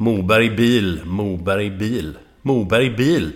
[0.00, 3.32] Moberg bil, Moberg bil, Moberg bil.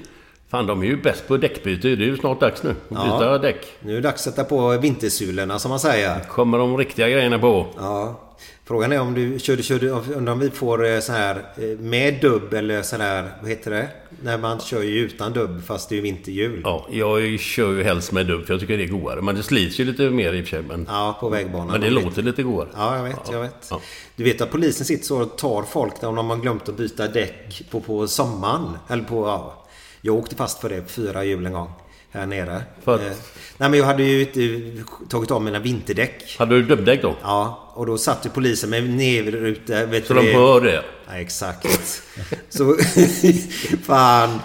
[0.50, 1.88] Fan, de är ju bäst på däckbyte.
[1.88, 3.38] Det är ju snart dags nu att byta Ja.
[3.38, 3.66] däck.
[3.80, 6.20] Nu är det dags att sätta på vintersulorna som man säger.
[6.20, 7.66] Kommer de riktiga grejerna på.
[7.76, 8.20] Ja.
[8.66, 12.20] Frågan är om du körde, körde undrar om vi får eh, så här eh, med
[12.20, 13.88] dubb eller så här, vad heter det?
[14.22, 16.60] När man kör ju utan dubb fast det är ju vinterhjul.
[16.64, 19.22] Ja, jag kör ju helst med dubb för jag tycker det är godare.
[19.22, 20.62] Men det slits ju lite mer i och för sig.
[20.68, 21.66] Men, Ja, på vägbanan.
[21.66, 22.68] men det låter lite godare.
[22.76, 23.66] Ja, jag vet, jag vet.
[23.70, 23.80] Ja.
[24.16, 27.08] Du vet att polisen sitter så och tar folk om de har glömt att byta
[27.08, 28.68] däck på, på sommaren.
[28.88, 29.64] Eller på, ja.
[30.00, 31.70] Jag åkte fast för det på fyra hjul en gång.
[32.14, 32.62] Här nere.
[32.84, 32.94] För?
[32.94, 33.12] Eh,
[33.56, 36.36] nej men jag hade ju inte tagit av mina vinterdäck.
[36.38, 37.16] Hade du dubbdäck då?
[37.22, 39.86] Ja, och då satt ju polisen med nerruta...
[39.86, 40.82] Vet Så du de hör det?
[41.08, 41.66] Ja, exakt.
[42.48, 42.76] Så...
[43.86, 44.40] fan.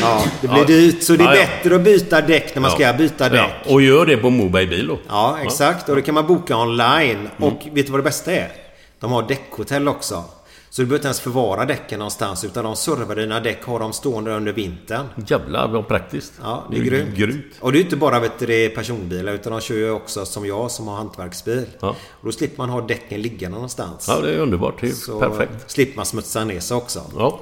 [0.00, 0.64] Ja, det blir Ja.
[0.64, 1.02] dyrt.
[1.02, 3.50] Så det är Ja, bättre att byta däck när man ska byta däck.
[3.66, 4.98] Och gör det på Moberg bil då.
[5.08, 5.88] Ja, exakt.
[5.88, 7.18] Och det kan man boka online.
[7.38, 7.52] Mm.
[7.52, 8.52] Och vet du vad det bästa är?
[9.00, 10.24] De har däckhotell också.
[10.72, 12.44] Så du behöver inte ens förvara däcken någonstans.
[12.44, 15.06] Utan de servar dina däck, har de stående under vintern.
[15.26, 16.32] Jävlar vad praktiskt.
[16.42, 17.16] Ja, det är grymt.
[17.16, 17.44] grymt.
[17.60, 20.26] Och det är inte bara vet du, det är personbilar utan de kör ju också
[20.26, 21.66] som jag som har hantverksbil.
[21.80, 21.88] Ja.
[21.88, 24.04] Och då slipper man ha däcken liggande någonstans.
[24.08, 24.80] Ja, det är underbart.
[24.80, 25.70] Det är Så perfekt.
[25.70, 27.02] slipper man smutsa ner sig också.
[27.18, 27.40] Ja.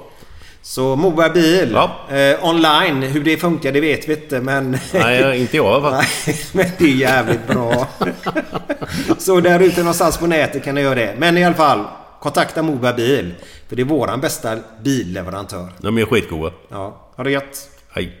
[0.61, 1.71] Så Moberg bil.
[1.73, 2.15] Ja.
[2.17, 3.01] Eh, online.
[3.03, 4.77] Hur det funkar det vet vi inte men...
[4.93, 5.91] Nej, inte jag.
[5.91, 6.07] Nej,
[6.53, 7.87] men det är jävligt bra.
[9.17, 11.15] så där ute någonstans på nätet kan ni göra det.
[11.17, 11.85] Men i alla fall.
[12.21, 13.33] Kontakta Moberg bil.
[13.67, 15.69] För det är våran bästa billeverantör.
[15.77, 16.55] De är skitgoda.
[16.69, 17.69] Ja, ha det gött.
[17.89, 18.17] Hej.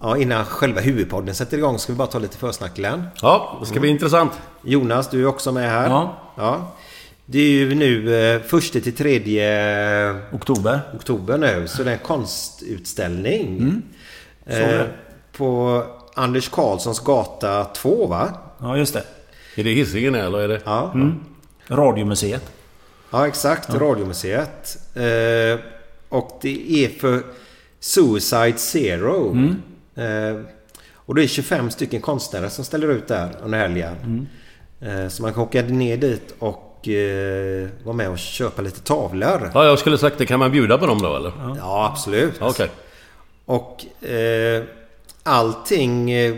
[0.00, 3.06] Ja, innan själva huvudpodden sätter igång ska vi bara ta lite försnack Glenn.
[3.22, 4.32] Ja, det ska bli intressant.
[4.62, 5.88] Jonas, du är också med här.
[5.88, 6.16] Ja.
[6.36, 6.72] ja.
[7.26, 10.80] Det är ju nu eh, första till tredje Oktober.
[10.94, 11.68] oktober nu.
[11.68, 13.58] Så det är en konstutställning.
[13.58, 13.82] Mm.
[14.46, 14.86] Eh,
[15.36, 15.82] på
[16.14, 18.28] Anders Karlssons gata 2 va?
[18.58, 19.04] Ja, just det.
[19.56, 20.60] Är det Hisingen eller är det?
[20.64, 20.92] Ja,
[21.70, 22.42] Radiomuseet.
[23.10, 23.74] ja exakt.
[23.74, 24.78] Radiomuseet.
[24.94, 25.60] Eh,
[26.08, 27.22] och det är för
[27.80, 29.36] Suicide Zero.
[29.94, 30.40] Eh,
[30.94, 34.28] och det är 25 stycken konstnärer som ställer ut där under helgen.
[34.80, 39.50] Eh, så man kan åka ner dit och eh, vara med och köpa lite tavlor.
[39.54, 40.26] Ja, jag skulle sagt det.
[40.26, 41.32] Kan man bjuda på dem då eller?
[41.58, 42.34] Ja, absolut.
[42.40, 42.70] Okej.
[43.44, 44.62] Och eh,
[45.22, 46.34] allting, eh,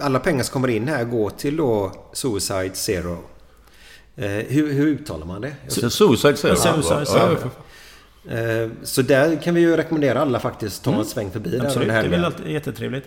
[0.00, 3.18] alla pengar som kommer in här går till då Suicide Zero.
[4.16, 5.52] Eh, hur, hur uttalar man det?
[5.68, 6.56] Så Suicide Zero?
[6.56, 7.36] Suicide ja.
[8.28, 11.66] Eh, så där kan vi ju rekommendera alla faktiskt ta en sväng förbi där Mm.
[11.66, 13.04] Absolut, under det är väl alltid jättetrevligt.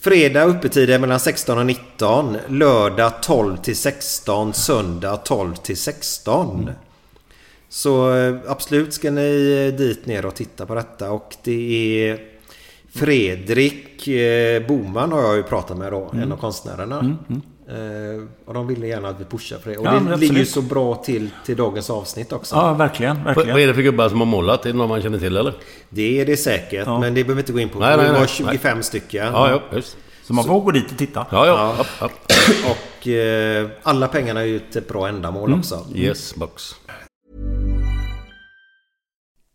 [0.00, 2.36] Fredag öppettider mellan 16 och 19.
[2.48, 4.54] Lördag 12 till 16.
[4.54, 6.70] Söndag 12 till 16.
[7.68, 11.10] Så eh, absolut ska ni dit ner och titta på detta.
[11.10, 12.18] Och det är
[12.92, 16.10] Fredrik eh, Boman har jag ju pratat med då.
[16.14, 17.16] En av konstnärerna.
[17.70, 19.76] Eh, och de ville gärna att vi pushar för det.
[19.76, 20.48] Och Ja, det men ligger ju absolut.
[20.68, 22.54] så bra till till dagens avsnitt också.
[22.56, 23.24] Ja, verkligen.
[23.24, 23.52] Verkligen.
[23.52, 24.66] vad är det för gubbar som har målat?
[24.66, 25.54] Är det någon man känner till eller?
[25.88, 26.86] Det är det säkert.
[26.86, 27.00] Ja.
[27.00, 27.78] Men det behöver vi inte gå in på.
[27.78, 28.28] Nej, det nej, var nej.
[28.28, 29.26] 25 stycken.
[29.26, 29.96] Ja, ja, just.
[30.24, 31.26] Så man får gå dit och titta.
[31.30, 31.74] Ja, ja.
[31.78, 31.84] ja.
[32.00, 32.10] ja.
[32.70, 35.58] Och eh, alla pengarna är ju till ett bra ändamål Mm.
[35.60, 35.86] också.
[35.94, 36.74] Yes, box.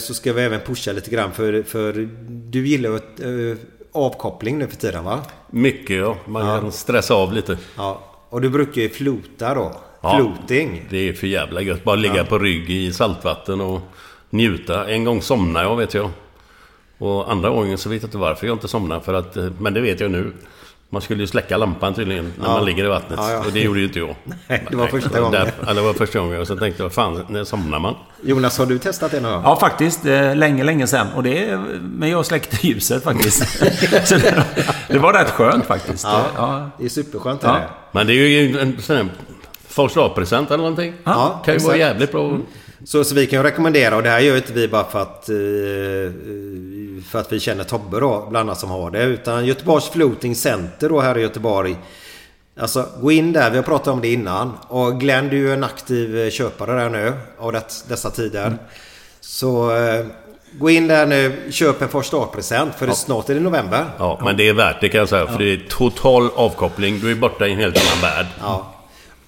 [0.00, 3.56] Så ska vi även pusha lite grann för, för du gillar ju eh,
[3.92, 5.20] avkoppling nu för tiden va?
[5.50, 6.16] Mycket ja.
[6.26, 6.60] Man Ja.
[6.60, 7.58] kan stressa av lite.
[7.76, 8.00] Ja.
[8.28, 9.72] Och du brukar ju flota då.
[10.00, 10.16] Ja.
[10.16, 10.86] Floating.
[10.90, 11.84] Det är för jävla gött.
[11.84, 13.80] Bara ligga på rygg i saltvatten och
[14.30, 14.90] njuta.
[14.90, 16.10] En gång somnade jag vet jag.
[16.98, 19.00] Och andra gången så vet jag inte varför jag inte somnade.
[19.00, 20.32] För att, eh, men det vet jag nu.
[20.92, 22.52] Man skulle ju släcka lampan tydligen när Ja.
[22.52, 23.18] man ligger i vattnet.
[23.22, 23.38] Ja, ja.
[23.38, 24.14] Och det gjorde ju inte jag.
[24.48, 25.32] Nej, det var första gången.
[25.32, 26.40] Där, ja, det var första gången.
[26.40, 27.94] Och så tänkte jag, fan, när somnar man?
[28.22, 29.42] Jonas, har du testat det någon gång?
[29.44, 30.06] Ja, faktiskt.
[30.06, 31.06] eh, Länge, länge sedan.
[31.16, 31.60] Och det...
[31.80, 33.58] Men jag släckte ljuset faktiskt.
[34.08, 34.44] Så det,
[34.88, 36.04] det var rätt skönt faktiskt.
[36.04, 36.24] Ja.
[36.36, 36.70] Ja.
[36.78, 37.62] Det är superskönt det.
[37.92, 39.08] Men det är ju en sån här
[40.50, 40.94] eller någonting.
[41.04, 42.38] Ja, kan ju vara jävligt bra.
[42.84, 45.28] Så, så vi kan ju rekommendera och det här gör inte vi bara för att,
[45.28, 45.36] eh,
[47.10, 49.02] för att vi känner Tobbe då, bland annat som har det.
[49.02, 51.76] Utan Göteborgs Floating Center då här i Göteborg.
[52.60, 54.52] Alltså gå in där, vi har pratat om det innan.
[54.68, 57.52] Och Glenn du är ju en aktiv eh, köpare där nu av
[57.88, 58.58] dessa tider.
[59.20, 60.06] Så eh,
[60.52, 63.84] gå in där nu, köp en första present för det snart är det november.
[63.98, 65.26] Ja, men det är värt det kan jag säga.
[65.26, 67.00] För det är total avkoppling.
[67.00, 68.26] Du är borta i en helt annan värld.
[68.40, 68.71] Ja.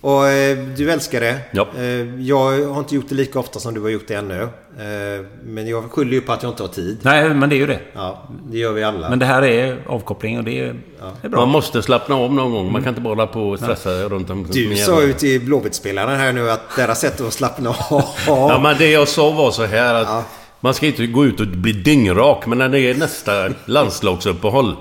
[0.04, 1.40] Och eh, du älskar det.
[1.50, 1.66] Ja.
[1.78, 4.42] Eh, jag har inte gjort det lika ofta som du har gjort det ännu.
[4.42, 6.98] Eh, men jag skyller ju på att jag inte har tid.
[7.02, 7.80] Nej, men det är ju det.
[7.92, 9.08] Ja, det gör vi alla.
[9.10, 10.74] Men det här är avkoppling och det är,
[11.20, 11.40] det är bra.
[11.40, 12.72] Man måste slappna av någon gång.
[12.72, 14.46] Man kan inte bara hålla på och stressa runt om.
[14.52, 18.04] du sa ju till Blåvitt-spelarna här nu att deras sätt att slappna av...
[18.26, 20.24] Ja, men det jag sa var så här att
[20.60, 22.46] man ska inte gå ut och bli dyngrak.
[22.46, 24.76] Men när det är nästa landslagsuppehåll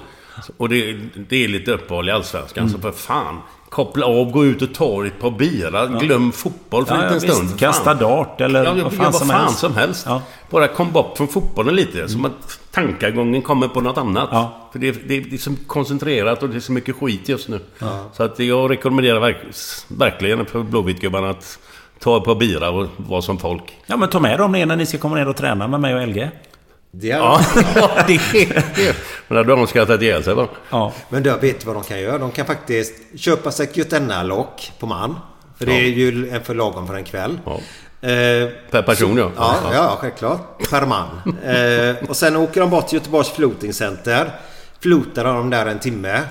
[0.58, 1.00] och det,
[1.30, 2.70] det är lite uppehåll i Allsvenskan.
[2.70, 3.42] Så för fan.
[3.74, 5.86] Koppla av, gå ut och ta ett par bira.
[5.88, 7.38] Glöm fotboll för Ja, en ja, liten visst.
[7.48, 7.60] stund.
[7.60, 9.60] Kasta dart eller ja, vad fan vad som fan helst.
[9.60, 10.06] som helst.
[10.08, 10.22] Ja.
[10.50, 12.10] Bara kom bort från fotbollen lite.
[12.10, 14.30] Som att tankegången kommer på något annat.
[14.32, 14.70] Ja.
[14.72, 17.60] För det, är- det, är- så koncentrerat och det är så mycket skit just nu.
[18.14, 19.38] Så att jag rekommenderar verk,
[19.88, 21.60] verkligen för Blåvittgubbarna att
[22.00, 23.78] ta ett par bira och vara som folk.
[23.86, 25.96] Ja, men ta med dem ner när ni ska komma ner och träna med mig
[25.96, 26.30] och LG.
[26.96, 27.18] Det är...
[27.18, 27.42] Ja,
[28.08, 28.96] det är
[29.28, 30.48] Men då har de skrattat ihjäl sig va?
[30.70, 30.94] Ja.
[31.10, 32.18] Men då vet du vad de kan göra?
[32.18, 35.20] De kan faktiskt köpa sig Götenna-lock på man.
[35.58, 37.40] För det är ju en för lagom för en kväll.
[37.46, 37.54] Ja.
[38.10, 39.32] Eh, Per person ja.
[39.38, 40.70] Ja, ja, självklart.
[40.70, 41.08] Per man.
[41.44, 44.32] Eh, och sen åker de bort till Göteborgs Floating Center.
[44.80, 46.22] Flotar de där en timme.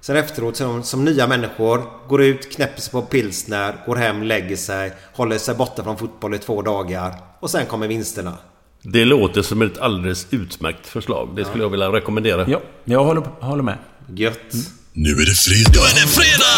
[0.00, 4.56] Sen efteråt som, som nya människor går ut, knäpper sig på pilsner, går hem, lägger
[4.56, 7.14] sig, håller sig borta från fotboll i två dagar.
[7.40, 8.36] Och sen kommer vinsterna.
[8.88, 11.28] Det låter som ett alldeles utmärkt förslag.
[11.36, 12.44] Det skulle jag vilja rekommendera.
[12.50, 13.78] Ja, jag håller, håller med.
[14.14, 14.52] Gött.
[14.92, 15.70] Nu är det fredag!
[15.72, 16.56] Nu är det fredag!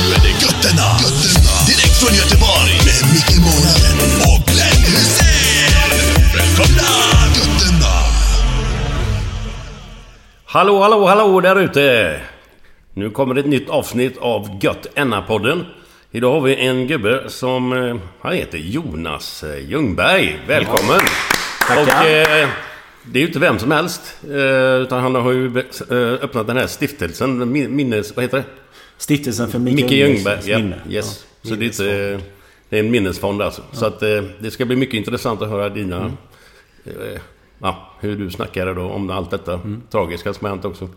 [0.00, 0.88] Nu är det Götterna!
[1.68, 3.96] Direkt från Göteborg med Micke Månaden
[4.30, 5.90] och Glenn Hysén!
[6.36, 6.90] Välkomna!
[7.36, 7.94] Götterna!
[10.44, 12.20] Hallå, hallå, hallå där ute!
[12.94, 15.64] Nu kommer ett nytt avsnitt av Gött Enna-podden.
[16.16, 17.72] Idag har vi en gubbe som...
[17.72, 20.40] eh, Han heter Jonas eh, Ljungberg.
[20.46, 21.00] Välkommen!
[21.68, 21.82] Tackar.
[21.82, 22.48] Och eh,
[23.02, 24.16] det är ju inte vem som helst.
[24.30, 25.58] Eh, utan han har ju
[25.90, 27.52] eh, öppnat den här stiftelsen.
[27.52, 28.16] Min- Minnes...
[28.16, 28.44] Vad heter det?
[28.98, 30.40] Stiftelsen för Micke Micke Ljungberg.
[30.50, 30.76] Ja, minne.
[30.90, 31.26] yes.
[31.42, 32.20] Så det är, inte,
[32.68, 33.62] det är en minnesfond alltså.
[33.72, 35.96] Så att eh, det ska bli mycket intressant att höra dina...
[35.96, 36.12] Mm.
[36.84, 37.20] Eh,
[37.58, 39.82] ja, hur du snackade då om allt detta Mm.
[39.90, 40.88] tragiska som har hänt också.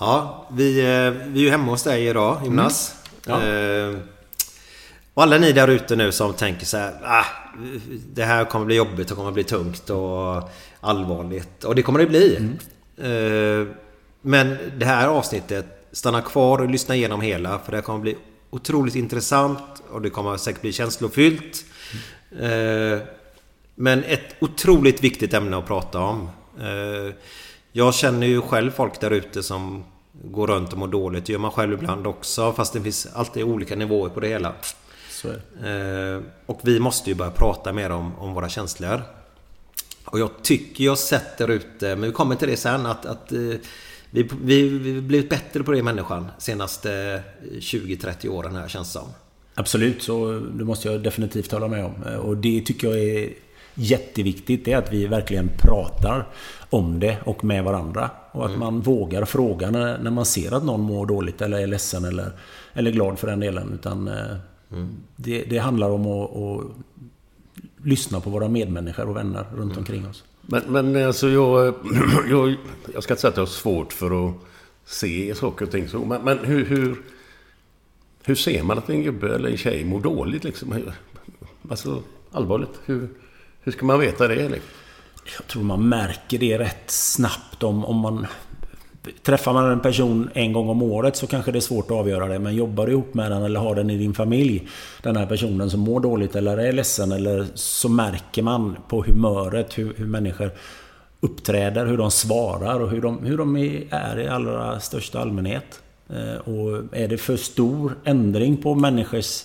[0.00, 0.86] Ja, vi, eh,
[1.28, 2.94] vi är ju hemma hos dig idag Jonas.
[3.26, 3.40] Mm.
[3.94, 4.00] Eh,
[5.18, 7.24] och alla ni där ute nu som tänker så här, ah,
[8.12, 11.64] Det här kommer bli jobbigt, och kommer bli tungt och allvarligt.
[11.64, 12.36] Och det kommer det bli.
[12.36, 13.74] Mm.
[14.22, 17.58] men det här avsnittet, stanna kvar och lyssna igenom hela.
[17.58, 18.16] För det här kommer bli
[18.50, 21.64] otroligt intressant och det kommer säkert bli känslofyllt.
[22.40, 23.00] Mm.
[23.74, 26.30] men ett otroligt viktigt ämne att prata om.
[26.60, 27.14] Eh,
[27.72, 29.84] jag känner ju själv folk där ute som
[30.24, 31.26] går runt och mår dåligt.
[31.26, 32.52] Det gör man själv ibland också.
[32.52, 34.54] Fast det finns alltid olika nivåer på det hela.
[35.18, 35.28] Så.
[35.66, 39.02] Eh, Och vi måste ju börja prata mer om, om våra känslor.
[40.04, 43.32] Och jag tycker jag sett där ute, men vi kommer till det sen, att, att
[43.32, 43.38] eh,
[44.10, 47.22] vi, vi, vi blivit bättre på det människan senaste
[47.52, 49.08] 20-30 åren här känns det som.
[49.54, 51.94] Absolut, så det måste jag definitivt hålla med om.
[52.18, 53.32] Och det tycker jag är
[53.74, 54.64] jätteviktigt.
[54.64, 56.26] Det är att vi verkligen pratar
[56.70, 58.10] om det och med varandra.
[58.32, 61.66] Och att man vågar fråga när, när man ser att någon mår dåligt eller är
[61.66, 62.32] ledsen eller,
[62.72, 63.72] eller glad för den delen.
[63.74, 64.10] Utan
[64.70, 66.70] eh, det, det handlar om att, att
[67.84, 70.24] lyssna på våra medmänniskor och vänner runt omkring oss.
[70.42, 71.74] Men, men alltså jag,
[72.28, 72.56] jag...
[72.94, 74.34] Jag ska inte säga att jag har svårt för att
[74.84, 76.04] se saker och ting så.
[76.04, 77.02] Men, men hur, hur...
[78.22, 80.74] Hur ser man att en gubbe eller en tjej mår dåligt liksom?
[81.70, 82.80] Alltså allvarligt.
[82.84, 83.08] Hur,
[83.60, 84.34] hur ska man veta det?
[84.34, 84.70] Liksom?
[85.38, 88.26] Jag tror man märker det rätt snabbt om, om man...
[89.22, 92.26] Träffar man en person en gång om året så kanske det är svårt att avgöra
[92.26, 92.38] det.
[92.38, 94.68] Men jobbar du ihop med den eller har den i din familj,
[95.02, 99.78] den här personen som mår dåligt eller är ledsen, eller så märker man på humöret
[99.78, 100.50] hur, hur människor
[101.20, 103.56] uppträder, hur de svarar och hur de, hur de
[103.90, 105.82] är i allra största allmänhet.
[106.08, 109.44] Eh, och är det för stor ändring på människors,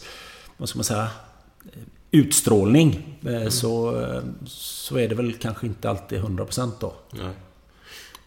[0.58, 1.08] vad ska man säga,
[2.12, 3.52] utstrålning mm.
[3.52, 6.94] så, eh, så är det väl kanske inte alltid 100% då.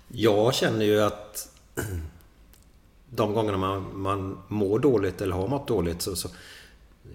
[0.08, 1.48] Jag känner ju att
[3.10, 6.28] de gångerna man, man mår dåligt eller har mått dåligt så, så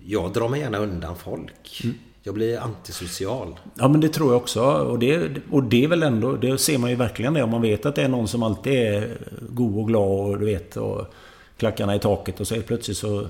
[0.06, 1.84] jag drar mig gärna undan folk.
[2.24, 3.60] Jag blir antisocial.
[3.76, 4.62] Ja men det tror jag också.
[4.64, 7.44] Och det, och det är väl ändå, det ser man ju verkligen det.
[7.44, 9.18] Om man vet att det är någon som alltid är
[9.50, 11.14] god och glad och du vet och
[11.58, 13.28] klackarna i taket och så helt plötsligt så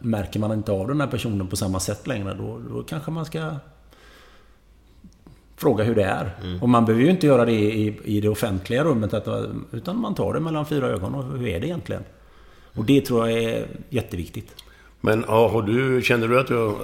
[0.00, 2.34] märker man inte av den här personen på samma sätt längre.
[2.34, 3.50] Då, då kanske man ska
[5.58, 6.30] fråga hur det är.
[6.60, 9.14] Och man behöver ju inte göra det i, i det offentliga rummet
[9.72, 12.02] utan man tar det mellan fyra ögon och hur är det egentligen?
[12.74, 14.54] Och det tror jag är jätteviktigt.
[15.00, 16.74] Men ja, har du, känner du att du har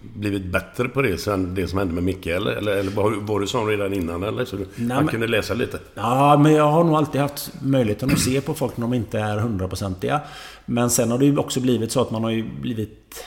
[0.00, 2.26] blivit bättre på det sen det som hände med Micke?
[2.26, 4.22] Eller, eller, eller var, var du sån redan innan?
[4.22, 4.44] Eller?
[4.44, 5.78] Så du, man men- kunde läsa lite?
[5.94, 9.18] Ja, men jag har nog alltid haft möjligheten att se på folk när de inte
[9.18, 10.20] är hundraprocentiga.
[10.66, 13.24] Men sen har det ju också blivit så att man har ju blivit...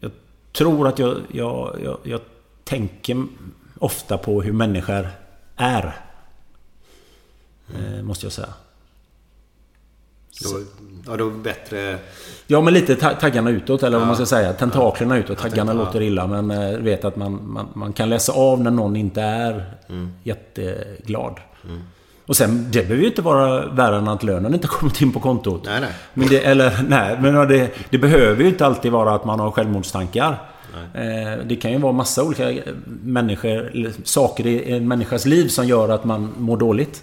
[0.00, 0.10] Jag
[0.52, 2.20] tror att jag, jag, jag, jag
[2.68, 3.24] tänker
[3.78, 5.08] ofta på hur människor
[5.56, 5.96] är.
[7.74, 8.48] Eh, måste jag säga.
[10.44, 10.60] Då,
[11.06, 11.98] ja, då bättre...
[12.46, 14.06] Ja, men lite ta- taggarna utåt, eller vad Ja.
[14.06, 14.52] man ska säga.
[14.52, 15.38] Tentaklerna utåt.
[15.42, 18.32] Ja, Taggarna tentak- låter illa, men eh, du vet att man, man, man kan läsa
[18.32, 19.74] av när någon inte är
[20.22, 21.40] jätteglad.
[22.26, 25.20] Och sen, det behöver ju inte vara värre än att lönen inte kommit in på
[25.20, 25.62] kontot.
[25.64, 25.92] Nej, nej.
[26.14, 29.50] Men det, eller, nej, men det, det behöver ju inte alltid vara att man har
[29.50, 30.38] självmordstankar.
[30.94, 32.54] Eh, Det kan ju vara massa olika
[33.02, 37.02] människor, saker i en människas liv som gör att man mår dåligt.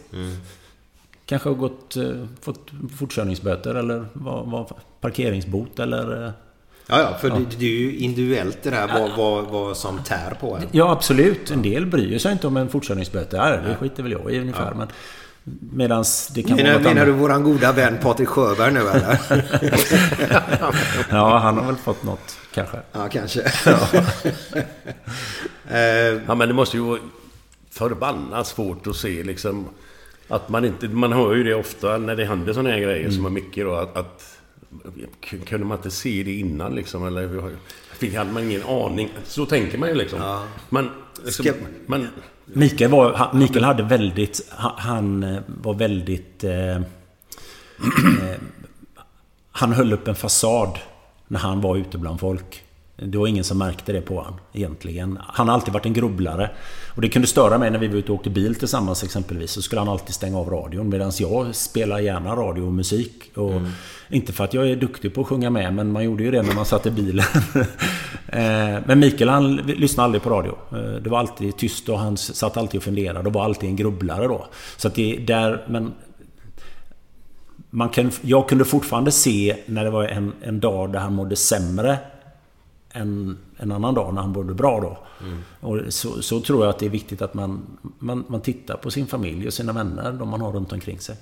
[1.25, 2.03] Kanske har gått, eh,
[2.41, 6.25] fått fortkörningsböter eller vad, vad, parkeringsbot eller...
[6.25, 6.31] eh,
[6.87, 10.37] Ja, ja, för Det, det är ju individuellt det där vad, vad, vad som tär
[10.41, 10.63] på en.
[10.71, 11.51] Ja, absolut.
[11.51, 13.37] En del bryr sig inte om en fortkörningsböter.
[13.37, 14.73] Ja, det skiter väl jag i ungefär.
[14.73, 14.87] Men
[15.71, 19.19] medans det kan Menar, vara något menar du våran goda vän Patrik Sjöberg nu eller?
[21.09, 22.77] Ja, han har väl fått något kanske.
[22.91, 23.51] ja, kanske.
[26.27, 26.99] Ja, men det måste ju vara
[27.71, 29.67] förbannat svårt att se liksom...
[30.27, 30.87] Att man inte...
[30.87, 33.73] Man hör ju det ofta när det händer sådana här grejer som är mycket då
[33.75, 33.97] att...
[33.97, 34.37] att
[35.45, 37.07] kunde man inte se det innan liksom?
[37.07, 37.51] Eller
[37.97, 39.09] fick- hade man ingen aning?
[39.25, 40.45] Så tänker man ju liksom.
[40.69, 40.89] Men...
[41.25, 41.45] Liksom,
[41.85, 42.07] men
[42.45, 44.41] Mikael, var, han- Mikael hade väldigt...
[44.49, 46.43] Han, han eh, var väldigt...
[46.43, 46.81] Eh, eh,
[49.51, 50.79] han höll upp en fasad
[51.27, 52.63] när han var ute bland folk.
[52.97, 55.19] Det var ingen som märkte det på honom egentligen.
[55.27, 56.51] Han har alltid varit en grubblare.
[56.95, 59.51] Och det kunde störa mig när vi var ute och åkte bil tillsammans exempelvis.
[59.51, 60.89] Så skulle han alltid stänga av radion.
[60.89, 63.31] Medan jag spelar gärna radio och musik.
[63.35, 63.61] Och
[64.09, 66.41] Inte för att jag är duktig på att sjunga med, men man gjorde ju det
[66.41, 67.25] när man satt i bilen.
[68.27, 70.57] Eh, men Mikael han lyssnade aldrig på radio.
[70.71, 73.75] Eh, Det var alltid tyst och han satt alltid och funderade och var alltid en
[73.75, 74.45] grubblare då.
[74.77, 75.65] Så att det där...
[75.67, 75.93] Men
[77.69, 81.35] man kan, jag kunde fortfarande se när det var en, en dag där han mådde
[81.35, 81.97] sämre
[82.95, 84.97] än en annan dag när han mådde bra då.
[85.67, 88.91] Och så, så tror jag att det är viktigt att man, man, man tittar på
[88.91, 91.17] sin familj och sina vänner, de man har runt omkring sig.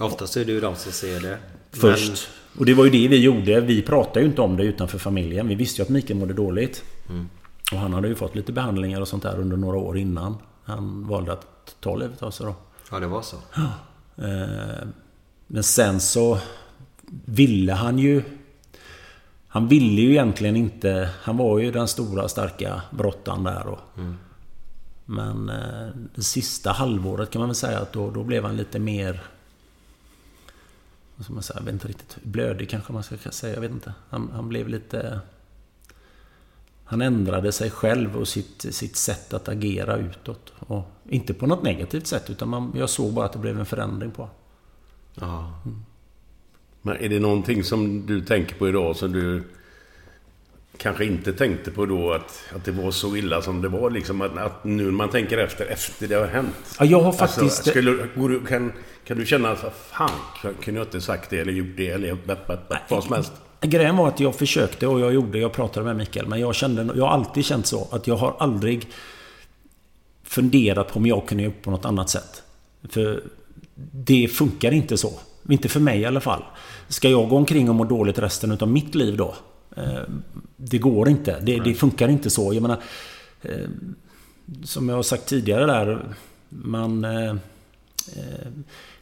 [0.00, 1.38] Oftast är det ju de som ser det.
[1.72, 2.28] Först.
[2.58, 3.60] Och det var ju det vi gjorde.
[3.60, 5.48] Vi pratade ju inte om det utanför familjen.
[5.48, 6.84] Vi visste ju att Mikael mådde dåligt.
[7.72, 10.36] Och han hade ju fått lite behandlingar och sånt där under några år innan.
[10.64, 12.54] Han valde att ta livet av sig då.
[12.90, 13.36] Ja, det var så.
[14.16, 14.88] Eh,
[15.46, 16.38] Men sen så
[17.24, 18.22] ville han ju...
[19.48, 21.10] Han ville ju egentligen inte...
[21.22, 23.78] Han var ju den stora starka brottaren där och...
[25.04, 28.78] Men eh, det sista halvåret kan man väl säga att då, då blev han lite
[28.78, 29.22] mer...
[31.16, 31.58] Vad ska man säga?
[31.58, 32.16] Jag vet inte riktigt.
[32.22, 33.54] Blödig kanske man ska säga.
[33.54, 33.94] Jag vet inte.
[34.10, 35.20] Han, han blev lite...
[36.84, 40.52] Han ändrade sig själv och sitt, sitt sätt att agera utåt.
[40.58, 43.66] Och inte på något negativt sätt utan man, jag såg bara att det blev en
[43.66, 44.36] förändring på honom.
[45.14, 45.52] Ja.
[46.88, 49.42] Men är det någonting som du tänker på idag som du
[50.76, 53.90] kanske inte tänkte på då att, att det var så illa som det var?
[53.90, 56.54] Liksom att, att nu när man tänker efter, efter det har hänt.
[56.78, 58.72] Ja, jag har faktiskt- Alltså, skulle, du, kan,
[59.04, 60.10] kan du känna att fan,
[60.62, 62.16] kunde jag inte sagt det eller gjort det eller
[62.88, 63.32] vad som helst?
[63.60, 66.26] Grejen var att jag försökte och jag gjorde, jag pratade med Mikael.
[66.26, 68.86] Men jag kände, jag har alltid känt så att jag har aldrig
[70.24, 72.42] funderat på om jag kunde göra på något annat sätt.
[72.90, 73.22] För
[73.92, 75.12] det funkar inte så.
[75.48, 76.42] Inte för mig i alla fall.
[76.88, 79.34] Ska jag gå omkring och må dåligt resten utav mitt liv då?
[79.76, 80.00] Eh,
[80.56, 81.40] Det går inte.
[81.40, 82.54] Det, det funkar inte så.
[82.54, 82.78] Jag menar...
[83.42, 83.50] eh,
[84.64, 86.04] Som jag har sagt tidigare där.
[86.48, 87.04] Man...
[87.04, 87.34] eh,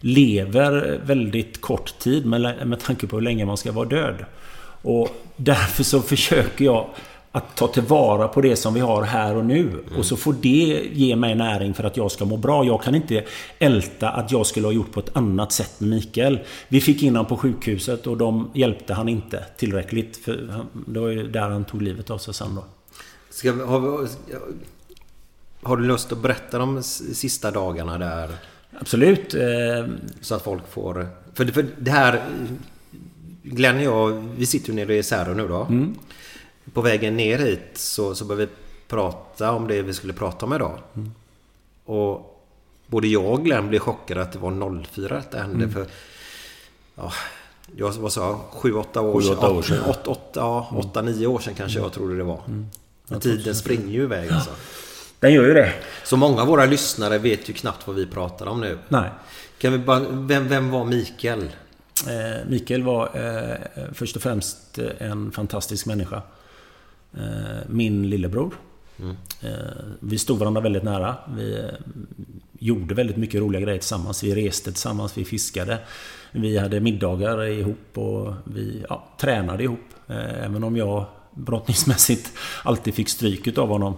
[0.01, 4.25] lever väldigt kort tid med, med tanke på hur länge man ska vara död.
[4.83, 6.87] Och därför så försöker jag
[7.37, 9.85] att ta tillvara på det som vi har här och nu.
[9.99, 12.65] Och så får det ge mig näring för att jag ska må bra.
[12.65, 13.25] Jag kan inte
[13.59, 16.39] älta att jag skulle ha gjort på ett annat sätt med Mikael.
[16.69, 20.17] Vi fick in honom på sjukhuset och de hjälpte han inte tillräckligt.
[20.17, 22.65] För det var ju där han tog livet av sig sen då.
[23.31, 24.09] Ska, vi- har, vi-
[25.63, 28.31] har du lust att berätta de sista dagarna där?
[28.81, 29.35] Absolut.
[29.35, 29.41] Eh,
[30.21, 31.09] Så att folk får...
[31.35, 32.23] För, det- för det här...
[33.43, 35.67] Glenn och jag, vi sitter ju nere i Särö nu då.
[36.77, 38.53] På vägen ner hit så, så började vi
[38.89, 40.79] prata om det vi skulle prata om idag.
[41.85, 42.45] Och
[42.87, 45.69] både jag och Glenn blev chockade att det var 04 att det hände.
[45.69, 45.87] För,
[46.95, 47.13] ja,
[47.77, 48.63] jag sa jag?
[48.63, 49.33] 7-8 år sedan.
[49.39, 49.83] åtta år sedan.
[49.87, 52.41] 8, 8, ja, 8-9 år sedan kanske jag trodde det var.
[53.09, 54.51] Men tiden springer ju iväg alltså.
[55.21, 55.73] den gör ju det.
[56.05, 58.79] Så många av våra lyssnare vet ju knappt vad vi pratar om nu.
[58.89, 59.11] Nej.
[59.59, 61.51] Kan vi bara, vem, vem var Mikael?
[62.09, 66.23] Eh, Mikael var eh, först och främst eh, en fantastisk människa.
[67.17, 68.55] Eh, min lillebror.
[69.43, 69.51] Eh,
[70.01, 71.17] vi stod varandra väldigt nära.
[71.37, 71.65] Vi eh,
[72.59, 74.25] gjorde väldigt mycket roliga grejer tillsammans.
[74.25, 75.79] Vi reste tillsammans, vi fiskade.
[76.33, 79.81] Vi hade middagar ihop och vi ja, tränade ihop.
[80.43, 82.33] Även om jag brottningsmässigt
[82.65, 83.95] alltid fick stryk av honom.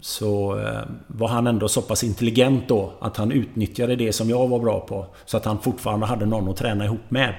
[0.00, 0.60] Så
[1.06, 4.80] var han ändå så pass intelligent då att han utnyttjade det som jag var bra
[4.80, 5.06] på.
[5.24, 7.34] Så att han fortfarande hade någon att träna ihop med.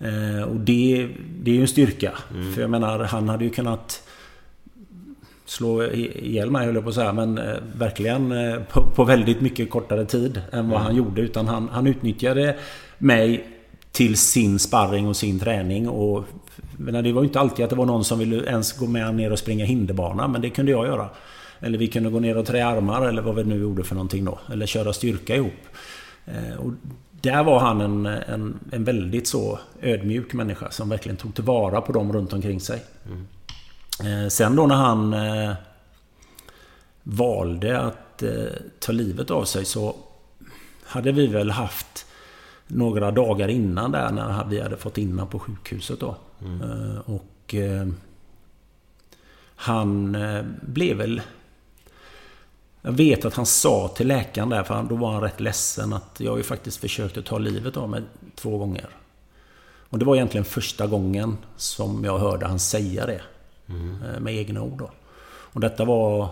[0.00, 1.08] Eh, och det,
[1.42, 2.12] det är ju en styrka.
[2.54, 4.02] För jag menar, han hade ju kunnat
[5.44, 7.12] slå ihjäl mig höll jag på att säga.
[7.12, 11.20] Men eh, verkligen eh, på, på väldigt mycket kortare tid än vad han gjorde.
[11.22, 12.56] Utan han, han utnyttjade
[12.98, 13.46] mig
[13.92, 15.88] till sin sparring och sin träning.
[15.88, 16.24] Och,
[16.76, 19.14] men det var ju inte alltid att det var någon som ville ens gå med
[19.14, 20.28] ner och springa hinderbana.
[20.28, 21.08] Men det kunde jag göra.
[21.60, 24.24] Eller vi kunde gå ner och trä armar eller vad vi nu gjorde för någonting
[24.24, 24.38] då.
[24.52, 25.52] Eller köra styrka ihop.
[26.26, 26.72] Eh, Och
[27.22, 31.92] där var han en, en, en väldigt så ödmjuk människa som verkligen tog tillvara på
[31.92, 32.82] dem runt omkring sig.
[34.00, 35.52] Eh, Sen då när han eh,
[37.02, 38.30] valde att eh,
[38.78, 39.96] ta livet av sig så
[40.84, 42.06] hade vi väl haft
[42.66, 46.16] några dagar innan där när vi hade fått in honom på sjukhuset då.
[46.40, 47.54] Eh, Och
[49.56, 50.16] han
[50.62, 51.20] blev väl...
[52.82, 55.92] Jag vet att han sa till läkaren där, för han- då var han rätt ledsen
[55.92, 58.02] att jag har ju faktiskt försökt att ta livet av mig
[58.34, 58.88] två gånger.
[59.88, 63.20] Och det var egentligen första gången som jag hörde han säga det.
[64.14, 64.90] eh, Med egna ord då.
[65.24, 66.28] Och detta var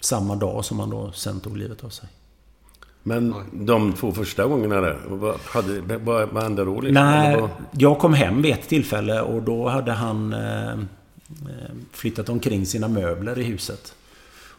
[0.00, 2.08] samma dag som han då sen tog livet av sig.
[3.02, 6.80] Men de två första gångerna där, vad, hade, vad, vad hände då?
[6.80, 6.94] Liksom?
[7.04, 10.76] Nej, jag kom hem vid ett tillfälle och då hade han eh, eh,
[11.92, 13.94] flyttat omkring sina möbler i huset.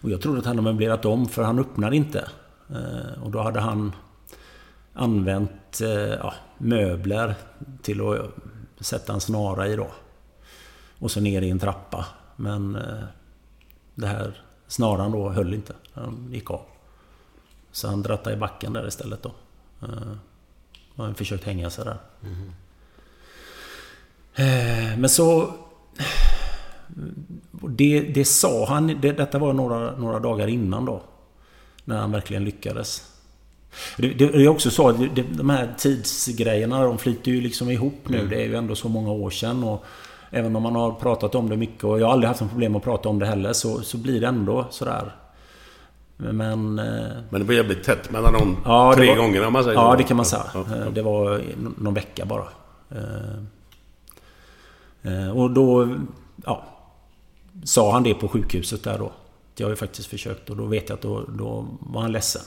[0.01, 2.29] Och jag trodde att han hade möblerat om för han öppnade inte.
[2.69, 3.95] Eh, och då hade han
[4.93, 7.35] använt eh, ja, möbler
[7.81, 9.87] till att sätta en snara i då.
[10.99, 12.05] Och så ner i en trappa.
[12.35, 13.03] Men eh,
[13.95, 15.73] det här snaran då höll inte.
[15.93, 16.61] Han gick av.
[17.71, 19.31] Så han drattade i backen där istället då.
[20.95, 21.97] Och han försökt hänga sig där.
[24.35, 25.53] Eh, Men så...
[27.51, 28.87] Det, det sa han...
[29.01, 31.01] Det, detta var några, några dagar innan då.
[31.85, 33.03] När han verkligen lyckades.
[33.97, 37.99] Det, det, är också så att det, de här tidsgrejerna de flyter ju liksom ihop
[38.07, 38.17] nu.
[38.17, 38.29] Mm.
[38.29, 39.63] Det är ju ändå så många år sedan.
[39.63, 39.85] Och
[40.31, 42.75] även om man har pratat om det mycket och jag har aldrig haft något problem
[42.75, 45.15] att prata om det heller så, så blir det ändå sådär.
[46.17, 46.79] Men...
[46.79, 46.85] eh,
[47.29, 49.95] Men det var jävligt tätt mellan de Ja, tre var- gångerna om man säger Ja,
[49.97, 50.43] det kan man säga.
[50.53, 50.75] Ja, ja.
[50.85, 52.43] Eh, Det var nå- någon vecka bara.
[55.03, 55.95] Eh, Och då...
[56.45, 56.63] Ja.
[57.63, 59.11] Sa han det på sjukhuset där då.
[59.55, 62.41] Jag har ju faktiskt försökt och då vet jag att då, då var han ledsen.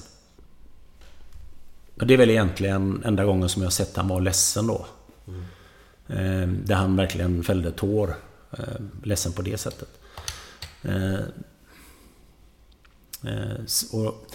[2.01, 4.87] Och det är väl egentligen enda gången som jag sett han vara ledsen då.
[6.09, 8.15] Eh, Där han verkligen fällde tår.
[8.51, 8.59] Eh,
[9.03, 9.89] Ledsen på det sättet.
[10.83, 11.21] Eh,
[13.93, 14.27] Och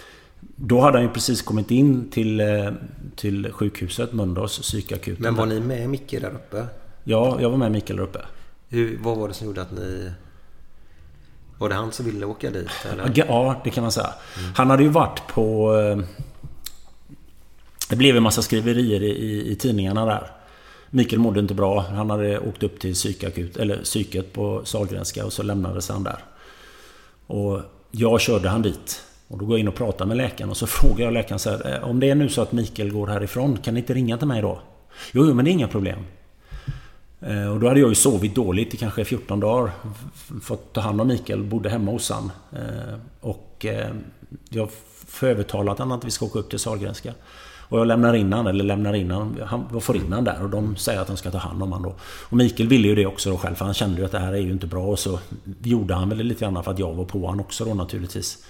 [0.55, 2.41] då hade han ju precis kommit in till,
[3.15, 5.23] till sjukhuset, Mölndals psykakuten.
[5.23, 6.65] Men var ni med Micke där uppe?
[7.03, 8.25] Ja, jag var med Mikael där uppe.
[8.67, 10.11] Hur, vad var det som gjorde att ni...
[11.57, 12.69] Var det han som ville åka dit?
[12.91, 13.11] Eller?
[13.15, 14.13] Ja, det kan man säga.
[14.55, 15.75] Han hade ju varit på...
[15.75, 15.97] Eh,
[17.89, 20.31] det blev en massa skriverier i, i, i tidningarna där.
[20.89, 21.79] Mikael mådde inte bra.
[21.79, 26.23] Han hade åkt upp till psykakut, eller psyket på Sahlgrenska och så lämnades han där.
[27.27, 29.01] Och jag körde han dit.
[29.27, 31.49] Och då går jag in och pratar med läkaren och så frågar jag läkaren så
[31.49, 34.17] här, eh, Om det är nu så att Mikael går härifrån, kan ni inte ringa
[34.17, 34.61] till mig då?
[35.11, 35.99] Jo, jo men det är inga problem.
[37.19, 39.71] Eh, och då hade jag ju sovit dåligt i kanske 14 dagar.
[40.41, 42.31] Fått ta hand om Mikael, bodde hemma hos han.
[42.51, 43.89] Eh, och eh,
[44.49, 44.69] jag
[45.07, 47.13] får övertalat honom att vi ska åka upp till Sahlgrenska.
[47.69, 50.43] Och jag lämnar in han, eller lämnar in han, han jag får in han där
[50.43, 51.95] och de säger att de ska ta hand om han då.
[52.01, 54.33] Och Mikael ville ju det också då själv för han kände ju att det här
[54.33, 55.19] är ju inte bra och så
[55.63, 58.45] gjorde han väl lite grann för att jag var på han också då naturligtvis.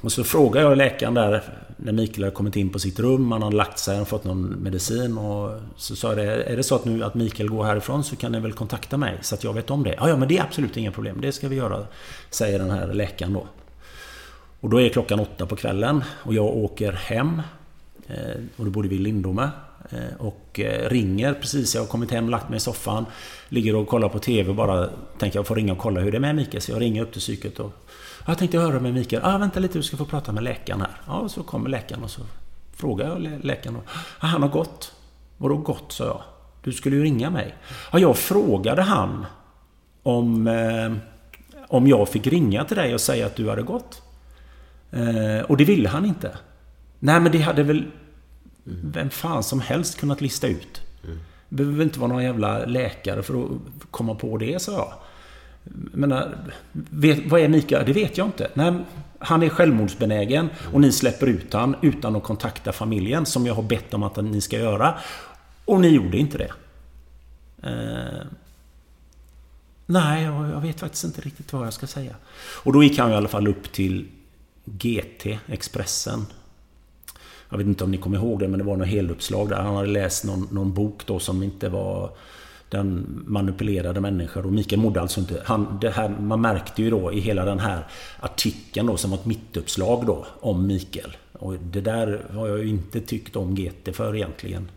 [0.00, 1.42] Och så frågade jag läkaren där
[1.84, 3.32] när Mikael hade kommit in på sitt rum.
[3.32, 5.18] Han hade lagt sig och fått någon medicin.
[5.18, 8.16] Och så sa jag det, är det så att nu att Mikael går härifrån så
[8.16, 9.94] kan ni väl kontakta mig så att jag vet om det.
[9.98, 11.20] Ja, ja men det är absolut inga problem.
[11.20, 11.86] Det ska vi göra.
[12.30, 13.46] Säger den här läkaren då.
[14.60, 17.42] Och då är klockan åtta på kvällen och jag åker hem.
[18.06, 19.50] Eh, och då bodde vi i Lindome.
[19.90, 21.74] Eh, och eh, ringer precis.
[21.74, 23.06] Jag har kommit hem, lagt mig i soffan.
[23.48, 26.18] Ligger och kollar på TV och bara tänker jag får ringa och kolla hur det
[26.18, 26.62] är med Mikael.
[26.62, 27.72] Så jag ringer upp till psyket och
[28.26, 29.22] jag tänkte höra med Mikael.
[29.24, 31.00] Ah, vänta lite, du ska få prata med läkaren här.
[31.06, 32.20] Ja, så kommer läkaren och så
[32.76, 33.76] frågar jag lä- läkaren.
[33.76, 33.82] Och,
[34.20, 34.92] ah, han har gått.
[35.36, 36.22] Vadå gått, sa jag.
[36.64, 37.54] Du skulle ju ringa mig.
[37.92, 39.26] Ja, jag frågade han
[40.02, 40.92] om, eh,
[41.68, 44.02] om jag fick ringa till dig och säga att du hade gått.
[44.90, 46.36] Eh, och det ville han inte.
[46.98, 47.84] Nej, men det hade väl
[48.64, 50.80] vem fan som helst kunnat lista ut.
[51.48, 53.50] Det behöver inte vara någon jävla läkare för att
[53.90, 54.92] komma på det, sa jag.
[55.92, 56.14] Men
[56.72, 57.86] vet, vad är Mikael?
[57.86, 58.50] Det vet jag inte.
[58.54, 58.74] Nej,
[59.18, 63.62] han är självmordsbenägen och ni släpper ut han utan att kontakta familjen som jag har
[63.62, 64.98] bett om att ni ska göra.
[65.64, 66.52] Och ni gjorde inte det.
[67.62, 68.26] Eh,
[69.86, 72.14] nej, jag, jag vet faktiskt inte riktigt vad jag ska säga.
[72.36, 74.08] Och då gick han i alla fall upp till
[74.64, 76.26] GT, Expressen.
[77.52, 79.56] Jag vet inte om ni kommer ihåg det, men det var något heluppslag där.
[79.56, 82.10] Han hade läst någon, någon bok då som inte var...
[82.68, 85.42] Den manipulerade människor och Mikael mådde alltså inte...
[85.44, 87.86] Han, det här, man märkte ju då i hela den här
[88.20, 91.16] artikeln då som var ett mittuppslag då om Mikael.
[91.32, 94.68] Och det där har jag ju inte tyckt om GT för egentligen.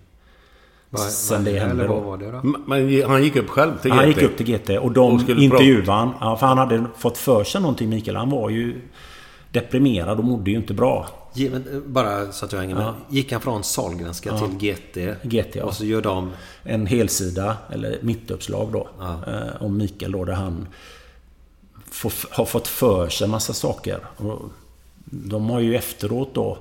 [0.90, 1.94] Vad- Sen det hände eller då.
[1.94, 2.42] vad var det då?
[2.68, 4.16] Men han gick upp själv till Han GT?
[4.22, 6.10] gick upp till GT och de Och intervjuade han.
[6.20, 8.18] Ja, för han hade fått för sig någonting Mikael.
[8.18, 8.82] Han var ju
[9.52, 11.08] deprimerad och mådde ju inte bra.
[11.38, 12.84] Eh, Bara så att jag hänger med.
[12.84, 12.96] Ja.
[13.10, 14.40] Gick han från Sahlgrenska Ja.
[14.40, 14.98] till GT?
[15.24, 15.64] GT, ja.
[15.64, 16.32] Och så gör de...
[16.64, 18.88] En helsida, eller mittuppslag då.
[19.00, 19.20] Ja.
[19.28, 20.68] Eh, om Mikael då, där han
[21.86, 24.00] får, har fått för sig massa saker.
[24.18, 24.42] Och
[25.06, 26.58] de har ju efteråt då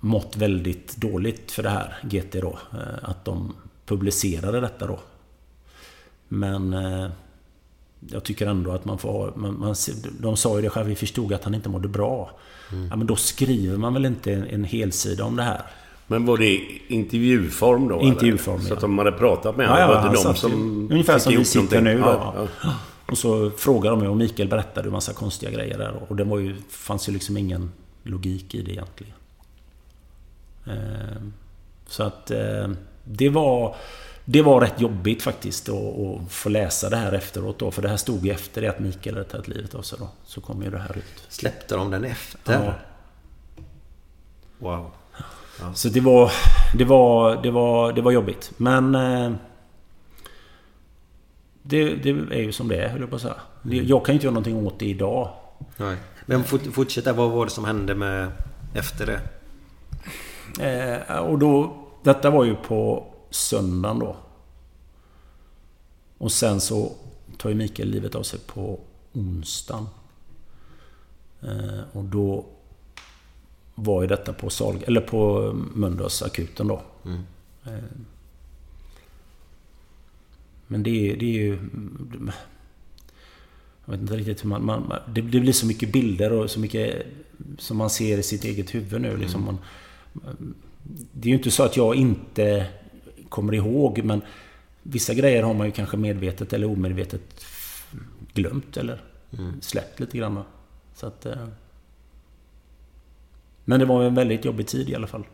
[0.00, 2.58] mått väldigt dåligt för det här, GT då.
[2.72, 2.78] eh,
[3.10, 3.54] Att de
[3.86, 4.98] publicerade detta då.
[6.28, 6.76] Men
[8.10, 9.30] jag tycker ändå att man får ha...
[9.36, 9.74] Man, man,
[10.20, 12.30] de sa ju det själv, vi förstod att han inte mådde bra.
[12.90, 15.60] Ja, men då skriver man väl inte en, en helsida om det här?
[16.06, 18.00] Men var det intervjuform då?
[18.00, 18.64] Intervjuform, eller?
[18.66, 18.74] Så ja.
[18.74, 20.02] att de hade pratat med Ja, ja, honom?
[20.02, 22.04] han var det de som ungefär som vi sitter nu då.
[22.06, 22.74] Ja, ja.
[23.06, 26.02] Och så frågade de mig och Mikael berättade en massa konstiga grejer där.
[26.08, 29.14] Och det var ju, fanns ju liksom ingen logik i det egentligen.
[30.66, 31.22] Eh,
[31.86, 32.70] så att eh,
[33.04, 33.76] det var...
[34.28, 37.70] Det var rätt jobbigt faktiskt att, få läsa det här efteråt då.
[37.70, 40.08] För det här stod ju efter det att Mikael hade tagit livet av sig då.
[40.24, 41.24] Så kom ju det här ut.
[41.28, 42.40] Släppte de den efter?
[42.64, 42.72] Ja.
[44.58, 44.90] Wow.
[45.60, 45.74] Ja.
[45.74, 46.32] Så det var,
[46.78, 48.52] det var, det var, det var jobbigt.
[48.56, 48.94] Men...
[48.94, 49.32] Eh,
[51.62, 53.34] det, det är ju som det är, höll jag på att säga.
[53.62, 55.30] Det- Jag kan ju inte göra någonting åt det idag.
[55.76, 55.96] Nej.
[56.26, 57.12] Men fort, fortsätt där.
[57.12, 58.28] Vad var det som hände med
[58.74, 59.20] efter det?
[61.08, 61.76] Eh, och då...
[62.02, 63.06] Detta var ju på
[63.36, 64.16] söndagen då.
[66.18, 66.92] Och sen så
[67.36, 68.80] tar ju Mikael livet av sig på
[69.12, 69.86] onsdagen.
[71.42, 72.46] Eh, och då
[73.74, 76.82] var ju detta på Sal eller på Mölndals akuten då.
[77.04, 77.20] Mm.
[77.64, 77.84] Eh,
[80.66, 81.58] men det är, det är ju...
[83.84, 84.64] Jag vet inte riktigt hur man...
[84.64, 87.06] man det, det blir så mycket bilder och så mycket
[87.58, 89.16] som man ser i sitt eget huvud nu.
[89.16, 89.58] Liksom man,
[91.12, 92.66] det är ju inte så att jag inte
[93.28, 94.22] kommer ihåg men
[94.82, 97.44] vissa grejer har man ju kanske medvetet eller omedvetet
[98.34, 99.00] glömt eller
[99.60, 100.42] släppt lite grann.
[100.94, 101.46] Så att, eh,
[103.64, 105.24] men det var en väldigt jobbig tid i alla fall.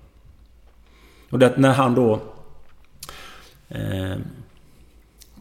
[1.31, 2.21] Och det, när han då
[3.69, 4.17] eh,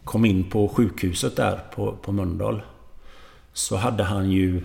[0.03, 2.61] kom in på sjukhuset där på, på Mölndal
[3.53, 4.63] så hade han ju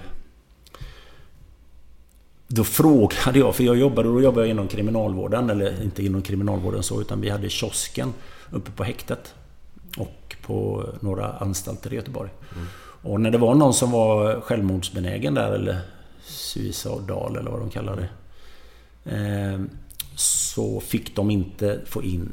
[2.49, 6.83] då frågade jag, för jag jobbade, då jobbade jag inom kriminalvården, eller inte inom kriminalvården
[6.83, 8.13] så, utan vi hade kiosken
[8.51, 9.35] uppe på häktet.
[9.99, 12.31] Och på några anstalter i Göteborg.
[13.03, 15.81] Och när det var någon som var självmordsbenägen där, eller
[16.25, 18.09] suicidal eller vad de kallar det.
[19.17, 19.61] Eh,
[20.17, 22.33] så fick de inte få in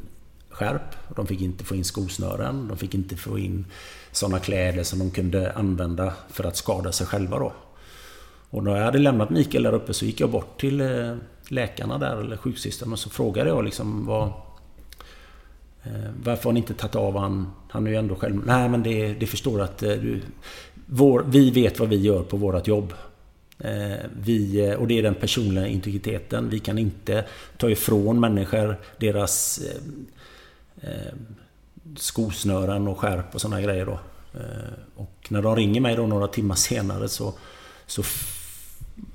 [0.50, 1.14] skärp.
[1.16, 2.68] De fick inte få in skosnören.
[2.68, 3.66] De fick inte få in
[4.12, 7.52] sådana kläder som de kunde använda för att skada sig själva då.
[8.54, 11.16] Och när jag hade lämnat Mikael där uppe så gick jag bort till eh,
[11.48, 14.22] läkarna där, eller sjuksystern, och så frågade jag liksom vad...
[15.82, 17.50] Eh, varför har ni inte tagit av han?
[17.68, 18.42] Han är ju ändå själv...
[18.46, 20.20] Nej men det, det förstår att eh, du...
[20.86, 22.92] Vår, vi vet vad vi gör på vårt jobb.
[24.16, 26.48] Vi, och det är den personliga integriteten.
[26.48, 27.24] Vi kan inte
[27.56, 29.60] ta ifrån människor deras
[30.80, 31.14] eh,
[31.96, 33.98] skosnören och skärp och sådana grejer då.
[34.94, 37.34] Och när de ringer mig då några timmar senare så,
[37.86, 38.02] så,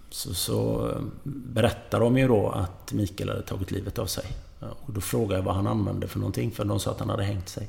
[0.10, 0.92] så, så
[1.24, 4.26] berättar de ju då att Mikael hade tagit livet av sig.
[4.60, 7.10] Ja, Och då frågade jag vad han använde för någonting, för de sa att han
[7.10, 7.68] hade hängt sig.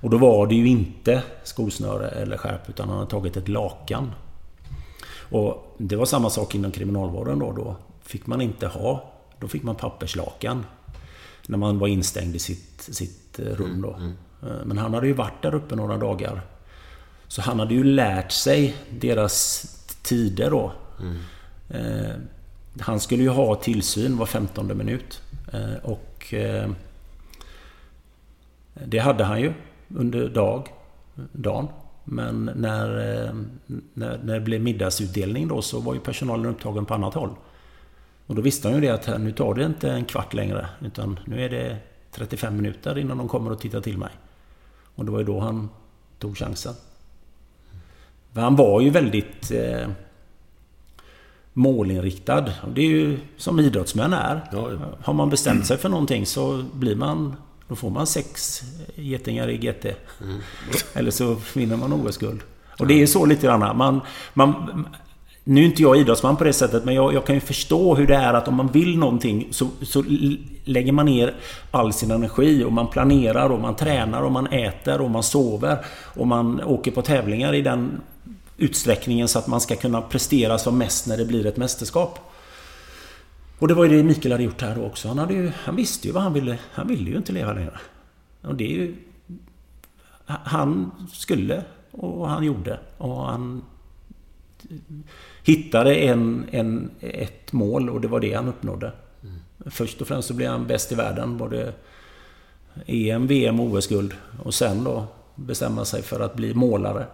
[0.00, 4.12] Och då var det ju inte skosnöre eller skärp, utan han hade tagit ett lakan.
[5.30, 7.52] Och det var samma sak inom kriminalvården då.
[7.52, 9.12] Då fick man inte ha...
[9.40, 10.66] Då fick man papperslakan.
[11.46, 13.90] När man var instängd i sitt, sitt eh, rum då.
[14.48, 16.40] Eh, Men han hade ju varit där uppe några dagar.
[17.28, 19.66] Så han hade ju lärt sig deras
[20.02, 20.72] tider då.
[21.70, 22.14] Eh,
[22.80, 25.22] Han skulle ju ha tillsyn var 15 minut.
[25.52, 26.70] Eh, Och eh,
[28.74, 29.52] det hade han ju
[29.88, 30.68] under dag,
[31.32, 31.68] dagen.
[32.04, 32.88] Men när,
[33.24, 33.34] eh,
[33.94, 37.30] när, när det blev middagsutdelning då så var ju personalen upptagen på annat håll.
[38.26, 40.68] Och då visste han ju det att här, nu tar det inte en kvart längre.
[40.80, 41.76] Utan nu är det
[42.12, 44.10] 35 minuter innan de kommer och tittar till mig.
[44.94, 45.68] Och det var ju då han
[46.18, 46.74] tog chansen.
[48.32, 49.88] För han var ju väldigt eh,
[51.58, 52.44] målinriktad.
[52.74, 54.40] Det är ju som idrottsmän är.
[55.02, 57.36] Har man bestämt sig för någonting så blir man...
[57.68, 58.62] Då får man sex
[58.94, 59.86] getingar i GT.
[60.94, 62.40] Eller så vinner man OS-guld.
[62.78, 63.76] Och det är så lite grann.
[63.76, 64.00] Man,
[64.34, 64.84] man,
[65.44, 68.06] nu är inte jag idrottsman på det sättet, men jag, jag kan ju förstå hur
[68.06, 70.04] det är att om man vill någonting så, så
[70.64, 71.34] lägger man ner
[71.70, 75.78] all sin energi och man planerar och man tränar och man äter och man sover
[76.16, 78.00] och man åker på tävlingar i den
[78.58, 82.18] utsträckningen så att man ska kunna prestera som mest när det blir ett mästerskap.
[83.58, 85.08] Och det var ju det Mikael hade gjort här också.
[85.08, 86.58] Han, hade ju, han visste ju vad han ville.
[86.72, 87.80] Han ville ju inte leva längre.
[88.42, 88.96] Och det är ju...
[90.26, 92.78] Han skulle och han gjorde.
[92.98, 93.62] Och han
[95.42, 98.92] hittade en, en, ett mål och det var det han uppnådde.
[99.66, 101.36] Först och främst så blev han bäst i världen.
[101.36, 101.72] Både
[102.86, 104.14] EM, VM och OS-guld.
[104.42, 107.06] Och sen då bestämma sig för att bli målare.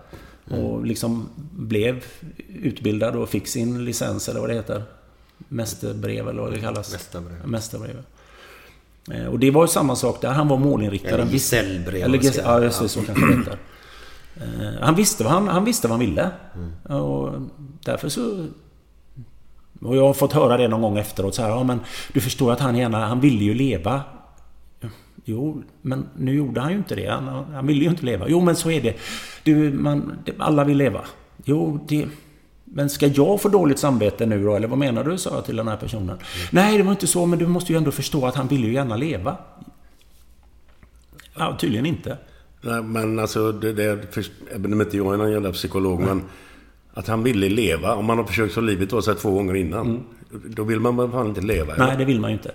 [0.50, 2.04] Och liksom blev
[2.62, 4.82] utbildad och fick sin licens eller vad det heter.
[5.48, 6.92] Mästerbrev eller vad det kallas.
[6.92, 7.46] Mästarbrev.
[7.46, 8.02] Mästarbrev.
[9.10, 10.28] Eh, Och det var ju samma sak där.
[10.32, 11.08] Han var målinriktad.
[11.08, 12.88] Eller gesällbrev, Eller ges- Ja, just det.
[12.88, 13.58] Så kanske det heter.
[14.36, 16.30] Eh, Han visste vad han, han, visste vad han ville.
[16.98, 17.32] Och
[17.84, 18.46] därför så...
[19.80, 21.34] Och jag har fått höra det någon gång efteråt.
[21.34, 21.80] Så här, ja, men
[22.12, 23.06] du förstår att han gärna...
[23.06, 24.02] Han ville ju leva.
[25.24, 27.06] Jo, men nu gjorde han ju inte det.
[27.06, 28.28] Han, han ville ju inte leva.
[28.28, 28.96] Jo, men så är det.
[29.42, 31.00] Du, man, alla vill leva.
[31.44, 32.06] Jo, det...
[32.64, 34.54] Men ska jag få dåligt samvete nu då?
[34.54, 35.18] Eller vad menar du?
[35.18, 36.18] sa jag till den här personen.
[36.50, 38.72] Nej, det var inte så, men du måste ju ändå förstå att han vill ju
[38.72, 39.36] gärna leva.
[41.36, 42.18] Ja, tydligen inte.
[42.60, 46.22] Nej, men alltså, det, det, för, även om inte jag är någon jävla psykolog, men
[46.94, 47.94] att han ville leva.
[47.94, 50.04] Om man har försökt ta livet av sig två gånger innan.
[50.30, 51.74] Då vill man väl fan inte leva?
[51.74, 51.86] eller?
[51.86, 52.52] Nej, det vill man ju inte.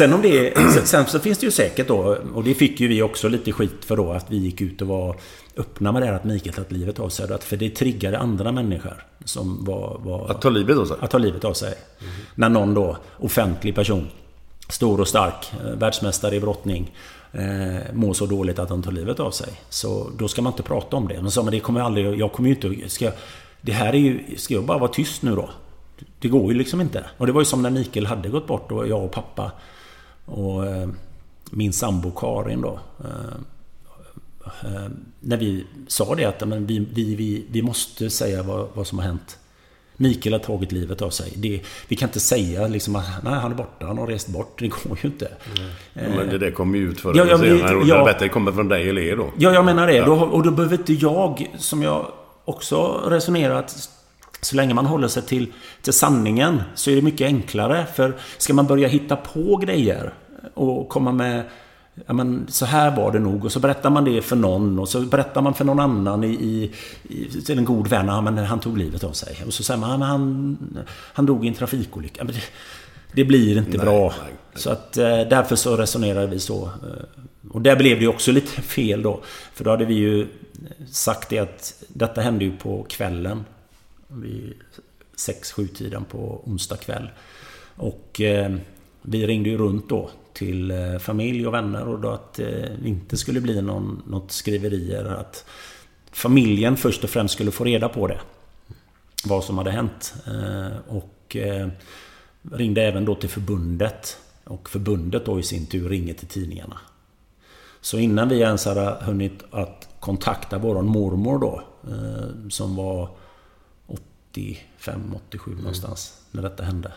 [0.00, 2.88] Sen om det sen- Sen så finns det ju säkert då, och det fick ju
[2.88, 5.16] vi också lite skit för då, att vi gick ut och var
[5.56, 7.38] öppna med det här att Mikael tagit livet av sig.
[7.40, 10.00] För det triggade andra människor som var...
[10.04, 10.96] var Att ta livet av sig?
[11.00, 11.74] Att ta livet av sig.
[12.34, 14.08] När någon då, offentlig person,
[14.68, 16.94] stor och stark, eh, världsmästare i brottning,
[17.32, 19.48] eh, mår så dåligt att han tar livet av sig.
[19.68, 21.22] Så då ska man inte prata om det.
[21.22, 22.20] Men så, men det kommer jag aldrig...
[22.20, 22.90] Jag kommer ju inte...
[22.90, 23.10] Ska,
[23.60, 24.36] det här är ju...
[24.36, 25.50] Ska jag bara vara tyst nu då?
[26.18, 27.04] Det går ju liksom inte.
[27.18, 29.50] Och det var ju som när Mikael hade gått bort och jag och pappa
[30.30, 30.88] och eh,
[31.50, 32.80] min sambo Karin då.
[33.04, 33.34] Eh,
[34.64, 34.88] eh,
[35.20, 38.98] när vi sa det att men vi, vi, vi, vi måste säga vad, vad som
[38.98, 39.36] har hänt.
[39.96, 41.32] Mikael har tagit livet av sig.
[41.36, 44.58] Det, vi kan inte säga liksom att nej, han är borta, han har rest bort.
[44.58, 45.28] Det går ju inte.
[45.94, 47.76] Ja, men det där kommer ju ut förr Ja, eller senare.
[47.76, 48.16] Och ja.
[48.18, 49.32] det kommer från dig eller er då.
[49.38, 49.96] Ja, jag menar det.
[49.96, 50.04] Ja.
[50.04, 52.06] Då, och då behöver inte jag, som jag
[52.44, 53.90] också resonerat
[54.40, 55.46] så länge man håller sig till,
[55.82, 57.86] till sanningen så är det mycket enklare.
[57.94, 60.12] För ska man börja hitta på grejer
[60.54, 61.42] och komma med
[62.06, 63.44] Ja, men så här var det nog.
[63.44, 64.78] Och så berättar man det för någon.
[64.78, 66.72] Och så berättar man för någon annan i, i,
[67.02, 68.06] i, till en god vän.
[68.06, 69.36] Ja, men han tog livet av sig.
[69.46, 70.58] Och så säger man ja, han,
[71.12, 72.24] han dog i en trafikolycka.
[72.26, 72.40] Ja, det,
[73.12, 74.00] det blir inte Nej, bra.
[74.08, 74.32] nej, nej.
[74.54, 76.62] Så att eh, därför så resonerar vi så.
[76.64, 79.20] Eh, Och där blev det också lite fel då.
[79.54, 80.26] För då hade vi ju
[80.90, 83.44] sagt det att detta hände ju på kvällen.
[84.12, 84.54] Vid
[85.16, 87.10] 6-7 tiden på onsdag kväll.
[87.76, 88.56] Och eh,
[89.02, 92.46] vi ringde ju runt då till eh, familj och vänner och då att eh,
[92.82, 95.04] det inte skulle bli någon, något skriverier.
[95.04, 95.44] Att
[96.12, 98.20] familjen först och främst skulle få reda på det.
[99.24, 100.14] Vad som hade hänt.
[100.26, 101.68] Eh, och eh,
[102.52, 104.18] ringde även då till förbundet.
[104.44, 106.78] Och förbundet då i sin tur ringer till tidningarna.
[107.80, 111.62] Så innan vi ens hade hunnit att kontakta våran mormor då.
[111.90, 113.08] Eh, som var
[114.30, 116.92] 85, 87 någonstans när detta hände.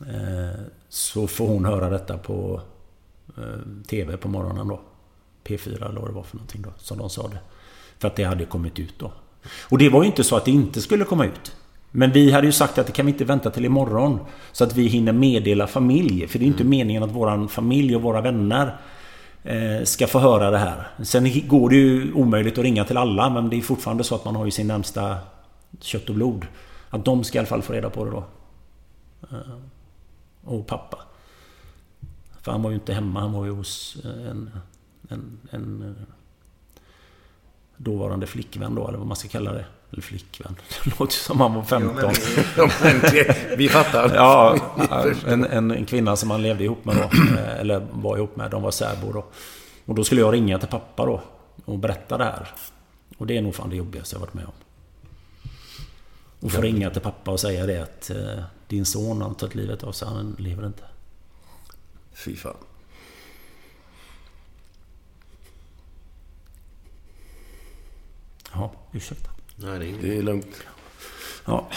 [0.00, 2.60] Eh, så får hon höra detta på
[3.36, 4.80] eh, TV på morgonen då.
[5.44, 6.70] P4 eller vad det var för någonting då.
[6.78, 7.38] Som de sa det.
[7.98, 9.12] För att det hade kommit ut då.
[9.68, 11.56] Och det var ju inte så att det inte skulle komma ut.
[11.90, 14.18] Men vi hade ju sagt att det kan vi inte vänta till imorgon.
[14.52, 16.28] Så att vi hinner meddela familj.
[16.28, 18.76] För det är inte meningen att våran familj och våra vänner
[19.44, 20.88] eh, ska få höra det här.
[21.04, 23.30] Sen går det ju omöjligt att ringa till alla.
[23.30, 25.16] Men det är fortfarande så att man har ju sin närmsta
[25.80, 26.46] kött och blod.
[26.90, 28.24] Att de ska i alla fall få reda på det då.
[29.30, 29.36] Eh,
[30.44, 30.98] Och pappa.
[32.40, 33.20] För han var ju inte hemma.
[33.20, 34.50] Han var ju hos eh, en,
[35.08, 36.02] en, en eh,
[37.76, 39.64] dåvarande flickvän då, eller vad man ska kalla det.
[39.92, 40.56] Eller flickvän.
[40.84, 42.12] Det låter som han var 15.
[42.56, 44.14] Ja, men det- vi fattar.
[44.14, 44.56] Ja,
[45.26, 47.38] en, en, en kvinna som han levde ihop med då.
[47.40, 48.50] Eller var ihop med.
[48.50, 49.24] De var särbo då.
[49.86, 51.20] Och då skulle jag ringa till pappa då.
[51.64, 52.48] Och berätta det här.
[53.18, 54.52] Och det är nog fan det jobbigaste jag varit med om.
[56.42, 59.82] Och få ringa till pappa och säga det att eh, din son har tagit livet
[59.82, 60.08] av sig.
[60.08, 60.84] Han lever inte.
[62.12, 62.56] Fy fan.
[68.52, 69.30] Ja, ursäkta.
[69.56, 70.02] Nej, det är inget.
[70.02, 70.62] Det är lugnt.
[71.44, 71.68] Ja.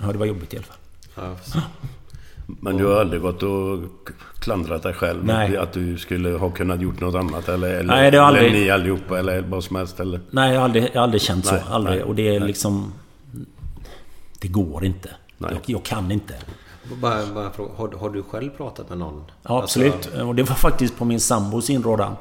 [0.00, 0.76] Ja, det var jobbigt i alla fall.
[1.14, 1.36] Ja,
[2.46, 4.08] Men du har aldrig gått och
[4.40, 5.24] klandrat dig själv?
[5.24, 5.56] Nej.
[5.56, 7.48] Att du skulle ha kunnat gjort något annat?
[7.48, 9.18] Eller, eller, Nej, det har aldrig- eller ni allihopa?
[9.18, 10.00] Eller vad som helst?
[10.00, 10.20] Eller?
[10.30, 11.54] Nej, jag har aldrig, jag har aldrig känt så.
[11.54, 11.96] Nej, aldrig.
[11.96, 12.46] nej, och det är nej.
[12.48, 12.92] liksom...
[14.40, 15.10] Det går inte.
[15.38, 15.50] Nej.
[15.52, 16.34] Jag, jag kan inte.
[17.02, 17.70] Bara, bara fråga.
[17.76, 19.24] Har, har du själv pratat med någon?
[19.42, 19.94] Ja, absolut.
[19.94, 22.16] Alltså, Och det var faktiskt på min sambos inrådan.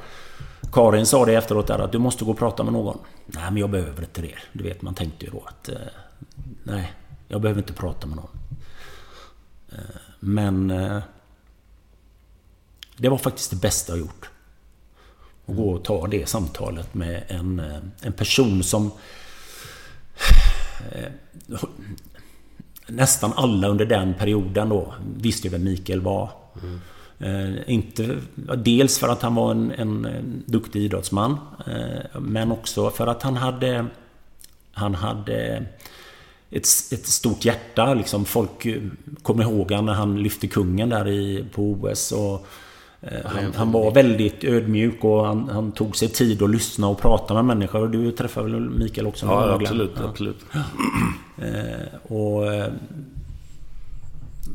[0.71, 2.97] Karin sa det efteråt där att du måste gå och prata med någon.
[3.25, 4.36] Nej, men jag behöver inte det.
[4.53, 5.69] Du vet, man tänkte ju då att...
[5.69, 5.75] Eh,
[6.63, 6.93] nej,
[7.27, 8.29] jag behöver inte prata med någon.
[9.71, 9.77] Eh,
[10.19, 10.71] men...
[13.02, 14.30] Det var faktiskt det bästa jag gjort.
[15.46, 18.92] Att gå och ta det samtalet med en, eh, en person som...
[20.92, 21.12] Eh,
[22.88, 26.30] nästan alla under den perioden då visste ju vem Mikael var.
[27.20, 28.18] Eh, inte,
[28.58, 31.38] dels för att han var en, en, en duktig idrottsman.
[31.68, 33.86] Eh, men också för att han hade...
[34.72, 35.66] Han hade
[36.50, 37.94] ett, ett stort hjärta.
[37.94, 38.68] Liksom folk
[39.22, 42.12] kommer ihåg han när han lyfte kungen där i, på OS.
[42.12, 42.48] Och,
[43.26, 47.34] han, han var väldigt ödmjuk och han, han tog sig tid att lyssna och prata
[47.34, 47.82] med människor.
[47.82, 49.26] Och du träffade väl Mikael också?
[49.26, 49.91] Ja, absolut.
[49.95, 50.10] Ja.
[50.10, 50.45] absolut.
[51.41, 52.54] Eh, och...
[52.54, 52.68] Eh,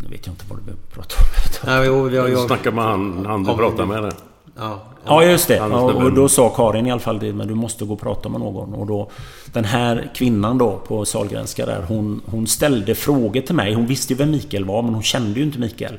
[0.02, 1.26] nu vet jag inte vad du behöver prata om.
[1.66, 4.02] Nej, jo, har, Jag jag, snackar med han, han du pratar med.
[4.02, 4.12] Där.
[4.56, 5.56] Ja, Ja, just det.
[5.56, 8.28] Ja, och då sa Karin i alla fall det, men du måste gå och prata
[8.28, 8.74] med någon.
[8.74, 9.10] Och då,
[9.52, 13.74] den här kvinnan då på Sahlgrenska där, hon, hon ställde frågor till mig.
[13.74, 15.98] Hon visste ju vem Mikael var, men hon kände ju inte Mikael.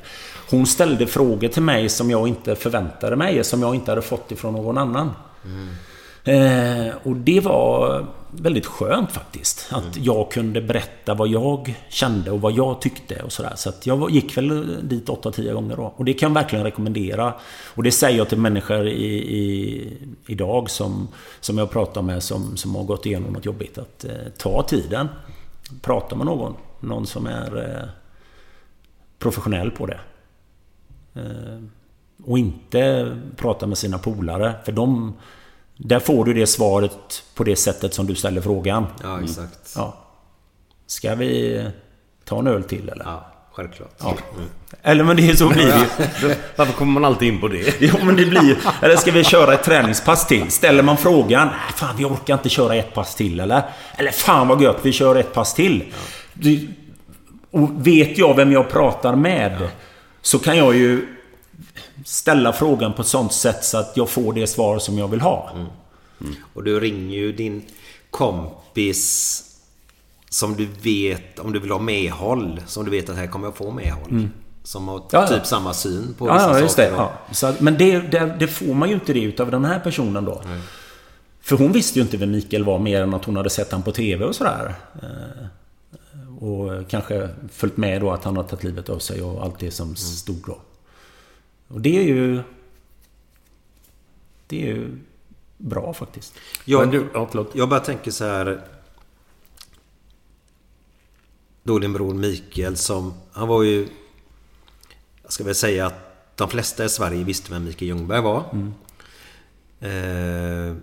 [0.50, 4.32] Hon ställde frågor till mig som jag inte förväntade mig, som jag inte hade fått
[4.32, 5.10] ifrån någon annan.
[6.24, 8.06] Eh, och det var
[8.40, 9.72] väldigt skönt faktiskt.
[9.72, 13.52] Att jag kunde berätta vad jag kände och vad jag tyckte och sådär.
[13.56, 15.94] Så att jag gick väl dit 8-10 gånger då.
[15.96, 17.34] Och det kan jag verkligen rekommendera.
[17.74, 19.92] Och det säger jag till människor i, i,
[20.26, 21.08] idag som,
[21.40, 23.78] som jag pratar med som, som har gått igenom något jobbigt.
[23.78, 25.08] Att eh, ta tiden.
[25.82, 26.54] Prata med någon.
[26.80, 27.88] Någon som är eh,
[29.18, 30.00] professionell på det.
[31.14, 31.60] Eh,
[32.24, 34.54] och inte prata med sina polare.
[34.64, 35.14] För de...
[35.76, 38.86] Där får du det svaret på det sättet som du ställer frågan.
[39.02, 39.72] Ja, exakt.
[39.76, 39.96] Ja.
[40.86, 41.64] Ska vi
[42.24, 43.04] ta en öl till eller?
[43.04, 43.90] Ja, självklart.
[43.98, 44.14] Ja.
[44.82, 46.38] Eller men det är så blir det.
[46.56, 47.74] Varför kommer man alltid in på det?
[47.80, 48.56] Jo men det blir.
[48.82, 50.50] Eller ska vi köra ett träningspass till?
[50.50, 51.46] Ställer man frågan...
[51.48, 53.62] "Nej, Fan vi orkar inte köra ett pass till eller?
[53.96, 55.84] Eller fan vad gött vi kör ett pass till.
[56.32, 56.68] Du-
[57.50, 59.68] Och vet jag vem jag pratar med
[60.22, 61.06] så kan jag ju
[62.04, 65.20] ställa frågan på ett sånt sätt så att jag får det svar som jag vill
[65.20, 65.50] ha.
[66.54, 67.62] Och du ringer ju din
[68.10, 69.42] kompis
[70.30, 73.56] som du vet, om du vill ha medhåll, som du vet att här kommer jag
[73.56, 74.28] få medhåll.
[74.62, 75.08] Som har Mm.
[75.12, 75.28] Ja, ja.
[75.28, 76.90] typ samma syn på Ja, vissa ja just det.
[76.90, 76.96] saker.
[77.28, 77.34] Ja.
[77.34, 80.42] Så, men det, det, det får man ju inte det utav den här personen då.
[81.40, 83.82] För hon visste ju inte vem Mikael var mer än att hon hade sett han
[83.82, 84.74] på TV och sådär.
[85.02, 85.46] Eh,
[86.44, 89.70] Och kanske följt med då att han har tagit livet av sig och allt det
[89.70, 90.58] som stod då.
[91.68, 92.42] Och det är ju...
[94.46, 94.98] Det är ju
[95.58, 96.34] bra faktiskt.
[96.64, 97.50] Jag, du- ja, förlåt.
[97.54, 98.60] jag bara tänker så här.
[101.62, 103.14] Då din bror Mikael som...
[103.32, 103.88] Han var ju...
[105.22, 105.94] Jag ska väl säga att
[106.36, 108.38] de flesta i Sverige visste vem Mikael Ljungberg var.
[109.80, 110.76] Eh,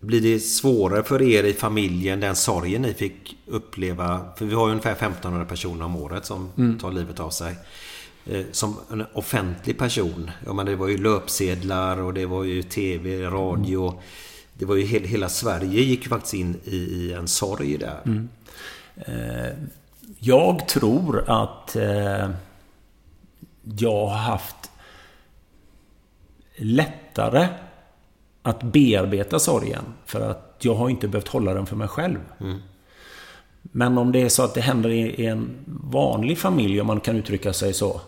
[0.00, 4.32] blir det svårare för er i familjen, den sorgen ni fick uppleva?
[4.36, 7.56] För vi har ju ungefär 1500 personer om året som tar livet av sig.
[8.28, 10.30] Eh, Som en offentlig person.
[10.46, 14.00] Ja, men det var ju löpsedlar och det var ju TV, radio.
[14.54, 18.28] Det var ju he- hela Sverige gick ju faktiskt in i, i en sorg där.
[18.96, 19.52] Eh,
[20.18, 22.30] Jag tror att eh,
[23.78, 24.70] jag har haft
[26.56, 27.48] lättare
[28.42, 29.82] att bearbeta sorgen.
[30.06, 32.18] För att jag har inte behövt hålla den för mig själv.
[33.62, 37.00] Men om det är så att det händer i i en vanlig familj, om man
[37.00, 38.00] kan uttrycka sig så.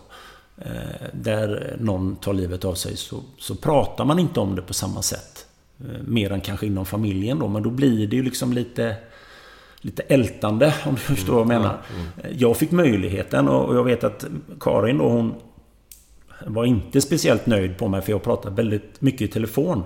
[0.57, 4.73] Eh, Där någon tar livet av sig så, så pratar man inte om det på
[4.73, 5.45] samma sätt.
[5.79, 7.47] Eh, Mer än kanske inom familjen då.
[7.47, 8.95] Men då blir det ju liksom lite
[9.83, 11.81] lite ältande om du förstår vad jag menar.
[12.37, 14.25] Jag fick möjligheten och och jag vet att
[14.59, 15.33] Karin då hon
[16.47, 19.83] var inte speciellt nöjd på mig för jag pratade väldigt mycket i telefon.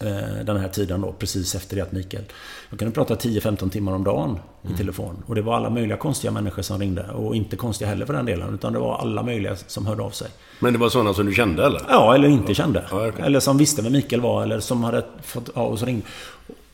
[0.00, 2.24] Eh, Den här tiden då, precis efter det att Mikael...
[2.70, 4.38] Jag kunde prata 10-15 timmar om dagen
[4.74, 5.22] i telefon.
[5.26, 7.02] Och det var alla möjliga konstiga människor som ringde.
[7.10, 8.54] Och inte konstiga heller för den delen.
[8.54, 10.28] Utan det var alla möjliga som hörde av sig.
[10.60, 11.82] Men det var sådana som du kände eller?
[11.88, 12.84] Ja, eller inte kände.
[12.90, 13.24] Ja, okej.
[13.24, 15.50] Eller som visste vem Mikael var, eller som hade fått...
[15.54, 16.06] Ja, och så ringde.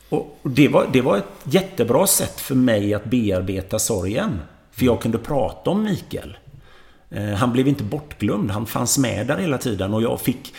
[0.09, 4.41] Och det var, det var ett jättebra sätt för mig att bearbeta sorgen.
[4.71, 6.37] För jag kunde prata om Mikael.
[7.11, 8.51] Eh, Han blev inte bortglömd.
[8.51, 10.55] Han fanns med där hela tiden och jag fick,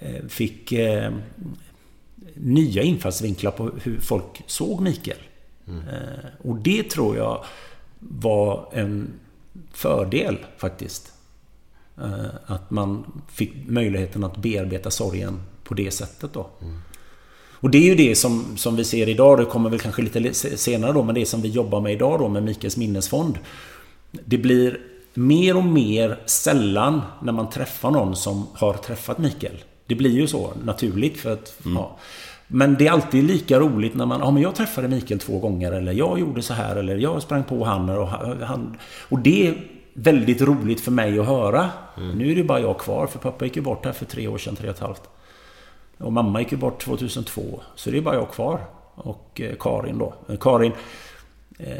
[0.00, 1.12] eh, fick eh,
[2.34, 5.18] nya infallsvinklar på hur folk såg Mikael.
[5.68, 7.44] Eh, Och det tror jag
[7.98, 9.12] var en
[9.72, 11.12] fördel faktiskt.
[11.98, 16.50] Eh, Att man fick möjligheten att bearbeta sorgen på det sättet då.
[17.60, 19.38] Och det är ju det som, som vi ser idag.
[19.38, 21.02] Det kommer väl kanske lite senare då.
[21.02, 23.38] Men det som vi jobbar med idag då med Mikaels minnesfond.
[24.10, 24.80] Det blir
[25.14, 29.56] mer och mer sällan när man träffar någon som har träffat Mikael.
[29.86, 31.54] Det blir ju så naturligt för att...
[31.64, 31.96] Ja.
[32.46, 34.20] Men det är alltid lika roligt när man...
[34.20, 35.72] Ja, men jag träffade Mikael två gånger.
[35.72, 36.76] Eller jag gjorde så här.
[36.76, 38.76] Eller jag sprang på han och han...
[39.08, 39.54] Och det är
[39.94, 41.70] väldigt roligt för mig att höra.
[42.14, 43.06] Nu är det bara jag kvar.
[43.06, 44.56] För pappa gick ju bort här för tre år sedan.
[44.56, 45.02] Tre och ett halvt.
[45.98, 47.60] Och mamma gick ju bort 2002.
[47.74, 48.60] Så det är bara jag kvar.
[48.94, 50.14] Och eh, Karin då.
[50.28, 50.72] Eh, Karin...
[51.58, 51.76] Eh,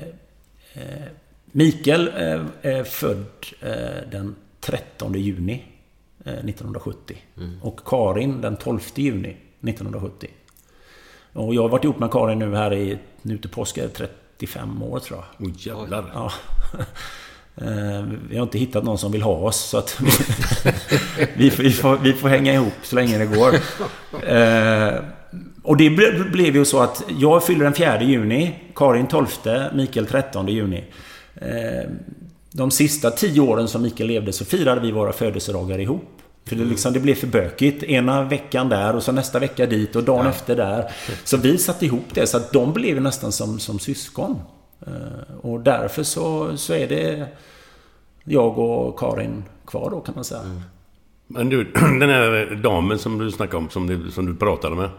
[0.73, 1.03] eh,
[1.45, 3.27] Mikael eh, är född
[4.11, 5.65] den 13 juni
[6.25, 7.17] eh, 1970.
[7.63, 10.29] Och Karin den 12 juni 1970.
[11.33, 12.99] Och jag har varit ihop med Karin nu här i...
[13.23, 13.89] Nu till påsk är det
[14.39, 15.47] 35 år tror jag.
[15.47, 16.11] Oj jävlar.
[16.15, 16.33] Ja.
[17.57, 20.01] Eh, Vi har inte hittat någon som vill ha oss så att
[21.37, 23.55] vi, får, vi, får, vi får hänga ihop så länge det går.
[24.27, 24.95] Eh,
[25.63, 29.27] Och det ble- blev ju så att jag fyller den 4 juni, Karin 12,
[29.75, 30.85] Mikael 13 juni.
[32.57, 36.09] De sista tio åren som Mikael levde så firade vi våra födelsedagar ihop.
[36.47, 37.83] För det, liksom, det blev för bökigt.
[37.83, 40.93] Ena veckan där och så nästa vecka dit och dagen efter där.
[41.25, 44.39] Så vi satte ihop det så att de blev nästan som, som syskon.
[44.87, 47.27] Eh, Och därför så, så är det
[48.25, 50.61] jag och Karin kvar då kan man säga.
[51.27, 54.91] Men du, den här damen som du snackade om, som du, som du pratade med.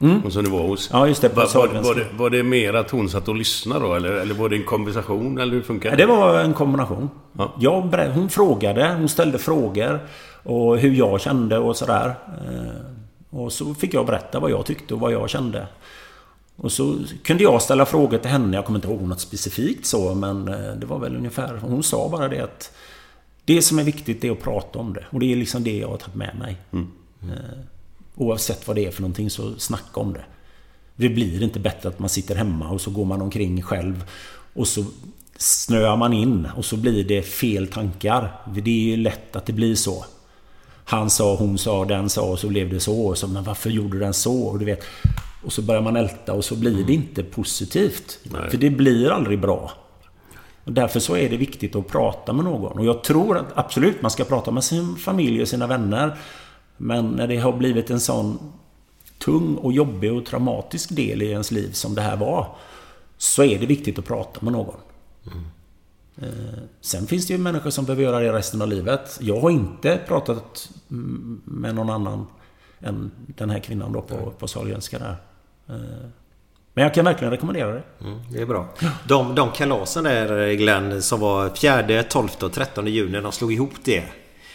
[0.00, 0.30] Mm.
[0.30, 0.90] Som du var hos.
[0.92, 3.84] Ja, just det, Var, var, var, det, var det mer att hon satt och lyssnade
[3.86, 3.94] då?
[3.94, 5.38] Eller, eller var det en konversation?
[5.38, 7.10] Eller hur funkar Ja, det var en kombination.
[7.38, 7.54] Ja.
[7.60, 7.80] Jag,
[8.14, 10.00] hon frågade, hon ställde frågor.
[10.42, 12.14] Och hur jag kände och sådär.
[12.28, 15.66] Eh, Och så fick jag berätta vad jag tyckte och vad jag kände.
[16.56, 18.56] Och så kunde jag ställa frågor till henne.
[18.56, 21.58] Jag kommer inte ihåg något specifikt så, men eh, det var väl ungefär...
[21.62, 22.72] Hon sa bara det att...
[23.44, 25.04] Det som är viktigt är att prata om det.
[25.10, 26.56] Och det är liksom det jag har tagit med mig.
[26.72, 27.58] Eh,
[28.20, 30.24] Oavsett vad det är för någonting så snacka om det.
[30.96, 34.04] Det blir inte bättre att man sitter hemma och så går man omkring själv
[34.54, 34.84] och så
[35.36, 38.32] snöar man in och så blir det fel tankar.
[38.54, 40.04] För Det är ju lätt att det blir så.
[40.84, 43.06] Han sa, hon sa, den sa och så blev det så.
[43.06, 44.42] Och så men varför gjorde den så?
[44.42, 44.84] Och, du vet,
[45.44, 48.18] och så börjar man älta och så blir det inte positivt.
[48.22, 48.50] Nej.
[48.50, 49.72] För det blir aldrig bra.
[50.64, 52.78] Och därför så är det viktigt att prata med någon.
[52.78, 56.16] Och jag tror att absolut man ska prata med sin familj och sina vänner.
[56.78, 58.38] Men när det har blivit en sån
[59.18, 62.56] tung och jobbig och traumatisk del i ens liv som det här var.
[63.18, 64.74] Så är det viktigt att prata med någon.
[66.22, 66.28] Eh,
[66.80, 69.18] Sen finns det ju människor som behöver göra det resten av livet.
[69.20, 72.26] Jag har inte pratat mm, med någon annan
[72.80, 75.16] än den här kvinnan då på, på Sahlgrenska där.
[75.68, 75.74] Eh,
[76.74, 77.82] Men jag kan verkligen rekommendera det.
[78.00, 78.68] Mm, det är bra.
[79.08, 83.20] De, de kalasen där Glenn som var 4, 12 och 13 juni.
[83.20, 84.04] De slog ihop det.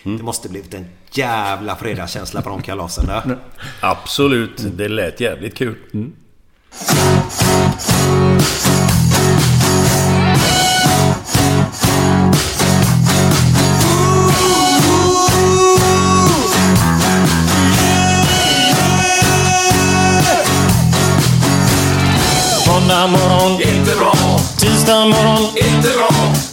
[0.04, 3.38] Det måste blivit en jävla fredagskänsla på de kalasen där.
[3.80, 4.66] Absolut.
[4.78, 5.76] Det lät jävligt kul.
[22.68, 24.14] Måndag morgon, inte bra.
[24.60, 26.53] Tisdag morgon, inte bra.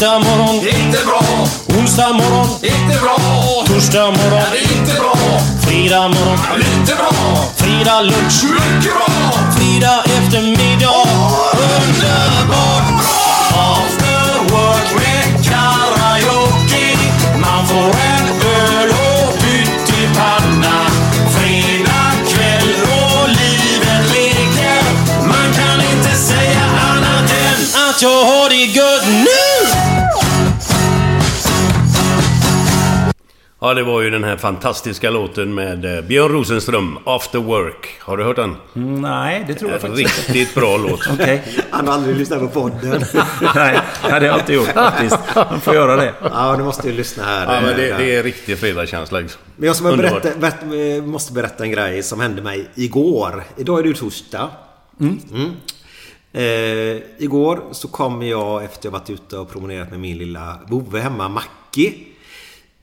[0.00, 1.46] Tisdag morgon, inte bra.
[1.78, 3.18] Onsdag morgon, inte bra.
[3.66, 4.42] Torsdag morgon,
[4.72, 5.16] inte bra.
[5.66, 7.12] Fredag morgon, lite bra.
[7.56, 9.32] Fredag lunch, mycket bra.
[9.56, 11.06] Fredag eftermiddag,
[11.52, 13.20] underbart bra.
[13.74, 16.96] After work med karaoke.
[17.40, 18.26] Man får en
[18.56, 20.76] öl och pyttipanna.
[21.34, 24.82] Fredag kväll och livet leker.
[25.26, 29.49] Man kan inte säga annat än att jag har det gött nu!
[33.62, 37.98] Ja, det var ju den här fantastiska låten med eh, Björn Rosenström, After Work.
[38.00, 38.56] Har du hört den?
[38.76, 40.32] Mm, Nej, det tror jag En faktiskt inte.
[40.38, 41.00] riktigt bra låt.
[41.12, 41.42] Okej.
[41.70, 43.04] Han har aldrig lyssnat på podden.
[43.54, 45.16] Nej, det har jag inte gjort faktiskt.
[45.34, 46.14] Man får göra det.
[46.22, 47.54] Ja, du måste ju lyssna här.
[47.54, 49.20] Ja, men det, det är riktig fredagskänsla.
[49.20, 49.40] Liksom.
[49.56, 53.44] Men jag som berätta, berätta, eh, måste berätta en grej som hände mig igår.
[53.56, 54.48] Idag är det ju torsdag.
[55.00, 55.18] Mm.
[56.32, 61.00] Eh, igår så kom jag efter jag varit ute och promenerat med min lilla vovve
[61.00, 61.92] hemma, Mackie.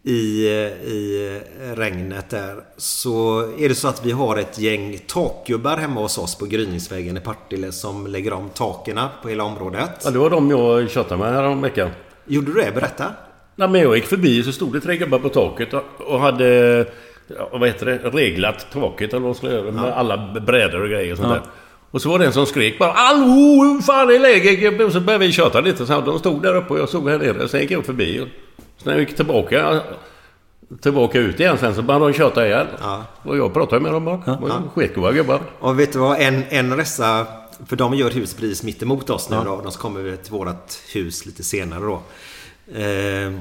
[0.08, 0.48] I,
[0.86, 1.40] I
[1.76, 2.56] regnet där.
[2.78, 7.18] Så är det så att vi har ett gäng takgubbar hemma hos oss på Gryningsvägen
[7.18, 9.90] i Partille som lägger om takerna på hela området.
[10.04, 11.90] Ja, det var de jag tjatade med häromveckan.
[12.26, 12.72] Gjorde du det?
[12.76, 13.06] Berätta.
[13.56, 16.46] Nej, men jag gick förbi så stod det tre gubbar på taket och, hade...
[17.38, 17.98] Ja, vad heter det?
[17.98, 21.34] Reglat taket eller vad de skulle göra med alla brädor och grejer och sånt Ja.
[21.36, 21.44] där.
[21.92, 23.64] Och så var det en som skrek bara Hallå!
[23.64, 24.82] Hur fan är läget?
[24.82, 25.86] Och så började vi köta lite.
[25.86, 27.48] Så de stod där uppe och jag stod här nere.
[27.48, 28.20] Sen gick jag förbi.
[28.20, 28.28] Och
[28.88, 29.82] när jag gick tillbaka...
[30.82, 32.68] Tillbaka ut igen sen så började de köta igen.
[32.82, 33.04] Ja.
[33.24, 34.40] Och jag pratade med dem bara.
[34.44, 35.42] Ju skitgoda gubbar.
[35.60, 36.22] Och vet du vad?
[36.22, 37.28] En, en dessa...
[37.66, 39.44] För de gör hus precis mitt emot oss nu Ja.
[39.44, 39.62] då.
[39.62, 42.02] De kommer vi till vårat hus lite senare då.
[42.76, 43.32] Eh,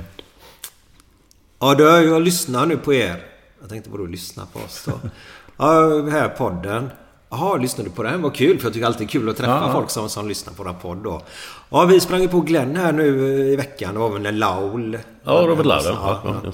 [1.58, 3.22] ja, du, jag lyssnar nu på er.
[3.60, 4.92] Jag tänkte, vadå lyssna på oss då?
[5.56, 6.90] Ja, här podden.
[7.30, 8.22] Jaha, lyssnade du på den?
[8.22, 9.72] Vad kul, för jag tycker alltid det är kul att träffa ja.
[9.72, 11.22] folk som, som lyssnar på vår podd då.
[11.70, 13.08] Ja, vi sprang ju på Glenn här nu
[13.52, 13.94] i veckan.
[13.94, 14.98] Det var väl när Laul...
[15.24, 15.82] Ja, Robert Laul.
[15.84, 16.52] Ja, Ja.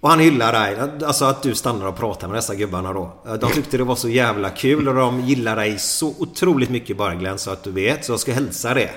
[0.00, 0.76] Och han hyllar dig.
[1.06, 3.12] Alltså att du stannar och pratar med dessa gubbarna då.
[3.40, 7.14] De tyckte det var så jävla kul och de gillar dig så otroligt mycket bara
[7.14, 8.04] Glenn så att du vet.
[8.04, 8.90] Så jag ska hälsa det.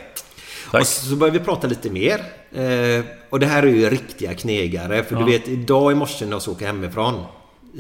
[0.71, 0.81] Tack.
[0.81, 2.23] Och så börjar vi prata lite mer.
[2.51, 5.03] Eh, och det här är ju riktiga knegare.
[5.03, 5.19] För Ja.
[5.19, 7.23] du vet idag i morse när jag så åker hemifrån.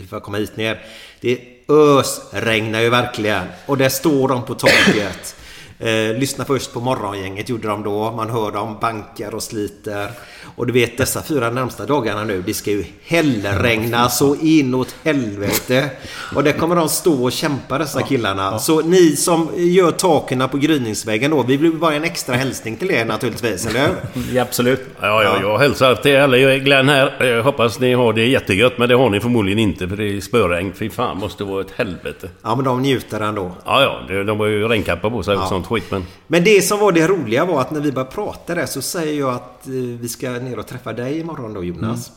[0.09, 0.81] För att komma hit ner.
[1.21, 1.39] Det
[1.69, 3.43] ösregnar ju verkligen.
[3.65, 5.35] Och där står de på taket.
[5.79, 8.11] Eh, lyssna först på morgongänget gjorde de då.
[8.11, 10.07] Man hör dem bankar och sliter.
[10.55, 12.43] Och du vet dessa fyra närmsta dagarna nu.
[12.45, 12.85] Det ska ju
[13.31, 15.89] hällregna så inåt helvete.
[16.35, 18.59] Och där kommer de stå och kämpa dessa killarna.
[18.59, 21.43] Så ni som gör taken på gryningsväggen då.
[21.43, 23.95] Vi vill bara en extra hälsning till er naturligtvis, eller hur?
[24.33, 24.81] Ja, absolut.
[25.01, 26.37] Ja, ja, jag hälsar till alla.
[26.37, 27.25] Jag är Glenn här.
[27.25, 30.21] Jag hoppas ni har det jättegött, men det har ni förmodligen inte för det är
[30.21, 30.73] spöregn.
[30.79, 32.29] Fy fan, måste vara ett helvete.
[32.43, 33.51] Ja, men de njuter ändå.
[33.65, 35.47] Ja, ja, de- har ju regnkappar på sig och Ja.
[35.67, 36.05] Sånt skit, men...
[36.27, 39.19] Men det som var det roliga var att när vi började prata där så säger
[39.19, 42.11] jag att eh, vi ska ner och träffa dig imorgon då Jonas.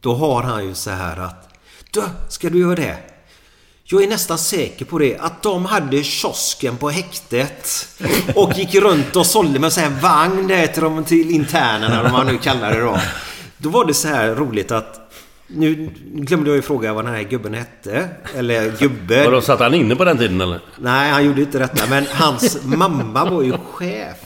[0.00, 1.48] Då har han ju så här att
[1.90, 2.96] Du, ska du göra det?
[3.84, 7.88] Jag är nästan säker på det att de hade kiosken på häktet
[8.34, 12.12] och gick runt och sålde med så här vagn där till, de, till internerna, vad
[12.12, 12.98] man nu kallar det då.
[13.58, 15.05] Då var det så här roligt att
[15.46, 18.08] nu glömde jag ju fråga vad den här gubben hette.
[18.36, 19.24] Eller gubbe.
[19.24, 20.60] Vadå, satt han inne på den tiden eller?
[20.78, 21.86] Nej, han gjorde inte detta.
[21.90, 24.16] Men hans mamma var ju chef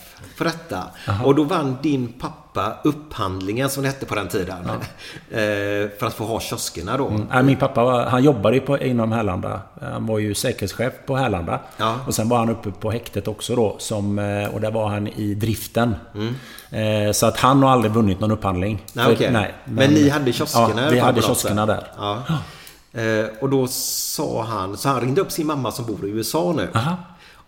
[0.40, 0.84] för detta.
[1.24, 4.56] Och då vann din pappa upphandlingen, som det hette på den tiden.
[5.30, 5.38] Eh,
[5.98, 7.08] för att få ha kioskerna då.
[7.08, 7.46] Mm.
[7.46, 9.60] Min pappa var, han jobbade ju på, inom Härlanda.
[9.80, 11.60] Han var ju säkerhetschef på Härlanda.
[11.76, 11.94] Ja.
[12.06, 13.76] Och sen var han uppe på häktet också då.
[13.78, 15.94] Som, eh, och där var han i driften.
[16.70, 18.72] Eh, Så att han har aldrig vunnit någon upphandling.
[18.72, 19.06] Mm.
[19.06, 21.86] Nej, För- nej, men, ni hade kioskerna Ja, vi hade på kioskerna där.
[21.98, 22.22] Ja.
[23.40, 26.68] Och då sa han, så han ringde upp sin mamma som bor i USA nu.
[26.74, 26.96] Aha.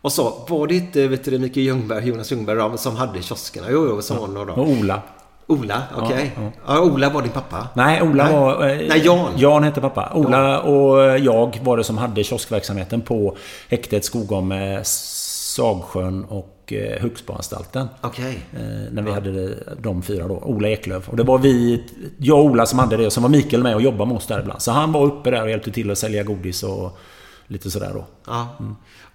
[0.02, 3.66] Och sa, var det inte vet du, Mikael Ljungberg, Jonas Ljungberg de, som hade kioskerna?
[3.70, 4.40] Jo, jo, sa hon då.
[4.52, 5.02] Och Ola.
[5.46, 6.32] Ola, okej.
[6.36, 7.68] Ja, Ja, Ola var din pappa?
[7.74, 8.32] Nej, Ola Nej.
[8.34, 8.68] var...
[8.68, 9.32] eh, Nej, Jan.
[9.36, 10.12] Jan hette pappa.
[10.14, 13.36] Ola och jag var det som hade kioskverksamheten på
[13.68, 17.88] häktet Skogom, eh, Sagsjön och eh, Högsboanstalten.
[18.00, 18.38] Okej.
[18.52, 20.34] Eh, när vi hade de fyra då.
[20.34, 21.08] Ola Eklöf.
[21.08, 21.84] Och det var vi,
[22.18, 23.06] jag och Ola som hade det.
[23.06, 24.62] Och sen var Mikael med och jobbade med oss där ibland.
[24.62, 26.98] Så han var uppe där och hjälpte till att sälja godis och
[27.46, 28.04] lite sådär då.
[28.26, 28.48] Ja.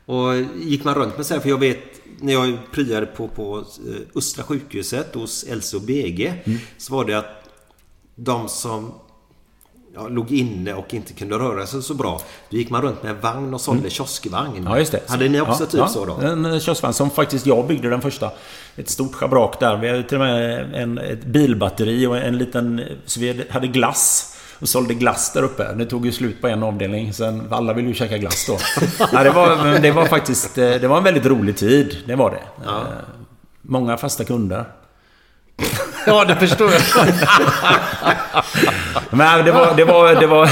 [0.07, 1.79] Och gick man runt med här, för jag vet
[2.19, 6.33] när jag pryade på, på eh, Östra sjukhuset hos Else och BG
[6.77, 7.49] så var det att
[8.15, 8.93] de som
[9.93, 12.21] ja, låg inne och inte kunde röra sig så bra.
[12.49, 14.63] Då gick man runt med en vagn och sålde kioskvagn.
[14.65, 15.01] Ja, just det.
[15.07, 16.13] Hade ni också ja, typ ja, så då?
[16.13, 18.31] En eh, kioskvagn som faktiskt jag byggde den första.
[18.75, 19.77] Ett stort schabrak där.
[19.77, 22.81] Vi hade till och med en, ett bilbatteri och en liten...
[23.05, 24.36] Så vi hade glass.
[24.59, 25.73] Och sålde glass där uppe.
[25.73, 27.13] Det tog ju slut på en avdelning.
[27.13, 28.57] Sen alla ville ju käka glass då.
[29.11, 30.57] ja, det, var, det var faktiskt...
[30.57, 31.97] eh, Det var en väldigt rolig tid.
[32.07, 32.41] Det var det.
[32.65, 32.81] Ja.
[32.81, 32.87] Eh,
[33.61, 34.65] Många fasta kunder.
[36.07, 36.81] Ja, det förstår jag.
[39.09, 40.45] Men det var, det var, det var,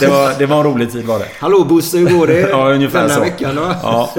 [0.00, 1.26] det var, det var en rolig tid var det.
[1.40, 2.40] Hallå Bosse, hur går det?
[2.40, 3.20] Ja, ungefär så.
[3.20, 3.62] veckan då?
[3.82, 4.10] Ja.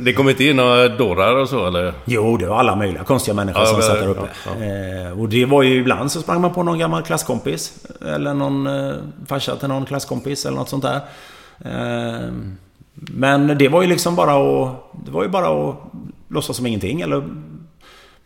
[0.00, 1.92] Det kom inte in några dårar och så eller?
[2.04, 4.28] Jo, det var alla möjliga konstiga människor Ja, som men- satt där uppe.
[4.46, 7.72] ja, Eh, och det var ju ibland så sprang man på någon gammal klasskompis.
[8.14, 8.94] Eller någon eh,
[9.26, 11.00] farsa till någon klasskompis eller något sånt där.
[11.64, 12.28] Eh,
[12.94, 14.32] men det var ju liksom bara
[14.62, 14.74] att...
[15.04, 15.76] Det var ju bara att
[16.28, 17.00] låtsas som ingenting.
[17.00, 17.22] Eller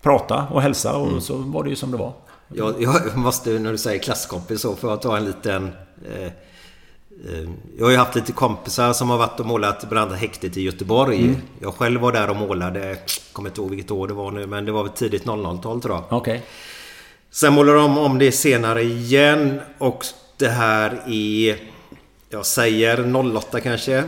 [0.06, 2.12] prata och hälsa och så var det ju som det var.
[2.54, 5.72] Jag, jag måste, när du säger klasskompis så, för att ta en liten...
[6.14, 7.48] Eh, eh,
[7.78, 10.62] jag har ju haft lite kompisar som har varit och målat bland annat häktet i
[10.62, 11.24] Göteborg.
[11.24, 11.36] Mm.
[11.60, 12.96] Jag själv var där och målade,
[13.32, 15.94] kommer inte ihåg vilket år det var nu, men det var väl tidigt 00-tal tror
[15.94, 16.04] jag.
[16.18, 16.42] Okej.
[17.30, 20.04] Sen målade de om det senare igen och
[20.36, 21.56] det här är...
[22.30, 24.04] Jag säger 08 kanske,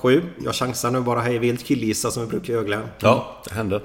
[0.00, 0.22] 07.
[0.44, 2.82] Jag chansar nu bara hej vilt, killgissa som vi brukar göra Glenn.
[2.98, 3.80] Ja, det hände.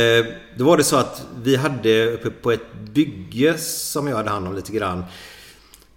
[0.00, 0.24] Eh,
[0.56, 4.48] Då var det så att vi hade uppe på ett bygge som jag hade hand
[4.48, 5.04] om lite grann.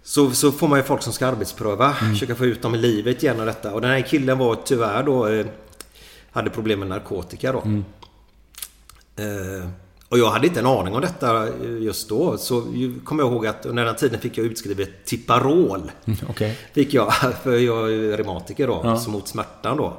[0.02, 3.22] Så, så får man ju folk som ska arbetspröva, försöka få ut dem i livet
[3.22, 3.74] igen och detta.
[3.74, 5.26] Och den här killen var tyvärr då...
[5.28, 5.46] Eh,
[6.30, 7.58] hade problem med narkotika då.
[9.16, 9.68] Eh,
[10.08, 11.48] och jag hade inte en aning om detta
[11.80, 12.38] just då.
[12.38, 12.60] Så
[13.04, 15.90] kommer jag ihåg att under den tiden fick jag utskrivet Tiparol.
[16.28, 16.58] Okej.
[16.72, 19.02] Fick jag, för jag är reumatiker då, Ja.
[19.08, 19.96] mot smärtan då.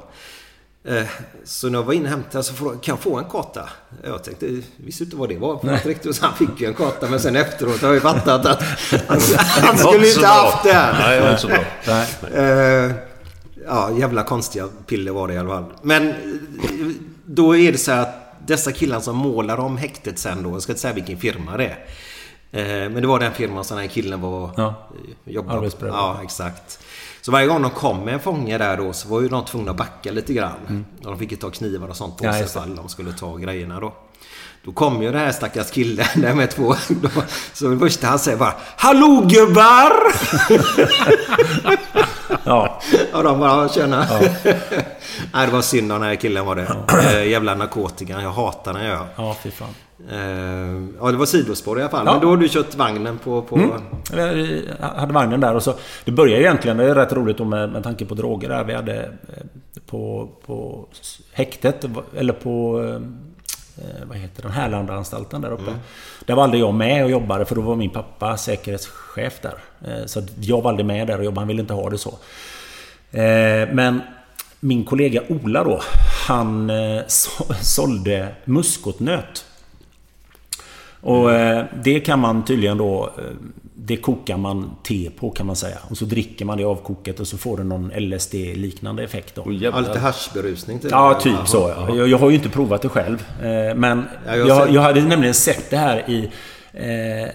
[0.84, 1.06] Eh,
[1.44, 3.68] Så när jag var inne och hämtade så frågade kan jag få en karta?
[4.04, 6.16] Jag tänkte, visste inte vad det var för riktigt.
[6.16, 7.08] Så han fick ju en karta.
[7.08, 8.62] Men sen efteråt har jag ju fattat att
[9.08, 9.20] han,
[9.62, 10.94] han skulle inte haft den.
[10.98, 12.42] Nej, det var inte så bra.
[12.42, 12.92] Eh,
[13.66, 15.64] Ja, jävla konstiga piller var det i alla fall.
[15.82, 16.14] Men eh,
[17.24, 18.14] då är det så här att
[18.46, 21.64] dessa killar som målar om häktet sen då, jag ska inte säga vilken firma det
[21.64, 22.84] är.
[22.84, 24.88] Eh, Men det var den firman som den här killen var Ja.
[25.24, 25.98] jobbade Arbetsprövad.
[25.98, 26.78] Ja, exakt.
[27.22, 29.70] Så varje gång de kom med en fånge där då så var ju de tvungna
[29.70, 30.84] att backa lite grann.
[30.98, 33.36] Och de fick ju ta knivar och sånt på Ja, sig ifall de skulle ta
[33.36, 33.92] grejerna då.
[34.64, 36.74] Då kom ju den här stackars killen där med två...
[36.88, 37.08] Då,
[37.52, 39.92] så det första han säger bara Hallå gubbar!
[42.44, 42.80] Ja.
[43.12, 44.06] Och de bara tjena.
[45.32, 46.76] Nej det var synd om den här killen var det.
[47.14, 48.22] Eh, Jävla narkotikan.
[48.22, 49.06] Jag hatar den jag.
[49.16, 49.74] Ja, fy fan.
[50.10, 52.06] Eh, Ja det var sidospår i alla fall.
[52.06, 52.12] Ja.
[52.12, 53.42] Men då har du kört vagnen på...
[53.42, 53.56] på...
[53.56, 53.70] Mm.
[54.80, 55.74] Jag hade vagnen där och så...
[56.04, 58.64] Det började egentligen, det är rätt roligt då med, med tanke på droger där.
[58.64, 59.10] Vi hade eh,
[59.86, 60.86] på, på
[61.32, 61.84] häktet,
[62.16, 62.82] eller på...
[63.76, 64.50] eh, Vad heter den?
[64.52, 65.70] Härlandaanstalten där uppe.
[66.26, 69.54] Där var aldrig jag med och jobbade för då var min pappa säkerhetschef där.
[69.84, 71.40] Eh, Så jag var aldrig med där och jobbade.
[71.40, 72.10] Han ville inte ha det så.
[73.12, 74.00] Eh, Men
[74.60, 75.80] min kollega Ola då,
[76.28, 79.44] han eh, så- sålde muskotnöt.
[81.00, 83.10] Och eh, det kan man tydligen då...
[83.18, 83.24] eh,
[83.74, 85.78] Det kokar man te på kan man säga.
[85.90, 89.52] Och så dricker man det avkokat och så får det någon LSD-liknande effekt då.
[89.52, 90.90] Ja, lite haschberusning typ.
[90.90, 91.72] Ja, typ Jaha, så.
[91.76, 91.96] jaha.
[91.96, 93.24] Jag, jag har ju inte provat det själv.
[93.42, 96.28] eh, Men Ja, jag jag, jag hade nämligen sett det här i...
[96.72, 97.28] Eh,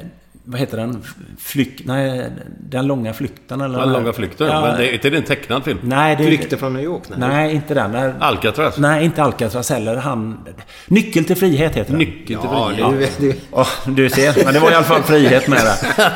[0.48, 1.04] vad heter den?
[1.40, 1.82] Flykt...
[1.86, 2.30] Nej,
[2.60, 3.80] Den långa flykten eller?
[3.80, 4.48] Den långa flykten.
[4.48, 5.80] Ja, Men det, inte det en tecknad film?
[5.84, 6.24] Nej, det...
[6.24, 7.02] Flykten från New York?
[7.10, 7.30] Nej.
[7.30, 7.92] Nej, inte den.
[7.92, 8.14] Där...
[8.20, 8.78] Alcatraz?
[8.78, 9.96] Nej, inte Alcatraz heller.
[9.96, 10.38] Han...
[10.88, 12.00] Nyckel till frihet heter den.
[12.00, 13.18] Nyckel till Ja, frihet.
[13.20, 14.46] det, det, Ja, du ser.
[14.46, 16.12] Men det var i alla fall frihet med det.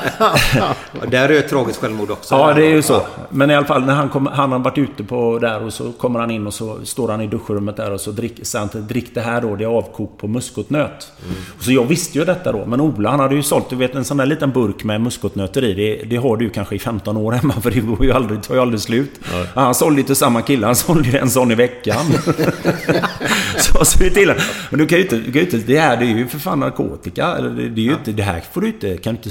[0.56, 0.76] Ja,
[1.12, 2.36] där är ett tragiskt självmord också.
[2.36, 3.02] Ja, det är ju så.
[3.30, 5.92] Men i alla fall när han, kom, han har varit ute på där och så
[5.92, 8.88] kommer han in och så står han i duschrummet där och så drick, säger han
[8.88, 11.12] drick det här då, det är avkok på muskotnöt.
[11.58, 13.96] Och Så jag visste ju detta då, men Ola han hade ju sålt, du vet
[13.96, 15.74] en sån där liten burk med muskotnötter i.
[15.74, 18.56] Det, det har du kanske i 15 år hemma för det går ju aldrig, tar
[18.56, 19.12] ju aldrig slut.
[19.32, 22.06] Ja, han sålde till samma kille, han sålde en sån i veckan.
[23.58, 24.34] så sa ju till
[24.70, 26.60] men du kan ju inte, du kan inte, det här det är ju för fan
[26.60, 27.36] narkotika.
[27.38, 29.30] Eller Det, det är ju inte, det här får du inte, kan du inte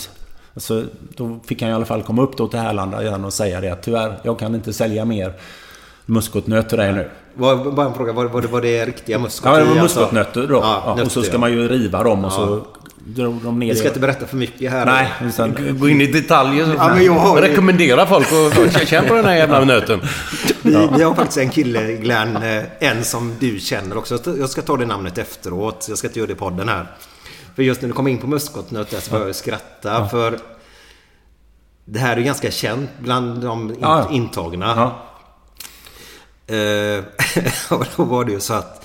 [0.55, 0.85] Alltså,
[1.17, 3.71] då fick han i alla fall komma upp då till Härlanda igen och säga det
[3.71, 5.33] att tyvärr, jag kan inte sälja mer
[6.07, 7.11] muskotnöt till dig nu.
[7.35, 9.51] Var, bara en fråga, var, var, det, var det riktiga muskot?
[9.53, 10.01] Ja, det var alltså?
[10.01, 10.55] muskotnötter då.
[10.55, 11.39] Ja, Ja, och så ska ja.
[11.39, 12.63] man ju riva dem och så
[13.15, 13.89] drog de ner Vi ska det.
[13.89, 14.87] inte berätta för mycket här.
[14.87, 16.75] Nej, utan, Gå in i detaljer.
[16.79, 18.27] Ja, men jag har Rekommendera folk
[18.77, 20.01] att känna på den här jävla nöten.
[20.63, 24.19] Vi, vi har faktiskt en kille, Glenn, eh, en som du känner också.
[24.39, 25.87] Jag ska ta det namnet efteråt.
[25.89, 26.87] Jag ska inte göra det i podden här.
[27.57, 30.09] För just när du kom in på muskotnöt där så började jag skratta.
[30.09, 30.39] För
[31.85, 34.15] det här är ganska känt bland de in, Ja, ja.
[34.17, 34.67] intagna.
[34.77, 35.05] ja.
[36.55, 37.05] Eh,
[37.79, 38.78] och då var det ju så att...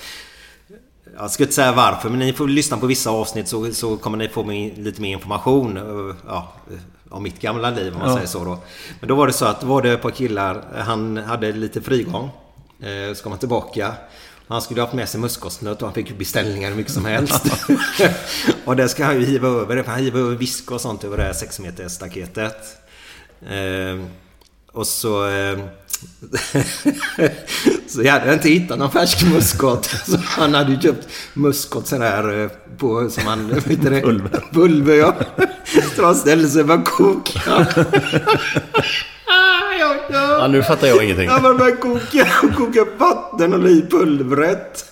[1.16, 4.18] Jag ska inte säga varför, men ni får lyssna på vissa avsnitt så, så kommer
[4.18, 4.42] ni få
[4.76, 5.76] lite mer information.
[5.76, 6.78] eh, Ja, eh,
[7.10, 8.14] om mitt gamla liv om man Ja.
[8.14, 8.58] säger så då.
[9.00, 12.30] Men då var det så att var det ett par killar, han hade lite frigång.
[12.80, 13.94] Eh, ska man tillbaka.
[14.48, 17.44] Han skulle ha haft med sig muskotnöt och han fick beställningar hur mycket som helst.
[18.64, 19.84] och det ska han ju hiva över.
[19.86, 22.56] Han hivar över visk och sånt över det här 6 meters staketet.
[23.50, 24.04] Eh,
[24.72, 25.28] och så...
[25.28, 25.58] Eh,
[27.94, 29.84] så jag hade inte hittat någon färsk muskot.
[30.06, 33.48] Så han hade ju köpt muskot sån här eh, på, som han...
[33.66, 34.00] Vet det?
[34.00, 34.44] Pulver.
[34.52, 35.14] Pulver, ja.
[35.96, 37.40] Så han ställde sig och koka.
[39.78, 40.38] Ja, ja.
[40.38, 41.26] Ja, nu fattar jag ingenting.
[41.26, 44.84] Ja, man började koka och koka upp vatten och la i pulvret.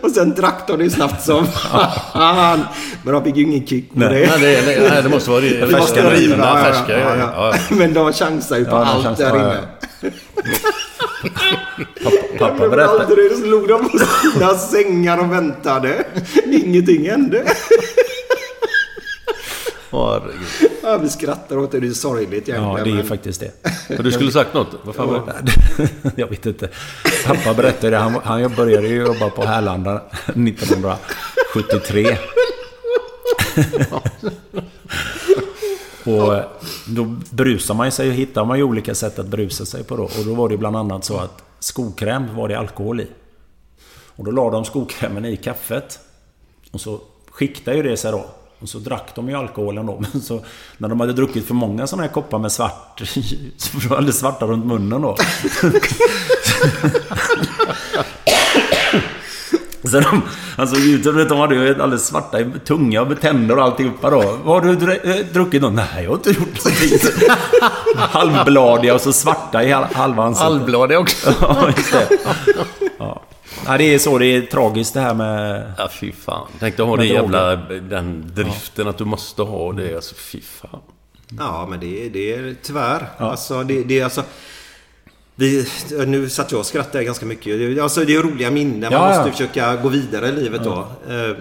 [0.00, 2.60] Och sen drack de det snabbt som fan.
[3.04, 4.08] Men de fick ju ingen kick på Nej.
[4.08, 4.38] det.
[4.40, 7.54] Nej, det, nej, det måste vara det måste vara riva, Ja, färska, ja, ja.
[7.70, 9.60] Men de chansar ju på allt där inne.
[12.38, 13.04] Pappa berättade.
[13.04, 16.04] aldrig så låg de på sina sängar och väntade.
[16.46, 17.44] Ingenting hände.
[19.90, 20.70] Herregud.
[20.82, 21.80] Ja, vi skrattar åt det.
[21.80, 22.62] Det är sorgligt egentligen.
[22.64, 23.50] Ja, det är ju men- faktiskt det.
[23.88, 24.68] Men Du skulle sagt något.
[24.84, 25.88] Vad fan var det?
[26.16, 26.68] Jag vet inte.
[27.26, 27.96] Pappa berättade det.
[27.96, 32.18] Han, han började ju jobba på Härlanda 1973.
[36.04, 36.34] Och
[36.86, 40.02] då brusar man sig och hittar man ju olika sätt att brusa sig på då.
[40.02, 43.06] Och då var det bland annat så att skokräm var det alkohol i.
[44.16, 45.98] Och då la de skokrämen i kaffet.
[46.70, 47.00] Och så
[47.30, 48.26] skiktade ju det sig då.
[48.58, 50.04] Och så drack de ju alkoholen då.
[50.12, 50.44] Men så
[50.78, 53.00] när de hade druckit för många sådana här koppar med svart...
[53.56, 55.16] Så var det alldeles svarta runt munnen då.
[59.88, 60.22] Så de,
[60.56, 64.38] alltså YouTube, de hade ju alldeles svarta tunga och tänder och alltihopa då.
[64.44, 65.68] Vad har du eh, druckit då?
[65.70, 66.98] Nej, jag har inte gjort någonting.
[67.96, 70.48] Halvbladiga och så svarta i hal- halva ansiktet.
[70.52, 71.34] Halvbladiga också.
[71.40, 72.08] Ja, just det.
[72.98, 73.22] Ja.
[73.66, 74.18] ja, det är så.
[74.18, 75.72] Det är tragiskt det här med...
[75.78, 76.46] Ja, fy fan.
[76.60, 77.56] Tänk dig ha det jävla...
[77.80, 79.94] Den driften att du måste ha det.
[79.94, 80.80] Alltså, fy fan.
[81.38, 83.08] Ja, men det, är- det är tyvärr.
[83.18, 84.22] Alltså, det, det är alltså...
[85.38, 85.66] Vi,
[86.06, 87.78] nu satt jag och skrattade ganska mycket.
[87.82, 88.80] Alltså, det är roliga minnen.
[88.80, 89.32] Man Ja, måste ja.
[89.32, 90.72] försöka gå vidare i livet då.
[91.08, 91.36] Eh,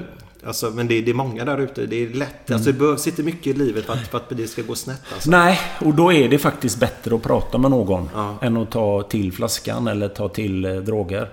[0.45, 1.85] Alltså, men det, det är många där ute.
[1.85, 2.51] Det är lätt.
[2.51, 5.01] Alltså, det behövs inte mycket i livet för att, för att det ska gå snett.
[5.13, 5.29] Alltså.
[5.31, 8.35] Nej, och då är det faktiskt bättre att prata med någon Ja.
[8.41, 11.29] än att ta till flaskan eller ta till eh, droger.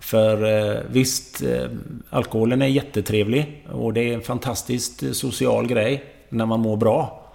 [0.00, 0.44] För
[0.74, 1.66] eh, visst, eh,
[2.10, 7.32] alkoholen är jättetrevlig och det är en fantastiskt eh, social grej när man mår bra.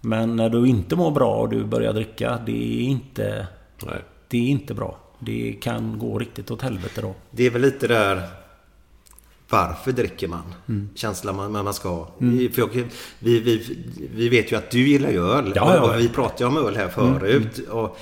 [0.00, 3.46] Men när du inte mår bra och du börjar dricka, det är inte,
[3.86, 3.94] Nej.
[4.28, 4.98] Det är inte bra.
[5.18, 7.14] Det kan gå riktigt åt helvete då.
[7.30, 8.22] Det är väl lite där...
[9.48, 10.54] Varför dricker man?
[10.94, 12.08] Känslan man, man ska ha.
[12.20, 12.52] Mm.
[12.52, 12.68] För jag,
[13.18, 13.76] vi, vi,
[14.14, 15.52] vi vet ju att du gillar ju öl.
[15.54, 17.58] Ja, ja, vi pratade ju om öl här förut.
[17.68, 17.98] Och,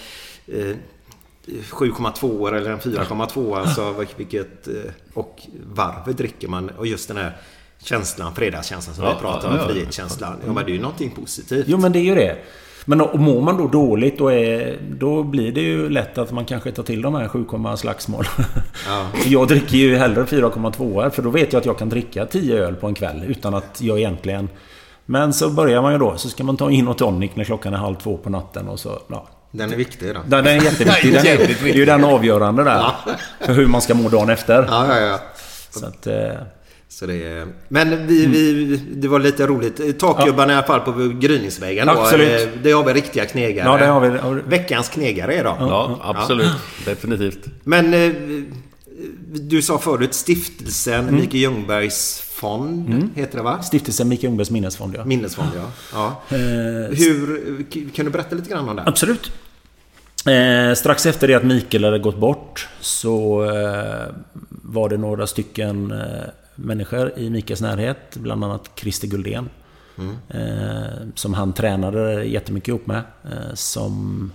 [0.47, 0.77] eh,
[1.47, 4.05] 7,2 eller en 4,2 alltså.
[4.17, 4.75] Vilket, eh,
[5.15, 5.41] och
[5.75, 6.69] varför dricker man?
[6.69, 7.37] Och just den här
[7.83, 9.61] känslan, fredagskänslan som Ja, vi pratade om.
[9.61, 9.69] ja.
[9.69, 10.37] Frihetskänslan.
[10.47, 11.65] Ja, men det är ju någonting positivt.
[11.69, 12.39] Jo men det är ju det.
[12.85, 16.45] Men och mår man då dåligt då, är, då blir det ju lätt att man
[16.45, 17.45] kanske tar till de här 7,
[17.77, 18.25] slagsmål.
[18.87, 19.07] Ja.
[19.27, 22.75] Jag dricker ju hellre 4,2 för då vet jag att jag kan dricka 10 öl
[22.75, 24.49] på en kväll utan att jag egentligen...
[25.07, 27.75] Men så börjar man ju då, så ska man ta in och tonic när klockan
[27.75, 28.99] är halv två på natten och så...
[29.09, 29.29] Ja.
[29.51, 30.21] Den är viktig då.
[30.27, 31.13] Den är jätteviktig.
[31.13, 32.85] Den är, det är ju den avgörande där.
[33.41, 34.67] För hur man ska må dagen efter.
[34.69, 35.19] Ja, ja, ja.
[35.71, 36.07] Så att...
[36.95, 37.47] Så det är...
[37.69, 39.99] Men vi, vi, det var lite roligt.
[39.99, 41.89] Takjubbarna i alla fall på Gryningsvägen.
[41.89, 42.43] Absolut.
[42.43, 43.67] Eh, Det har vi riktiga knegare.
[43.69, 44.41] Ja, det har vi.
[44.47, 45.57] Veckans knegare idag.
[45.61, 46.51] Ja, absolut.
[46.85, 47.39] Definitivt.
[47.65, 48.13] Men eh,
[49.35, 51.15] du sa förut stiftelsen Mm.
[51.15, 53.11] Mikael Ljungbergs fond.
[53.15, 53.63] Heter det va?
[53.63, 55.05] Stiftelsen Micke Ljungbergs minnesfond ja.
[55.05, 55.71] Minnesfond ja.
[55.93, 56.37] ja.
[56.37, 56.41] Eh,
[56.99, 57.65] Hur,
[57.95, 58.83] kan du berätta lite grann om det?
[58.87, 59.33] Absolut.
[60.27, 64.15] Eh, strax efter det att Mikael hade gått bort så eh,
[64.51, 65.93] var det några stycken
[66.57, 68.17] människor i Mikaels närhet.
[68.17, 69.49] Bland annat Christer Guldén.
[70.29, 73.03] Eh, som han tränade jättemycket ihop med.
[73.25, 74.33] Eh, som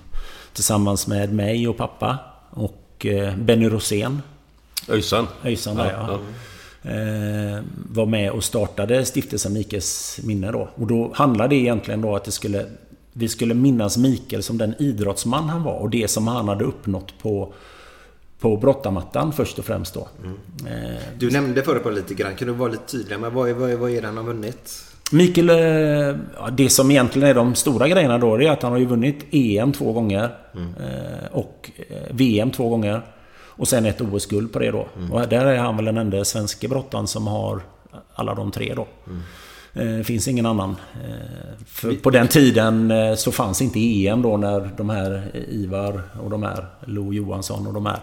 [0.53, 2.17] tillsammans med mig och pappa
[2.49, 4.21] och eh, Benny Rosén.
[4.87, 5.27] Öjsan.
[5.43, 6.19] Öjsan där ja.
[6.81, 10.69] Eh, var med och startade stiftelsen Mikes minne då.
[10.75, 12.65] Och då handlade det egentligen då att det skulle,
[13.13, 17.13] vi skulle minnas Mikael som den idrottsman han var och det som han hade uppnått
[17.21, 17.53] på,
[18.39, 20.07] på brottarmattan först och främst då.
[20.67, 22.35] Eh, Du nämnde förut på lite grann.
[22.35, 23.21] Kan du vara lite tydligare?
[23.21, 24.85] Men vad är, vad är, vad är det han har vunnit?
[25.11, 26.15] Mikael, eh,
[26.51, 29.25] det som egentligen är de stora grejerna då, det är att han har ju vunnit
[29.31, 30.29] EM två gånger.
[30.55, 31.71] eh, Och
[32.11, 33.01] VM två gånger.
[33.39, 34.87] Och sen ett OS-guld på det då.
[35.11, 37.61] Och där är han väl den enda svenska brottaren som har
[38.13, 38.87] alla de tre då.
[39.79, 40.75] Eh, finns ingen annan.
[41.03, 46.01] Eh, på den tiden eh, så fanns inte EM då när de här eh, Ivar
[46.23, 47.99] och de här Lo Johansson och de här.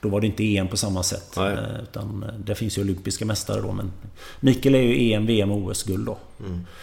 [0.00, 1.34] Då var det inte EM på samma sätt.
[1.36, 1.56] Nej.
[1.82, 3.72] Utan det finns ju olympiska mästare då.
[3.72, 3.92] Men
[4.40, 6.18] Mikael är ju EM, VM och OS-guld då.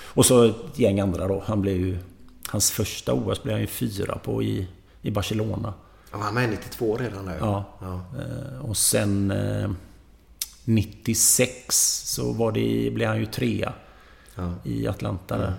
[0.04, 1.44] Och så ett gäng andra då.
[1.46, 1.98] Han blev ju...
[2.48, 4.68] Hans första OS blev han ju fyra på i,
[5.02, 5.74] i Barcelona.
[6.12, 7.38] Ja, han är 92 redan där.
[7.40, 7.66] Ja.
[7.82, 9.70] Eh, Och sen eh,
[10.64, 11.76] 96
[12.06, 13.74] så var det, blev han ju trea
[14.38, 14.54] Ja.
[14.64, 15.54] i Atlanta där.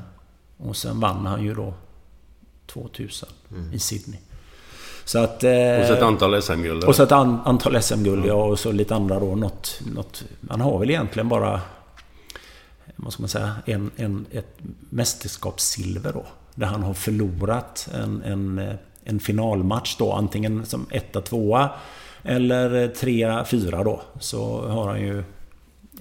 [0.57, 1.75] Och sen vann han ju då
[2.67, 3.29] 2000
[3.73, 4.19] i Sydney.
[5.05, 5.45] Så att...
[5.45, 6.85] eh, Och så ett antal SM-guld.
[6.85, 9.35] och så ett an, antal SM-guld ja, och så lite andra då.
[9.37, 11.61] Något, något, han har väl egentligen bara...
[12.97, 13.55] Vad ska man säga?
[13.67, 14.59] En, en, ett
[14.91, 16.25] mästerskapssilver då.
[16.55, 18.75] Där han har förlorat en, en, eh,
[19.05, 20.13] en finalmatch då.
[20.13, 21.71] Antingen som etta, tvåa
[22.23, 24.01] eller eh, trea, fyra då.
[24.21, 25.25] Så har han ju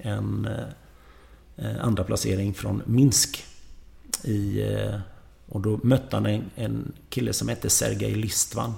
[0.00, 0.48] en
[1.62, 3.44] Eh, andra placering från Minsk.
[4.24, 5.00] I, eh,
[5.48, 8.74] och då mötte han en, en kille som hette Sergej Listvan.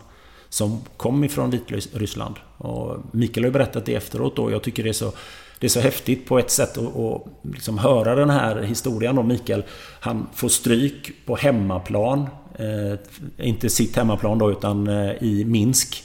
[0.48, 2.34] Som kom ifrån Vitryssland.
[2.56, 4.50] Och Mikael har berättat det efteråt då.
[4.50, 5.12] Jag tycker det är så,
[5.58, 9.28] det är så häftigt på ett sätt att, att liksom höra den här historien om
[9.28, 9.64] Mikael.
[10.00, 12.26] Han får stryk på hemmaplan.
[12.58, 12.98] Eh,
[13.46, 16.04] inte sitt hemmaplan då utan eh, i Minsk.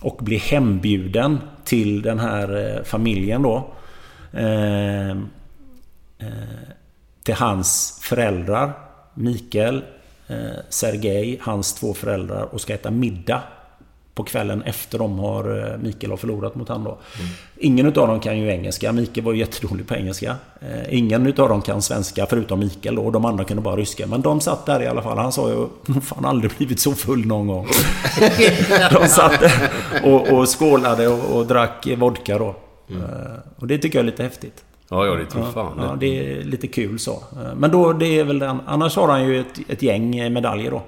[0.00, 3.74] Och blir hembjuden till den här eh, familjen då.
[4.32, 5.16] Eh,
[7.22, 8.72] till hans föräldrar.
[9.14, 9.84] Mikael,
[10.26, 10.36] eh,
[10.68, 13.42] Sergej, hans två föräldrar och ska äta middag
[14.14, 16.98] på kvällen efter de har, eh, Mikael har förlorat mot han då.
[17.56, 18.92] Ingen utav dem kan ju engelska.
[18.92, 20.36] Mikael var ju jättedålig på engelska.
[20.60, 23.02] Eh, ingen utav dem kan svenska förutom Mikael då.
[23.02, 24.06] Och de andra kunde bara ryska.
[24.06, 25.18] Men de satt där i alla fall.
[25.18, 25.68] Han sa ju
[26.00, 27.66] fan aldrig blivit så full någon gång.
[28.92, 29.70] de satt där
[30.04, 32.56] och, och skålade och, och drack vodka då.
[32.90, 34.65] Eh, och det tycker jag är lite häftigt.
[34.88, 36.06] Ja, ja, det tror fan Ja, det.
[36.40, 37.22] är lite kul så.
[37.56, 38.60] Men då, det är väl den.
[38.66, 40.82] Annars har han ju ett, ett gäng medaljer då.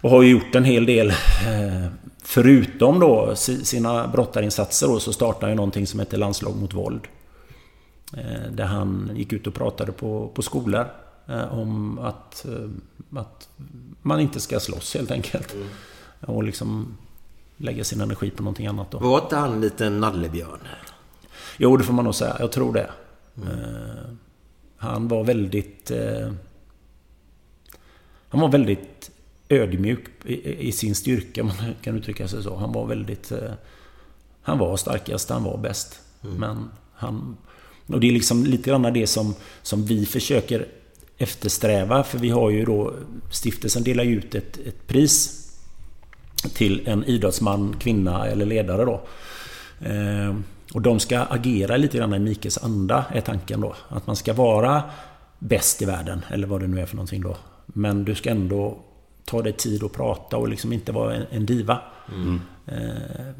[0.00, 1.08] Och har ju gjort en hel del.
[1.10, 1.86] eh,
[2.22, 6.74] Förutom då si- sina brottarinsatser då, så startade han ju någonting som heter Landslag mot
[6.74, 7.00] våld.
[8.16, 10.86] Eh, Där han gick ut och pratade på, på skolor.
[11.28, 12.46] eh, Om att,
[13.16, 13.48] att
[14.02, 15.54] man inte ska slåss helt enkelt.
[16.20, 16.96] Och liksom
[17.56, 18.98] lägga sin energi på någonting annat då.
[18.98, 20.58] Var inte han en liten nallebjörn?
[21.60, 22.36] Jo, det får man nog säga.
[22.38, 22.90] Jag tror det.
[23.36, 24.12] Eh,
[24.76, 25.90] Han var väldigt...
[25.90, 26.32] Eh,
[28.30, 29.10] han var väldigt
[29.48, 32.56] ödmjuk i, i, sin styrka, man kan uttrycka sig så.
[32.56, 33.32] Han var väldigt...
[33.32, 33.52] Eh,
[34.42, 36.00] han var starkast, han var bäst.
[36.24, 36.36] Mm.
[36.36, 37.36] Men han...
[37.86, 40.66] Och det är liksom lite grann det som, som vi försöker
[41.18, 42.04] eftersträva.
[42.04, 42.94] För vi har ju då...
[43.30, 45.44] Stiftelsen delar ju ut ett, ett pris
[46.54, 49.02] till en idrottsman, kvinna eller ledare då.
[50.74, 53.74] Och de ska agera lite grann i Mikes anda, är tanken då.
[53.88, 54.82] Att man ska vara
[55.38, 57.36] bäst i världen, eller vad det nu är för någonting då.
[57.66, 58.78] Men du ska ändå
[59.24, 61.78] ta dig tid att prata och liksom inte vara en, en diva.
[62.12, 62.40] Mm.
[62.66, 63.34] Eh,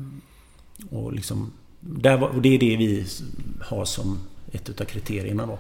[0.91, 3.07] och, liksom, där, och det är det vi
[3.61, 4.19] har som
[4.53, 5.59] ett utav kriterierna då.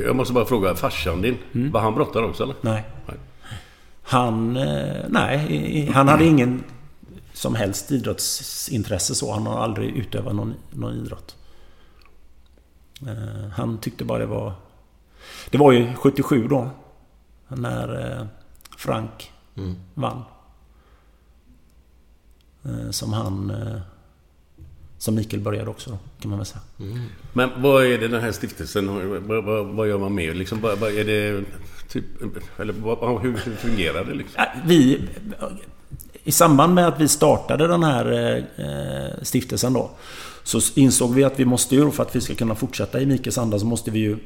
[0.00, 1.70] Jag måste bara fråga, farsan din, mm.
[1.70, 2.56] var han brottare också eller?
[2.60, 2.84] Nej.
[3.06, 3.16] nej.
[4.02, 4.56] Han...
[4.56, 6.62] Eh, nej, han hade ingen
[7.36, 9.32] som helst idrottsintresse så.
[9.32, 11.36] Han har aldrig utövat någon, någon idrott.
[13.06, 14.52] Eh, han tyckte bara det var...
[15.50, 16.70] Det var ju 77 då.
[17.48, 18.26] När eh,
[18.76, 19.76] Frank mm.
[19.94, 20.22] vann.
[22.64, 23.52] Eh, som han...
[24.98, 26.62] Som Mikael började också då, kan man väl säga.
[26.78, 27.04] Mm.
[27.32, 28.86] Men vad är det den här stiftelsen,
[29.28, 30.36] vad, vad, vad gör man med?
[30.36, 31.44] Liksom, vad, är det
[31.88, 32.04] typ,
[32.60, 34.44] eller hur, hur fungerar det liksom?
[34.64, 35.08] Vi
[36.26, 39.90] i samband med att vi startade den här eh, stiftelsen då
[40.44, 43.38] så insåg vi att vi måste ju, för att vi ska kunna fortsätta i Mikes
[43.38, 44.18] anda, så måste vi ju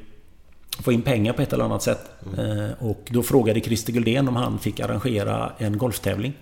[0.78, 2.00] få in pengar på ett eller annat sätt.
[2.38, 2.72] Mm.
[2.78, 6.32] Och då frågade Christer Guldén om han fick arrangera en golftävling.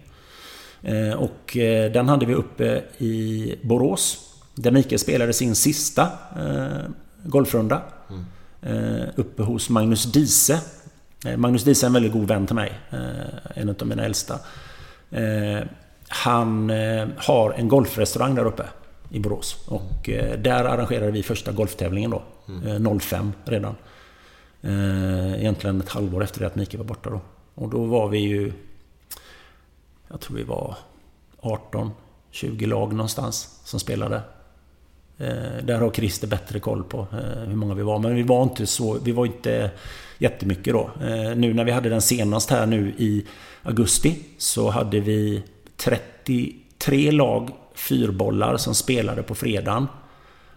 [0.82, 1.56] Eh, och
[1.92, 4.18] den hade vi uppe i Borås.
[4.54, 6.08] Där Mikael spelade sin sista
[7.22, 7.82] golfrunda.
[8.10, 9.08] Mm.
[9.16, 10.60] Uppe hos Magnus Dise.
[11.36, 12.72] Magnus Dise är en väldigt god vän till mig.
[13.54, 14.38] En av mina äldsta.
[15.10, 15.66] Eh,
[16.08, 18.64] han eh, har en golfrestaurang där uppe
[19.10, 19.68] i Borås.
[19.68, 22.22] Och eh, där arrangerade vi första golftävlingen då.
[22.66, 23.76] Eh, 05 redan.
[24.62, 27.20] Eh, egentligen ett halvår efter det att Mikael var borta då.
[27.54, 28.52] Och då var vi ju...
[30.08, 30.76] Jag tror vi var
[31.40, 31.90] 18,
[32.30, 34.16] 20 lag någonstans som spelade.
[35.18, 37.06] Eh, där har Christer bättre koll på
[37.46, 37.98] hur många vi var.
[37.98, 38.98] Men vi var inte så...
[38.98, 39.70] Vi var inte
[40.18, 40.90] jättemycket då.
[41.36, 43.26] Nu när vi hade den senast här nu i
[43.68, 45.42] augusti så hade vi
[45.76, 49.86] 33 lag fyrbollar som spelade på fredagen.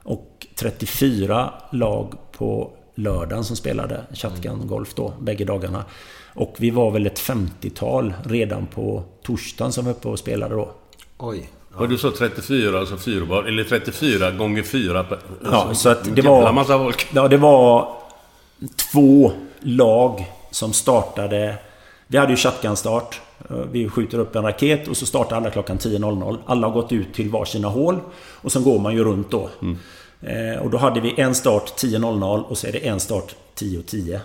[0.04, 4.68] Och 34 lag på lördagen som spelade shotgun mm.
[4.68, 5.86] golf då, bägge dagarna.
[6.34, 10.72] Och vi var väl ett 50-tal redan på torsdagen som var uppe och spelade då.
[11.18, 11.50] Oj.
[11.74, 11.80] Ja.
[11.80, 15.00] Och du sa 34, alltså fyrboll, eller 34 gånger 4.
[15.00, 16.52] Alltså, ja, så att det var...
[16.52, 17.08] massa folk.
[17.14, 17.98] Ja, det var
[18.92, 21.58] två lag som startade
[22.12, 23.22] vi hade ju shotgun-start.
[23.50, 26.38] Eh, vi skjuter upp en raket och så startar alla klockan 10.00.
[26.46, 28.00] Alla har gått ut till varsina hål.
[28.18, 29.50] Och sen går man ju runt då.
[29.62, 29.78] Mm.
[30.22, 34.20] Eh, och då hade vi en start 10.00 och så är det en start 10.10.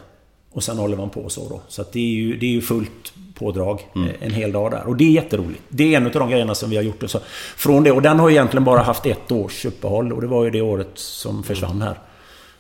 [0.53, 1.61] Och sen håller man på så då.
[1.69, 4.09] Så det, är ju, det är ju fullt pådrag mm.
[4.09, 4.87] Eh, en hel dag där.
[4.87, 5.63] Och det är jätteroligt.
[5.69, 7.11] Det är en av de grejerna som vi har gjort.
[7.11, 7.19] Så
[7.57, 7.93] från det.
[7.93, 10.13] Och den har egentligen bara haft ett års uppehåll.
[10.13, 11.99] Och det var ju det året som försvann här.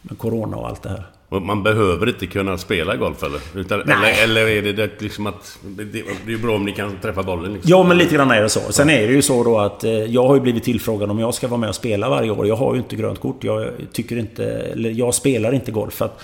[0.02, 1.06] Med Corona och allt det här.
[1.28, 3.40] Man behöver inte kunna spela golf eller?
[3.54, 5.58] Utan, eller, eller är det liksom att...
[5.62, 5.84] Det,
[6.26, 7.70] det är bra om ni kan träffa bollen liksom.
[7.70, 8.72] Ja, men lite grann är det så.
[8.72, 11.34] Sen är det ju så då att eh, jag har ju blivit tillfrågad om jag
[11.34, 12.46] ska vara med och spela varje år.
[12.46, 13.44] Jag har ju inte grönt kort.
[13.44, 14.44] Jag tycker inte...
[14.44, 16.22] Eller jag spelar inte golf för att...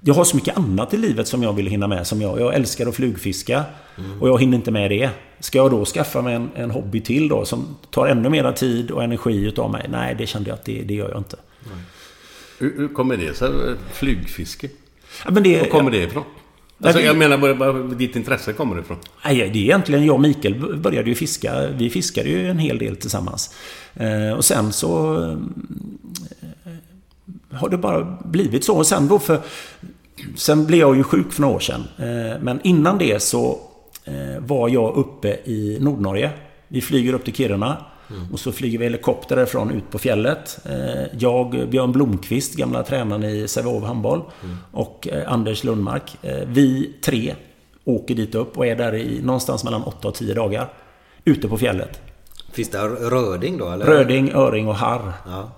[0.00, 2.06] Jag har så mycket annat i livet som jag vill hinna med.
[2.06, 3.64] Som jag, jag älskar att flugfiska.
[3.98, 4.22] Mm.
[4.22, 5.10] Och jag hinner inte med det.
[5.40, 8.90] Ska jag då skaffa mig en, en hobby till då som tar ännu mera tid
[8.90, 9.86] och energi utav mig?
[9.88, 11.36] Nej, det kände jag att det, det gör jag inte.
[11.66, 11.78] Mm.
[12.58, 13.50] Hur, hur kommer det sig?
[13.92, 14.68] Flygfiske?
[15.24, 16.24] Ja, men det, var kommer det ifrån?
[16.82, 18.96] Alltså, jag menar, var ditt intresse kommer ifrån?
[19.24, 21.68] Nej, det är egentligen jag och Mikael började ju fiska.
[21.68, 23.54] Vi fiskade ju en hel del tillsammans.
[23.94, 25.22] Eh, och sen så...
[25.24, 25.36] Eh,
[27.50, 28.76] har det bara blivit så.
[28.76, 29.40] Och sen då för...
[30.36, 31.84] Sen blev jag ju sjuk för några år sedan.
[31.98, 33.60] Eh, men innan det så
[34.38, 36.30] var jag uppe i Nordnorge.
[36.68, 37.84] Vi flyger upp till Kiruna.
[38.10, 38.32] Mm.
[38.32, 40.58] Och så flyger vi helikopter därifrån ut på fjället.
[40.64, 44.22] Eh, jag, Björn Blomqvist, gamla tränaren i Sävehof handboll.
[44.44, 44.56] Mm.
[44.72, 46.16] Och eh, Anders Lundmark.
[46.22, 47.34] Eh, vi tre
[47.84, 50.72] åker dit upp och är där i någonstans mellan 8 och 10 dagar.
[51.24, 52.00] Ute på fjället.
[52.52, 53.86] Finns det röding då eller?
[53.86, 55.12] Röding, öring och harr.
[55.26, 55.50] Ja.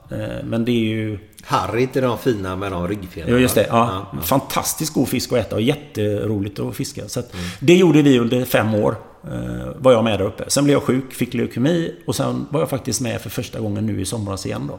[0.44, 1.18] Men det är ju...
[1.42, 3.32] Harr är inte de fina med de ryggfenorna?
[3.32, 3.66] Ja, just det.
[3.68, 4.06] Ja.
[4.12, 7.08] Ja, Fantastiskt god fisk att äta och jätteroligt att fiska.
[7.08, 7.44] Så att mm.
[7.60, 8.96] Det gjorde vi under fem år.
[9.24, 10.44] Eh, var jag med där uppe.
[10.48, 13.86] Sen blev jag sjuk, fick leukemi och sen var jag faktiskt med för första gången
[13.86, 14.78] nu i somras igen då.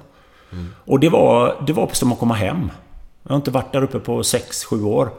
[0.51, 0.67] Mm.
[0.85, 2.71] Och det var, det var som att komma hem.
[3.23, 5.09] Jag har inte varit där uppe på 6-7 år.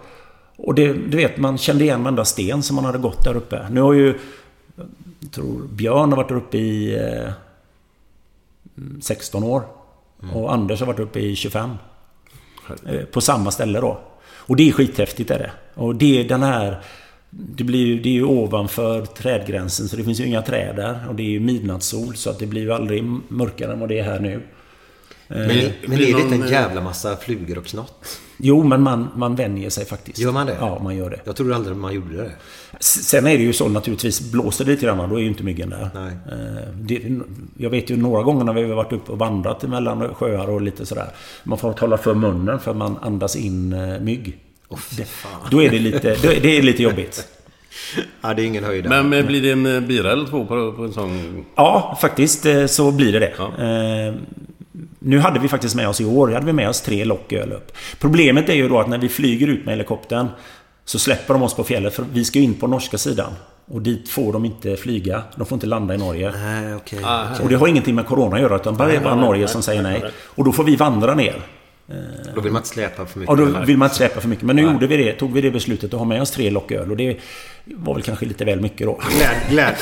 [0.57, 3.67] Och det, du vet, man kände igen varenda sten som man hade gått där uppe.
[3.71, 4.19] Nu har ju...
[5.21, 7.33] Jag tror Björn har varit där uppe i eh,
[9.01, 9.63] 16 år.
[10.23, 10.37] Mm.
[10.37, 11.71] Och Anders har varit uppe i 25.
[12.87, 14.01] Eh, på samma ställe då.
[14.25, 15.51] Och det är skithäftigt är det.
[15.75, 16.83] Och det är den här...
[17.35, 21.09] Det, blir ju, det är ju ovanför trädgränsen så det finns ju inga träd där.
[21.09, 23.99] Och det är ju midnattssol så att det blir ju aldrig mörkare än vad det
[23.99, 24.43] är här nu.
[25.29, 28.19] Men, Eh, men är det inte en jävla massa flugor och knott?
[28.37, 30.19] Jo, men man, man vänjer sig faktiskt.
[30.19, 30.57] Gör man det?
[30.61, 31.21] Ja, man gör det.
[31.25, 32.31] Jag trodde aldrig man gjorde det.
[32.81, 35.71] Sen är det ju så naturligtvis, blåser det lite grann då är ju inte myggen
[35.71, 35.91] där.
[35.95, 36.13] Nej.
[36.33, 37.21] Eh, Det,
[37.57, 40.63] jag vet ju några gånger när vi har varit uppe och vandrat mellan sjöar och
[40.63, 41.09] lite sådär.
[41.45, 44.39] Man får hålla för munnen för man andas in eh, mygg.
[44.97, 45.07] Det,
[45.51, 47.29] då är det lite, då är- det är lite jobbigt.
[48.21, 49.03] Ja, det är ingen höjdare.
[49.03, 51.45] Men blir det en eh, bira eller två på, på en sån...
[51.57, 53.33] Ja, faktiskt eh, så blir det det.
[54.09, 54.15] Eh,
[54.99, 57.53] Nu hade vi faktiskt med oss i år, hade vi med oss tre lock öl
[57.53, 57.73] upp.
[57.99, 60.29] Problemet är ju då att när vi flyger ut med helikoptern
[60.85, 63.33] så släpper de oss på fjället för vi ska in på norska sidan.
[63.67, 65.23] Och dit får de inte flyga.
[65.37, 66.33] De får inte landa i Norge.
[66.43, 66.99] Nej, okej.
[67.43, 69.63] Och det har ingenting med Corona att göra utan bara det är bara Norge som
[69.63, 70.05] säger nej.
[70.25, 71.37] Och då får vi vandra ner.
[72.35, 73.31] Då vill man inte släpa för mycket.
[73.31, 74.45] Och då vill man inte släppa för mycket.
[74.45, 75.13] Men nu gjorde vi det.
[75.13, 76.91] Tog vi det beslutet att ha med oss tre lock öl.
[76.91, 77.17] Och det
[77.65, 79.01] var väl kanske lite väl mycket då.
[79.17, 79.75] Gläd, gläd.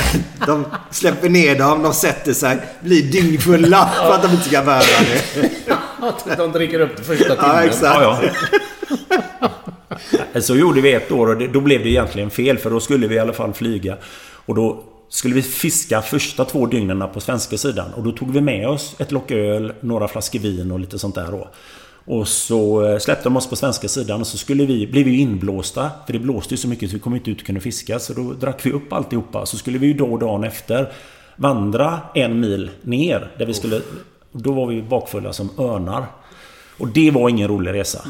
[0.46, 4.80] De släpper ner dem, de sätter sig, blir dyngfulla för att de inte ska bära
[4.80, 6.36] det.
[6.36, 7.50] De dricker upp det första timmen.
[7.50, 8.00] Ja, exakt.
[8.00, 8.22] Ja,
[10.32, 10.40] ja.
[10.40, 13.14] Så gjorde vi ett år och då blev det egentligen fel för då skulle vi
[13.14, 13.96] i alla fall flyga.
[14.46, 17.92] Och då skulle vi fiska första två dygnen på svenska sidan.
[17.94, 21.14] Och då tog vi med oss ett lock öl, några flaskor vin och lite sånt
[21.14, 21.50] där då.
[22.04, 25.20] Och så eh, släppte de oss på svenska sidan och så skulle vi, blev vi
[25.20, 25.90] inblåsta.
[26.06, 27.98] För det blåste ju så mycket så vi kom inte ut och kunde fiska.
[27.98, 29.46] Så då drack vi upp alltihopa.
[29.46, 30.92] Så skulle vi ju då dagen efter
[31.36, 33.30] vandra en mil ner.
[33.38, 33.80] Där vi skulle...
[34.32, 36.06] Då var vi bakfulla som örnar.
[36.78, 38.04] Och det var ingen rolig resa.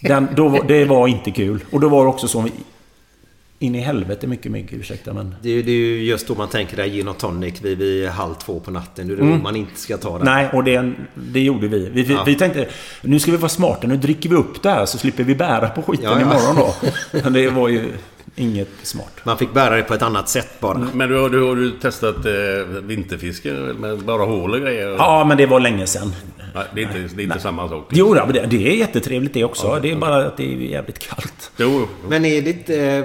[0.00, 1.64] Den, då, det var inte kul.
[1.72, 2.44] Och då var det också så...
[3.58, 5.34] In i helvete mycket mygg, ursäkta men...
[5.42, 7.78] Det är, ju- det är ju just då man tänker där gin och tonic vid,
[7.78, 9.08] vid halv två på natten.
[9.08, 9.42] Det är då Mm.
[9.42, 10.24] man inte ska ta det.
[10.24, 11.88] Nej, och det, det gjorde vi.
[11.92, 12.22] Vi, Ja.
[12.26, 12.68] vi tänkte,
[13.02, 15.68] nu ska vi vara smarta, nu dricker vi upp det här så slipper vi bära
[15.68, 16.20] på skiten Ja, ja.
[16.20, 16.74] imorgon då.
[17.24, 17.84] Men det var ju
[18.36, 19.12] inget smart.
[19.24, 20.88] Man fick bära det på ett annat sätt bara.
[20.94, 22.32] Men du, har du, har du testat eh,
[22.82, 24.88] vinterfiske med bara hål och grejer?
[24.88, 26.12] Ja, men det var länge sedan.
[26.54, 27.88] Nej, det är inte, det är inte samma sak.
[27.92, 29.78] Jo, ja, men det, det är jättetrevligt det också.
[29.82, 31.50] det är bara att det är jävligt kallt.
[31.56, 32.80] Jo, Men är det inte...
[32.80, 33.04] eh,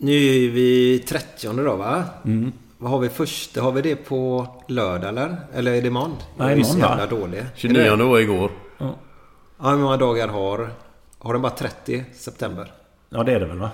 [0.00, 2.04] Nu är vi 30 då va?
[2.24, 2.52] Mm.
[2.78, 3.56] Vad har vi först?
[3.56, 5.36] Har vi det på lördag eller?
[5.54, 5.88] Eller är det?
[5.88, 7.20] Jag Nej, är ju så imorgon, jävla va?
[7.20, 7.44] dålig.
[7.56, 8.50] 29 var igår.
[8.78, 10.70] Ja, hur många dagar har...
[11.18, 12.72] Har den bara 30 september?
[13.10, 13.70] Ja, det är det väl va?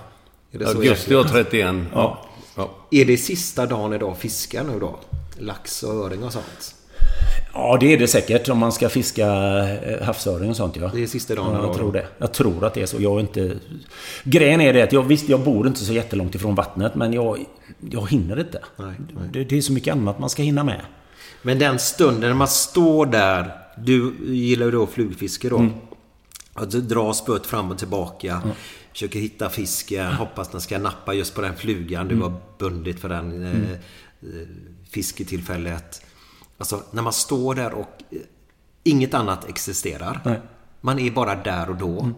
[0.51, 1.75] Är det Augusti har 31.
[1.93, 2.25] Ja.
[2.55, 2.69] ja.
[2.91, 4.99] Är det sista dagen idag fiskar nu då?
[5.39, 6.74] Lax och öring och sånt?
[7.53, 10.91] Ja, det är det säkert om man ska fiska eh, havsöring och sånt ja.
[10.93, 12.07] Det är sista dagen Ja, jag tror det.
[12.17, 13.01] Jag tror att det är så.
[13.01, 13.55] Jag är inte...
[14.23, 17.45] Grejen är det att jag visst, jag bor inte så jättelångt ifrån vattnet men jag,
[17.89, 18.59] jag hinner inte.
[18.75, 19.29] Nej, nej.
[19.33, 20.81] Det, det är så mycket annat man ska hinna med.
[21.41, 23.51] Men den stunden när man står där.
[23.77, 25.69] Du gillar ju då flugfiske då.
[26.53, 28.41] Att du drar spöet fram och tillbaka.
[28.91, 30.13] Försöker hitta fisken.
[30.13, 34.47] Hoppas den ska nappa just på den flugan du har bundit för den eh, eh,
[34.89, 36.01] fisketillfället.
[36.57, 38.17] Alltså när man står där och eh,
[38.83, 40.21] inget annat existerar.
[40.25, 40.39] Nej.
[40.81, 42.09] Man är bara där och då.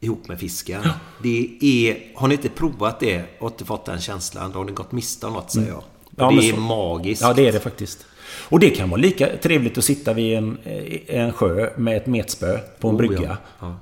[0.00, 0.82] Ihop med fisken.
[1.22, 4.72] Det är, har ni inte provat det och inte fått den känslan, då har ni
[4.72, 5.82] gått miste om något säger jag.
[6.16, 7.22] Ja, det är så- magiskt.
[7.22, 8.06] Ja, det är det faktiskt.
[8.48, 12.06] Och det kan vara lika trevligt att sitta vid en, eh, en sjö med ett
[12.06, 13.38] metspö på en Oh, brygga.
[13.60, 13.76] ja.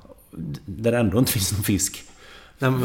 [0.67, 2.05] Där det ändå inte finns någon fisk.
[2.63, 2.81] När man,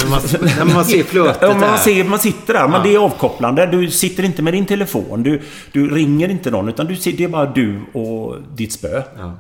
[0.67, 1.77] när man ser flötet Ja, man, där.
[1.77, 2.83] ser, man sitter där, men Ja.
[2.83, 3.65] det är avkopplande.
[3.65, 5.23] Du sitter inte med din telefon.
[5.23, 9.03] Du, du ringer inte någon, utan du, ser- det är bara du och ditt spö.
[9.17, 9.33] Ja.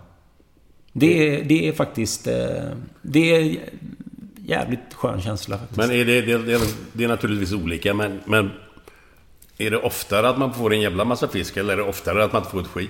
[0.93, 2.27] Det, är, det är faktiskt...
[2.27, 2.33] eh,
[3.01, 3.57] Det är
[4.45, 5.77] jävligt skön känsla faktiskt.
[5.77, 6.59] Men är det, det, det,
[6.93, 8.51] det är naturligtvis olika, men, men...
[9.57, 12.33] Är det oftare att man får en jävla massa fisk eller är det oftare att
[12.33, 12.89] man inte får ett skit?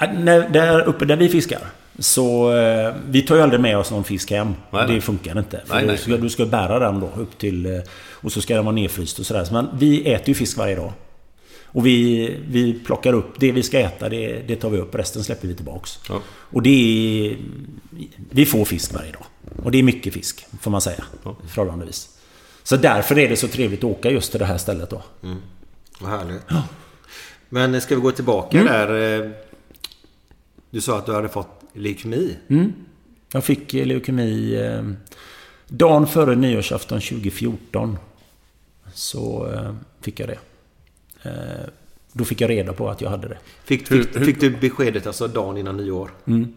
[0.00, 1.60] Äh, När, där uppe där vi fiskar.
[1.98, 4.54] Så eh, vi tar ju aldrig med oss någon fisk hem.
[4.70, 5.62] Nej, det funkar inte.
[5.66, 7.66] För Nej, du, ska, du ska bära den då upp till...
[7.66, 7.80] eh,
[8.12, 9.44] Och så ska den vara nedfryst och sådär.
[9.44, 10.92] Så Men vi äter ju fisk varje dag.
[11.66, 14.94] Och vi, vi plockar upp det vi ska äta, det, det tar vi upp.
[14.94, 15.98] Resten släpper vi tillbaks.
[16.08, 16.20] Ja.
[16.28, 17.36] Och det är...
[18.30, 19.24] Vi får fisk varje dag.
[19.64, 21.04] Och det är mycket fisk, får man säga.
[21.48, 22.08] Förhållandevis.
[22.62, 25.02] Så därför är det så trevligt att åka just till det här stället då.
[26.00, 26.42] Vad härligt.
[27.48, 28.72] Men ska vi gå tillbaka Mm.
[28.72, 29.32] där.
[30.70, 32.36] Du sa att du hade fått leukemi.
[32.48, 32.72] Mm.
[33.32, 34.82] Jag fick leukemi eh,
[35.68, 37.98] dagen före nyårsafton 2014.
[38.94, 40.38] Så eh, fick jag det.
[41.22, 41.68] Eh,
[42.12, 43.38] då fick jag reda på att jag hade det.
[43.64, 46.10] Fick, fick, fick du beskedet alltså dagen innan nyår?
[46.24, 46.52] Mm.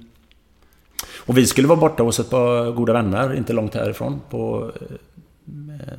[1.15, 4.97] Och vi skulle vara borta hos ett par goda vänner, inte långt härifrån, på eh,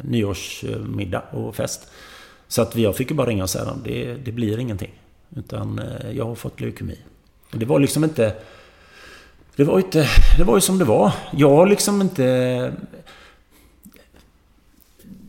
[0.03, 1.91] nyårsmiddag och fest.
[2.49, 5.01] Så att jag fick ju bara ringa och säga att det, det blir ingenting.
[5.37, 6.99] Utan eh, jag har fått leukemi.
[7.53, 8.35] Det var liksom inte...
[9.57, 10.09] Det var ju inte...
[10.39, 11.13] Det var ju som det var.
[11.33, 12.25] Jag har liksom inte...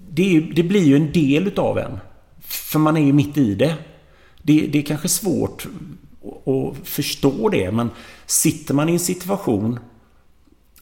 [0.10, 2.00] Det, det blir ju en del utav en.
[2.42, 3.76] För man är ju mitt i det.
[4.42, 7.90] Det, det är kanske svårt att- förstå det, men
[8.26, 9.80] sitter man i en situation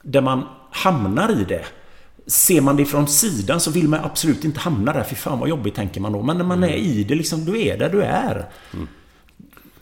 [0.02, 1.66] där man hamnar i det.
[2.28, 5.04] Ser man det från sidan så vill man absolut inte hamna där.
[5.04, 6.22] Fy fan vad jobbigt tänker man då.
[6.22, 8.50] Men när man är i det, liksom, du är där du är.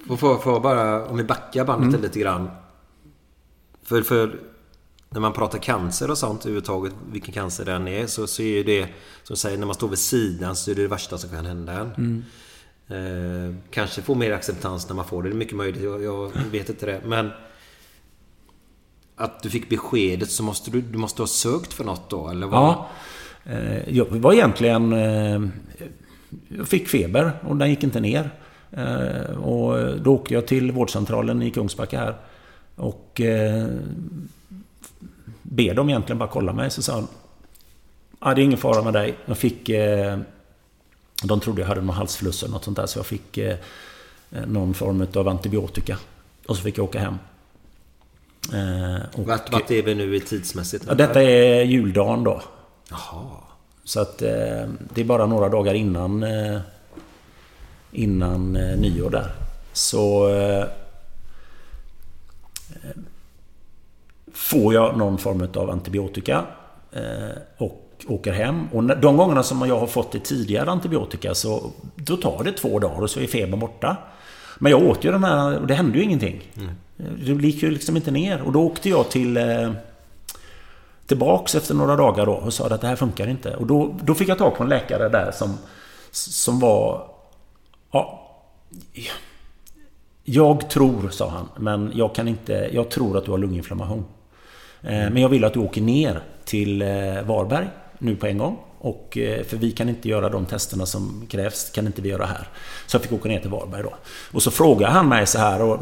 [0.09, 2.01] Och för, för bara, om vi backar bandet Mm.
[2.01, 2.49] lite grann.
[3.83, 4.39] För, för
[5.09, 8.63] när man pratar cancer och sånt överhuvudtaget, vilken cancer den är, så, så är ju
[8.63, 8.87] det,
[9.23, 11.73] som säger, när man står vid sidan så är det det värsta som kan hända
[11.73, 11.91] en.
[11.97, 12.23] Mm.
[12.87, 16.31] Eh, kanske få mer acceptans när man får det, det är mycket möjligt, jag, jag
[16.51, 17.01] vet inte det.
[17.05, 17.29] Men
[19.15, 22.47] att du fick beskedet så måste du, du måste ha sökt för något då, eller
[22.47, 22.61] vad?
[22.63, 22.89] Ja.
[23.51, 24.93] Eh, Jag var egentligen...
[24.93, 25.41] eh,
[26.57, 28.29] Jag fick feber och den gick inte ner.
[28.71, 32.15] Eh, Och då åkte jag till vårdcentralen i Kungsbacka här.
[32.75, 33.67] Och eh,
[35.41, 36.69] ber dem egentligen bara kolla mig.
[36.71, 37.07] Så sa han...
[38.21, 39.15] Ja, det är ingen fara med dig.
[39.25, 39.69] Jag fick...
[39.69, 40.19] eh,
[41.23, 42.85] De trodde jag hade någon halsfluss eller något sånt där.
[42.85, 43.39] Så jag fick
[44.47, 45.97] någon form av antibiotika.
[46.47, 47.15] Och så fick jag åka hem.
[49.13, 50.85] Och- Vart, vart är vi nu i tidsmässigt?
[50.87, 52.41] Ja, detta är juldagen då.
[52.89, 53.25] Jaha.
[53.83, 56.25] Så att det är bara några dagar innan
[57.91, 59.31] innan eh, nyår där.
[59.73, 60.65] Så eh,
[64.33, 66.45] får jag någon form av antibiotika
[66.91, 68.67] eh, och åker hem.
[68.71, 72.79] Och de gångerna som jag har fått det tidigare antibiotika så då tar det två
[72.79, 73.97] dagar och så är febern borta.
[74.59, 76.41] Men jag åt ju den här och det hände ju ingenting.
[76.97, 78.41] Det gick ju liksom inte ner.
[78.41, 79.39] Och då åkte jag till
[81.09, 83.55] tillbaks efter några dagar då och sa att det här funkar inte.
[83.55, 85.57] Och då, då fick jag tag på en läkare där som,
[86.11, 87.08] som var...
[87.91, 88.25] Ja,
[90.23, 92.69] jag tror, sa han, men jag kan inte...
[92.71, 94.05] Jag tror att du har lunginflammation.
[94.81, 96.87] Eh, Men jag vill att du åker ner till eh,
[97.23, 97.67] Varberg
[97.97, 98.57] nu på en gång.
[98.79, 102.25] Och, eh, för vi kan inte göra de testerna som krävs, kan inte vi göra
[102.25, 102.47] här.
[102.87, 103.93] Så jag fick åka ner till Varberg då.
[104.31, 105.79] Och så frågade han mig så här och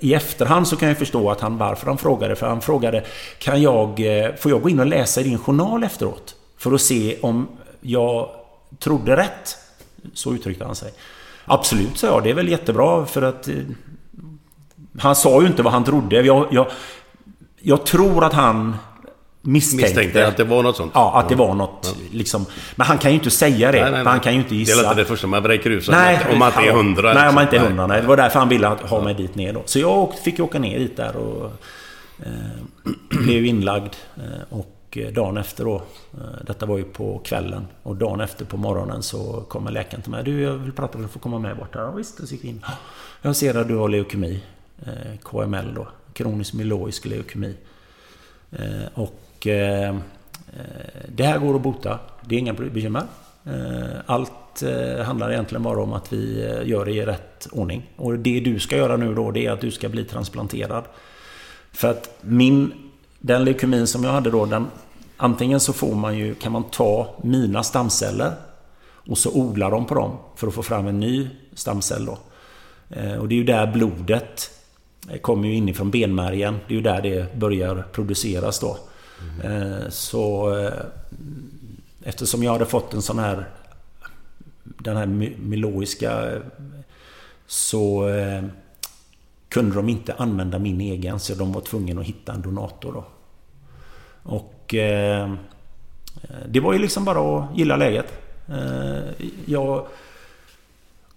[0.00, 2.36] i efterhand så kan jag förstå att han, varför han frågade.
[2.36, 3.04] För han frågade,
[3.38, 4.00] kan jag,
[4.38, 6.36] får jag gå in och läsa i din journal efteråt?
[6.56, 7.48] För att se om
[7.80, 8.30] jag
[8.78, 9.56] trodde rätt.
[10.14, 10.92] Så uttryckte han sig.
[11.44, 12.22] Absolut, sa jag.
[12.24, 13.48] Det är väl jättebra för att...
[13.48, 13.54] eh,
[14.98, 16.22] Han sa ju inte vad han trodde.
[16.22, 16.66] Jag, jag,
[17.60, 18.76] jag tror att han
[19.42, 19.86] misstänkte...
[19.86, 20.92] Misstänkte att det var något sånt?
[20.94, 22.46] Ja, att det var något liksom...
[22.76, 23.82] Men han kan ju inte säga det.
[23.82, 24.24] Nej, nej, för Han nej.
[24.24, 24.82] kan ju inte Det är gissa.
[24.82, 27.14] inte det första man vräker ut sig Nej, om man inte är hundra.
[27.14, 27.78] Nej, om man inte är liksom.
[27.78, 27.86] hundra.
[27.86, 28.00] Nej.
[28.02, 29.62] Det var därför han ville ha mig dit ner då.
[29.64, 31.52] Så jag fick åka ner dit där och...
[32.18, 32.32] Eh,
[33.24, 33.92] blev inlagd.
[34.16, 34.22] Eh,
[34.58, 34.66] och
[34.96, 35.74] Eh, dagen efter då...
[36.14, 37.66] Eh, detta var ju på kvällen.
[37.82, 40.24] Och dagen efter på morgonen så kommer läkaren till mig.
[40.24, 41.08] Du, jag vill prata med dig.
[41.08, 41.82] Du får komma med bort här.
[41.82, 42.64] Ja, visst, så gick jag in.
[43.22, 44.42] Jag ser att du har leukemi.
[44.86, 45.88] Eh, KML då.
[46.12, 47.56] Kronisk myeloisk leukemi.
[48.94, 49.46] Och
[51.08, 51.98] det här går att bota.
[52.20, 53.02] Det är inga bekymmer.
[54.06, 54.62] Allt
[55.04, 57.90] handlar egentligen bara om att vi gör det i rätt ordning.
[57.96, 60.84] Och det du ska göra nu då, det är att du ska bli transplanterad.
[61.72, 62.72] För att min...
[63.18, 64.66] Den leukemin som jag hade då, den,
[65.24, 68.32] antingen så får man ju, kan man ta mina stamceller
[69.08, 72.18] och så odlar de på dem för att få fram en ny stamcell då.
[72.90, 74.50] Eh, och det är ju där blodet
[75.10, 76.58] eh, kommer ju inifrån benmärgen.
[76.68, 78.78] Det är ju där det börjar produceras då.
[79.44, 79.90] Mm.
[79.90, 80.54] Så
[82.02, 83.48] eftersom jag hade fått en sån här
[84.62, 86.40] den här myeloiska
[87.46, 88.08] så
[89.48, 93.04] kunde de inte använda min egen så de var tvungna att hitta en donator då.
[94.22, 95.32] Och eh,
[96.48, 98.12] det var ju liksom bara att gilla läget.
[98.48, 99.86] Eh, jag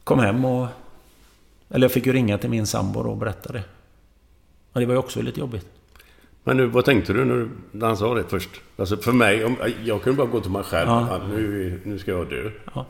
[0.04, 0.68] kom hem och...
[1.70, 3.64] Eller jag fick ju ringa till min sambo och berätta det.
[4.74, 5.66] Och det var ju också lite jobbigt.
[6.44, 8.50] Men nu, vad tänkte du när, du, när han sa det först?
[8.78, 10.90] Alltså för mig, om, jag kunde bara gå till mig själv.
[10.90, 11.20] Ja.
[11.30, 12.50] Nu, nu ska jag dö.
[12.76, 12.86] Ja.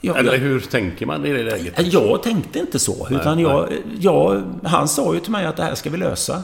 [0.00, 1.92] Jag- Eller hur tänker man i det läget?
[1.92, 3.08] Jag tänkte inte så.
[3.10, 3.68] Utan Nej, jag,
[4.00, 6.42] jag, han sa ju till mig att det här ska vi lösa.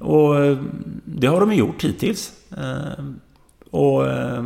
[0.00, 0.58] Och eh,
[1.04, 2.32] det har de ju gjort hittills.
[2.58, 3.04] Eh,
[3.70, 4.06] Och...
[4.08, 4.44] eh,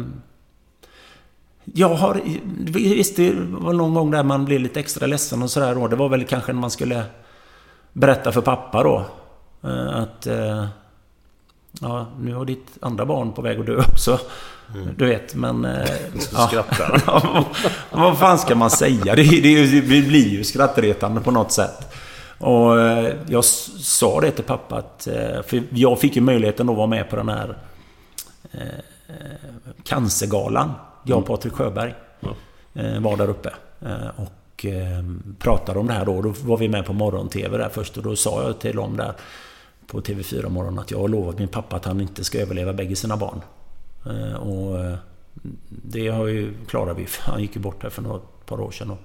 [1.65, 2.20] Jag har...
[2.59, 5.89] Visst, det var någon gång där man blev lite extra ledsen och sådär då.
[5.89, 7.02] Det var väl kanske när man skulle
[7.93, 9.05] berätta för pappa då.
[9.93, 10.27] Att...
[11.81, 14.19] Ja, nu har ditt andra barn på väg att dö också.
[14.97, 15.62] Du vet, men...
[16.19, 16.47] Så ja.
[16.48, 17.02] skrattar
[17.97, 19.15] Vad fan ska man säga?
[19.15, 21.90] Det, det, det blir ju skrattretande på något sätt.
[22.41, 25.07] Och eh, jag sa det till pappa att...
[25.07, 27.59] eh, För jag fick ju möjligheten att vara med på den här...
[28.53, 28.61] eh,
[29.85, 30.71] Cancergalan.
[31.05, 31.95] Jag och Patrik Sjöberg
[32.75, 33.51] eh, var där uppe.
[34.17, 34.67] Och
[35.39, 36.23] pratade om det här då.
[36.23, 39.12] Då var vi med på morgon-tv där först och då sa jag till dem där
[39.87, 42.97] på TV4 morgon att jag har lovat min pappa att han inte ska överleva bägge
[42.97, 43.41] sina barn.
[44.41, 44.99] Och
[45.69, 47.07] det har ju, klarar vi.
[47.21, 48.91] Han gick ju bort här för några par år sedan.
[48.91, 48.99] Och,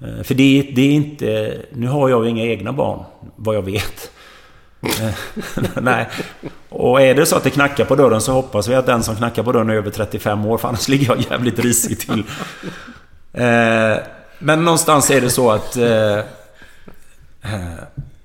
[0.00, 1.58] Eh, för det, det är inte...
[1.72, 3.04] Nu har jag ju inga egna barn,
[3.36, 4.10] vad jag vet.
[4.82, 5.14] Eh,
[5.82, 6.08] nej.
[6.68, 9.16] Och är det så att det knackar på dörren så hoppas vi att den som
[9.16, 12.24] knackar på dörren är över 35 år, för annars ligger jag jävligt risigt till.
[13.32, 13.96] Eh,
[14.38, 15.76] Men någonstans är det så att...
[15.76, 16.24] Eh, eh,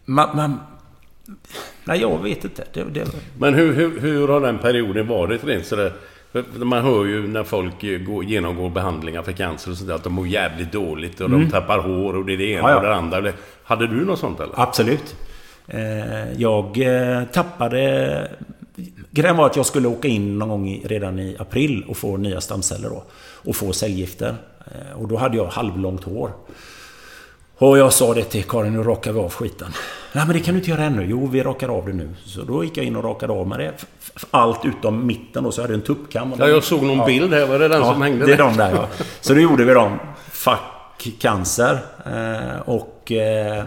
[0.05, 0.35] Man...
[0.35, 0.59] man
[1.83, 2.63] nej, jag vet inte.
[2.73, 5.93] Det, det, Men hur, hur, hur har den perioden varit rent sådär?
[6.55, 10.14] Man hör ju när folk går, genomgår behandlingar för cancer och sånt där, att de
[10.14, 11.39] mår jävligt dåligt och Mm.
[11.45, 12.76] de tappar hår och det är det ena Ja, ja.
[12.77, 13.31] och det andra.
[13.64, 14.53] Hade du något sånt eller?
[14.60, 15.15] Absolut.
[15.68, 18.31] Eh, Jag eh, tappade...
[19.11, 22.41] Grejen var att jag skulle åka in någon gång redan i april och få nya
[22.41, 23.03] stamceller då.
[23.43, 24.35] Och få cellgifter.
[24.65, 26.30] Eh, Och då hade jag halvlångt hår.
[27.57, 29.67] Och jag sa det till Karin, nu rakar vi av skiten.
[30.13, 31.05] Nej men det kan du inte göra ännu.
[31.09, 32.09] Jo, vi rakar av det nu.
[32.25, 33.73] Så då gick jag in och rakade av med det.
[34.31, 36.34] Allt utom mitten då, så jag hade en tuppkam.
[36.39, 37.45] Ja, jag såg någon bild här.
[37.45, 38.88] Var det den ja, som hängde det är de där ja.
[39.21, 39.99] Så då gjorde vi dem.
[40.31, 40.59] Fuck
[41.19, 41.80] cancer.
[42.05, 43.11] Eh, och...
[43.11, 43.63] Eh,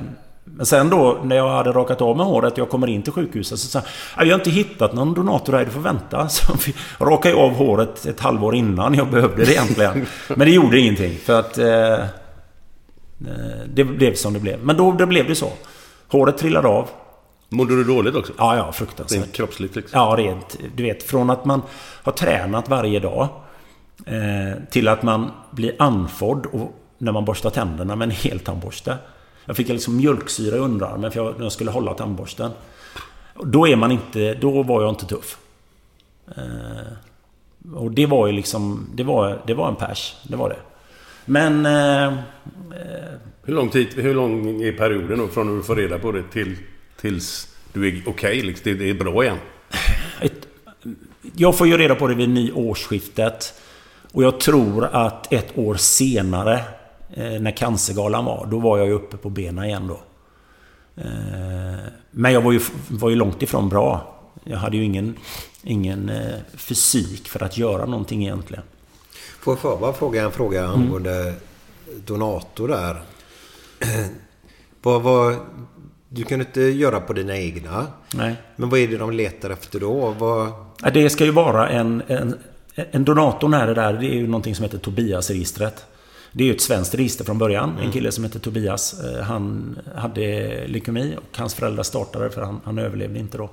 [0.57, 3.59] men sen då när jag hade rakat av mig håret jag kommer in till sjukhuset
[3.59, 3.83] så sa
[4.17, 6.29] jag Vi har inte hittat någon donator här, du får vänta.
[6.29, 10.07] Så vi rakade jag av håret ett halvår innan jag behövde det egentligen.
[10.29, 11.59] Men det gjorde ingenting för att...
[11.59, 12.05] Eh,
[13.67, 14.65] det blev som det blev.
[14.65, 15.53] Men då det blev det så.
[16.09, 16.89] Håret trillade av.
[17.49, 18.33] Mådde du dåligt också?
[18.39, 19.23] Ja, ja, fruktansvärt.
[19.23, 20.01] Rent kroppsligt liksom?
[20.01, 20.59] Ja, rent.
[20.75, 21.63] Du vet, från att man
[22.03, 23.29] har tränat varje dag
[24.07, 28.97] eh, till att man blir andfådd och när man borstar tänderna med en hel tandborste.
[29.45, 32.51] Jag fick liksom mjölksyra i underarmen för jag, när jag skulle hålla tandborsten.
[33.45, 34.35] Då är man inte...
[34.35, 35.39] Då var jag inte tuff.
[36.37, 38.91] Eh, och det var ju liksom...
[38.95, 40.17] Det var, det var en pers.
[40.23, 40.59] Det var det.
[41.27, 41.67] Men...
[41.67, 42.19] Eh,
[43.43, 46.23] Hur lång tid, hur lång är perioden då från när du får reda på det
[46.33, 46.57] till,
[47.01, 48.43] tills du är okej?
[48.43, 49.37] liksom, det, det är bra igen?
[50.21, 50.49] Ett,
[51.37, 53.55] jag får ju reda på det vid nyårsskiftet.
[54.13, 56.55] Och jag tror att ett år senare,
[57.15, 60.01] eh, när Cancergalan var, då var jag ju uppe på benen igen då.
[60.97, 61.77] Eh,
[62.11, 64.15] men jag var ju, var ju långt ifrån bra.
[64.45, 65.17] Jag hade ju ingen,
[65.63, 68.65] ingen eh, fysik för att göra någonting egentligen.
[69.55, 70.71] Får jag bara fråga en fråga Mm.
[70.81, 71.35] angående
[72.05, 72.97] donator där?
[74.83, 75.37] vad, vad,
[76.09, 77.87] du kan inte göra på dina egna.
[78.15, 78.37] Nej.
[78.57, 80.15] Men vad är det de letar efter då?
[80.19, 80.53] Vad,
[80.95, 82.35] Det ska ju vara en, en,
[82.75, 83.93] en donator när det där.
[83.93, 85.85] Det är ju någonting som heter Tobias-registret.
[86.33, 87.79] Det är ju ett svenskt register från början.
[87.83, 89.01] En kille som heter Tobias.
[89.05, 90.23] eh, Han hade
[90.67, 93.51] leukemi och hans föräldrar startade för han, han överlevde inte då.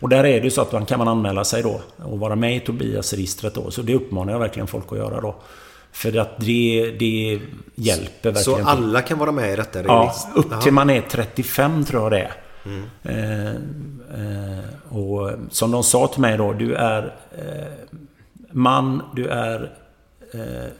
[0.00, 2.56] Och där är det så att man kan man anmäla sig då och vara med
[2.56, 3.70] i Tobias-registret då.
[3.70, 5.34] Så det uppmanar jag verkligen folk att göra då.
[5.92, 7.40] För att det, det
[7.74, 8.64] hjälper verkligen.
[8.64, 12.12] så alla kan vara med i detta Ja, upp till man är 35 tror jag
[12.12, 12.32] det är.
[12.64, 12.84] Mm.
[13.02, 13.54] Eh,
[14.20, 17.98] eh, och som de sa till mig då, du är eh,
[18.50, 19.72] man, du är
[20.32, 20.70] eh,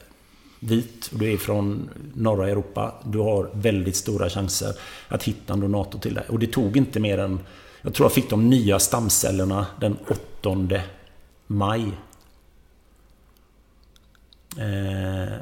[0.59, 2.93] vit och du är från norra Europa.
[3.03, 4.73] Du har väldigt stora chanser
[5.07, 6.23] att hitta en donator till dig.
[6.29, 7.39] Och det tog inte mer än...
[7.85, 9.97] Jag tror jag fick de nya stamcellerna den
[10.41, 10.55] 8
[11.47, 11.91] maj.
[14.57, 15.33] Eh,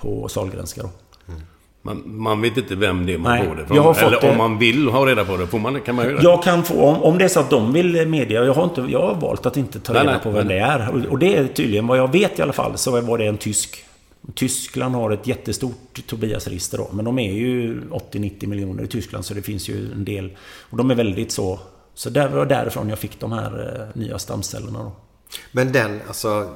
[0.00, 0.88] på Sahlgrenska då.
[1.82, 4.06] Man, man vet inte vem det är man Nej, får det från.
[4.06, 6.22] Eller det- om man vill ha reda på det, får man, kan man göra det?
[6.22, 8.80] Jag kan få, om, om det är så att de vill media, jag har, inte,
[8.80, 10.56] jag har valt att inte ta Nej, reda nej, på vem nej.
[10.58, 10.88] det är.
[10.94, 13.38] Och, och det är tydligen, vad jag vet i alla fall, så var det en
[13.38, 13.84] tysk.
[14.34, 19.34] Tyskland har ett jättestort Tobias-register då, men de är ju 80-90 miljoner i Tyskland, så
[19.34, 20.36] det finns ju en del.
[20.70, 21.60] Och de är väldigt så...
[21.94, 24.92] Så där var därifrån jag fick de här eh, nya stamcellerna då.
[25.52, 26.54] Men den, alltså...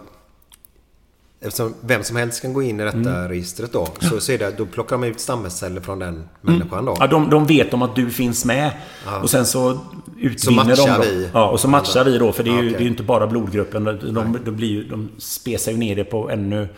[1.44, 3.28] Eftersom vem som helst kan gå in i detta Mm.
[3.28, 3.88] registret då.
[4.00, 6.96] Så, så är det, då plockar de ut stamceller från den människan då.
[7.00, 8.70] Ja, de, de vet om att du finns med.
[9.06, 9.20] Ja.
[9.20, 9.78] Och sen så
[10.18, 10.50] utvinner Så
[10.86, 11.10] matchar de då.
[11.14, 11.28] vi.
[11.34, 12.32] Ja, och så matchar vi då.
[12.32, 12.78] För det är ju, Ja, okej.
[12.78, 13.84] det är inte bara blodgruppen.
[13.84, 16.68] De, de, de, blir ju, de spesar ju ner det på ännu,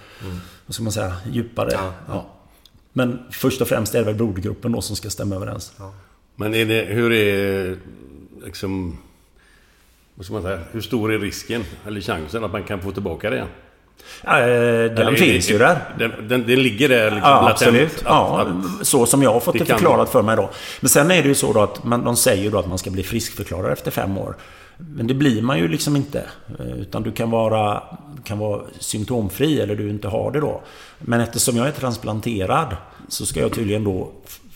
[0.67, 1.69] vad ska man säga, djupare.
[1.73, 2.27] Ja, Ja,
[2.93, 5.73] Men först och främst är det väl blodgruppen då som ska stämma överens.
[6.37, 7.77] Men är det, hur är
[8.45, 8.99] liksom...
[10.15, 10.61] Vad ska man säga?
[10.73, 13.47] Hur stor är risken, eller chansen, att man kan få tillbaka det?
[14.25, 15.79] Ja, eh, den Eller finns det- ju där.
[15.99, 17.95] Den, den, den ligger där liksom Ja, latent, absolut.
[17.97, 18.41] att- Ja,
[18.81, 20.51] att- så som jag har fått det det, kan- förklarat för mig då.
[20.81, 22.91] Men sen är det ju så då att man, de säger då att man ska
[22.91, 24.37] bli friskförklarad efter fem år.
[24.79, 26.25] Men det blir man ju liksom inte.
[26.59, 27.83] Eh, Utan du kan vara,
[28.25, 30.61] kan vara symptomfri eller du inte har det då.
[30.99, 32.77] Men eftersom jag är transplanterad
[33.09, 34.11] så ska jag tydligen då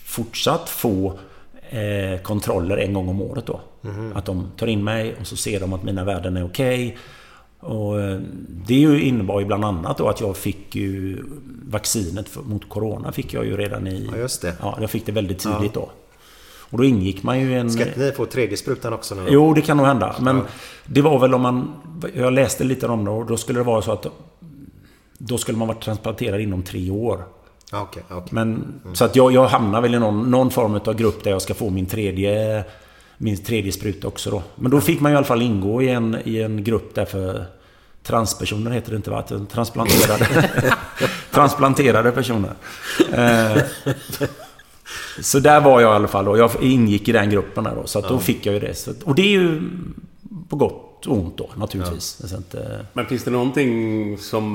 [0.05, 1.19] fortsatt få
[1.69, 3.61] eh, kontroller en gång om året då.
[3.81, 4.11] Mhm.
[4.15, 6.97] Att de tar in mig och så ser de att mina värden är okej.
[7.59, 11.23] Och eh, det ju innebar ju bland annat då att jag fick ju
[11.69, 14.09] vaccinet mot Corona fick jag ju redan i...
[14.11, 14.53] Ja, just det.
[14.61, 15.89] Ja, jag fick det väldigt tidigt då.
[16.69, 17.71] Och då ingick man ju i en...
[17.71, 19.25] Ska inte ni få tredje sprutan också nu?
[19.29, 20.15] Jo, det kan nog hända.
[20.19, 20.41] Men
[20.85, 21.73] det var väl om man...
[22.15, 24.05] Jag läste lite om det och då skulle det vara så att...
[25.17, 27.23] Då skulle man vara transplanterad inom tre år.
[27.71, 28.27] Ja, Okej, okej.
[28.31, 31.41] Men, Så att jag, jag hamnar väl i någon, någon form av grupp där jag
[31.41, 32.63] ska få min tredje,
[33.17, 34.43] min tredje spruta också då.
[34.55, 37.05] Men då fick man ju i alla fall ingå i en, i en grupp där
[37.05, 37.45] för
[38.03, 39.23] transpersoner heter det inte va?
[39.51, 40.49] Transplanterade,
[41.31, 42.53] transplanterade personer.
[43.13, 43.61] Eh,
[45.21, 46.37] så där var jag i alla fall då.
[46.37, 47.87] Jag ingick i den gruppen där då.
[47.87, 48.75] Så att då fick jag ju det.
[48.77, 49.61] Så, och det är ju
[50.49, 52.21] på gott och ont då naturligtvis.
[52.29, 52.61] Så att, eh,
[52.93, 54.45] Men finns det någonting som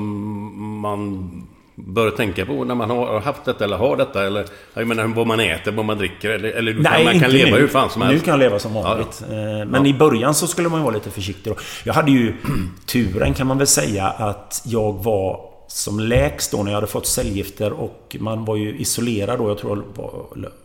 [0.81, 1.31] man
[1.75, 4.25] bör tänka på när man har haft detta eller har detta?
[4.25, 7.27] Eller, jag menar vad man äter, vad man dricker eller, eller kan, man kan inte
[7.27, 7.61] leva nu.
[7.61, 8.25] hur fan som Nu helst.
[8.25, 9.23] kan jag leva som Ja, vanligt.
[9.29, 9.35] ja.
[9.59, 11.59] Eh, Men i början så skulle man ju vara lite försiktig då.
[11.83, 12.33] Jag hade ju
[12.85, 17.07] turen kan man väl säga att jag var som lägst då när jag hade fått
[17.07, 19.49] cellgifter och man var ju isolerad då.
[19.49, 20.01] Jag tror det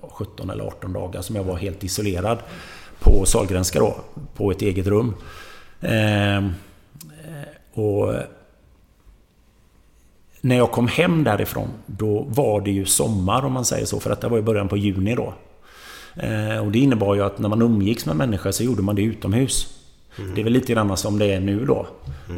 [0.01, 2.39] var 17 eller 18 dagar som jag var helt isolerad
[3.01, 3.97] på Sahlgrenska då.
[4.35, 5.15] På ett eget rum.
[5.81, 6.53] Ehm,
[7.25, 8.15] eh, och
[10.41, 14.01] när jag kom hem därifrån, då var det ju sommar om man säger så.
[14.01, 15.35] För att det var i början på juni då.
[16.17, 19.03] Eh, och det innebar ju att när man umgicks med människor så gjorde man det
[19.03, 19.80] utomhus.
[20.35, 21.87] Det är väl lite grann som det är nu då.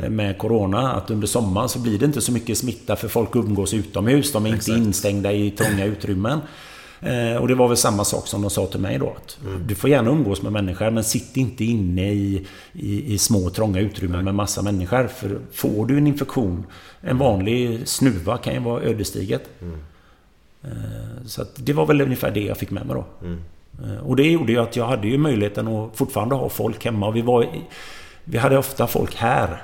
[0.02, 0.92] eh, Med Corona.
[0.92, 4.32] Att under sommaren så blir det inte så mycket smitta för folk umgås utomhus.
[4.32, 6.38] De är inte instängda i trånga utrymmen.
[7.00, 9.12] Eh, och det var väl samma sak som de sa till mig då.
[9.16, 13.50] Att Du får gärna umgås med människor men sitt inte inne i, i, i små
[13.50, 15.06] trånga utrymmen med massa människor.
[15.06, 16.64] För får du en infektion,
[17.00, 19.42] en vanlig snuva kan ju vara ödesdigert.
[20.64, 20.70] Eh,
[21.26, 23.26] Så att det var väl ungefär det jag fick med mig då.
[23.26, 23.36] Eh,
[24.04, 27.10] Och det gjorde ju att jag hade ju möjligheten att fortfarande ha folk hemma.
[27.10, 27.46] Vi, var,
[28.24, 29.62] vi hade ofta folk här.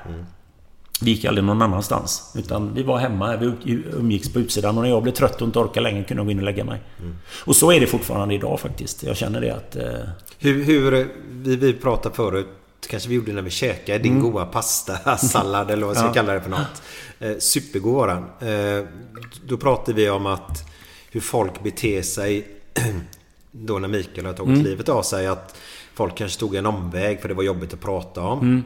[1.01, 2.33] Vi gick aldrig någon annanstans.
[2.39, 4.77] Utan vi var hemma, vi umgicks på utsidan.
[4.77, 6.65] Och när jag blev trött och inte orkade längre kunde jag gå in och lägga
[6.65, 6.81] mig.
[7.45, 9.03] Och så är det fortfarande idag faktiskt.
[9.03, 9.77] Jag känner det att...
[9.77, 10.09] Eh,
[10.39, 12.47] Hur, hur vi, vi pratade förut,
[12.91, 16.17] kanske vi gjorde när vi käkade din goda pasta, sallad eller vad vi ska Mm.
[16.17, 16.23] Ja.
[16.23, 16.83] kalla det för något.
[17.19, 18.79] Eh, supergod var den.
[18.79, 18.85] Eh,
[19.49, 20.65] då pratade vi om att
[21.11, 22.47] hur folk beter sig
[23.61, 24.65] då när Mikael har tagit Mm.
[24.65, 25.27] livet av sig.
[25.27, 25.57] Att
[25.95, 28.39] folk kanske tog en omväg för det var jobbigt att prata om.
[28.41, 28.65] Mm.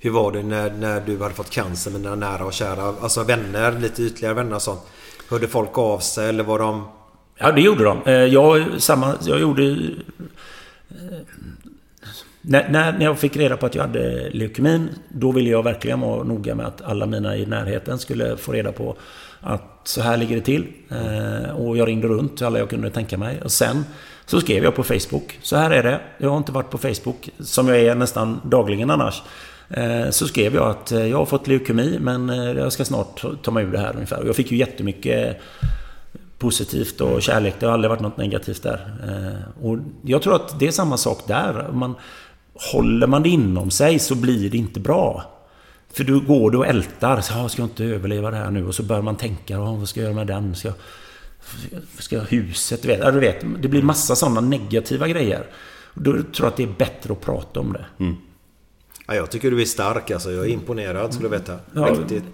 [0.00, 2.94] Hur var det när, när du hade fått cancer med dina nära och kära?
[3.00, 4.80] Alltså vänner, lite ytligare vänner och sånt.
[5.30, 6.88] Hörde folk av sig eller var de...
[7.38, 8.02] Ja, det gjorde de.
[8.06, 9.62] Eh, Jag, samma, jag gjorde...
[9.64, 11.18] eh,
[12.42, 16.00] När, när, när jag fick reda på att jag hade leukemin, då ville jag verkligen
[16.00, 18.96] vara noga med att alla mina i närheten skulle få reda på
[19.40, 20.66] att så här ligger det till.
[20.88, 23.40] Eh, och jag ringde runt till alla jag kunde tänka mig.
[23.42, 23.84] Och sen
[24.26, 25.38] så skrev jag på Facebook.
[25.42, 26.00] Så här är det.
[26.18, 29.22] Jag har inte varit på Facebook, som jag är nästan dagligen annars.
[29.68, 33.50] Eh, så skrev jag att eh, jag har fått leukemi, men jag ska snart ta
[33.50, 34.20] mig ur det här ungefär.
[34.20, 35.40] Och jag fick ju jättemycket
[36.38, 37.54] positivt och kärlek.
[37.60, 38.92] Det har aldrig varit något negativt där.
[39.62, 41.68] Och jag tror att det är samma sak där.
[41.72, 41.94] Man,
[42.72, 45.39] håller man det inom sig så blir det inte bra.
[45.92, 47.20] För då går du och ältar.
[47.20, 48.66] Så, "Ja, ska jag inte överleva det här nu?
[48.66, 49.54] Och så börjar man tänka.
[49.54, 50.54] "Ja, Vad ska jag göra med den?
[50.54, 50.76] Ska jag,
[51.98, 52.82] ska jag huset?
[52.82, 55.46] Du vet, ja, du vet, det blir massa sådana negativa grejer.
[55.94, 57.84] Och Då tror jag att det är bättre att prata om det.
[59.06, 60.32] Ja, jag tycker du är stark alltså.
[60.32, 61.56] Jag är imponerad skulle du veta.
[61.74, 62.24] Ja, Mäktigt.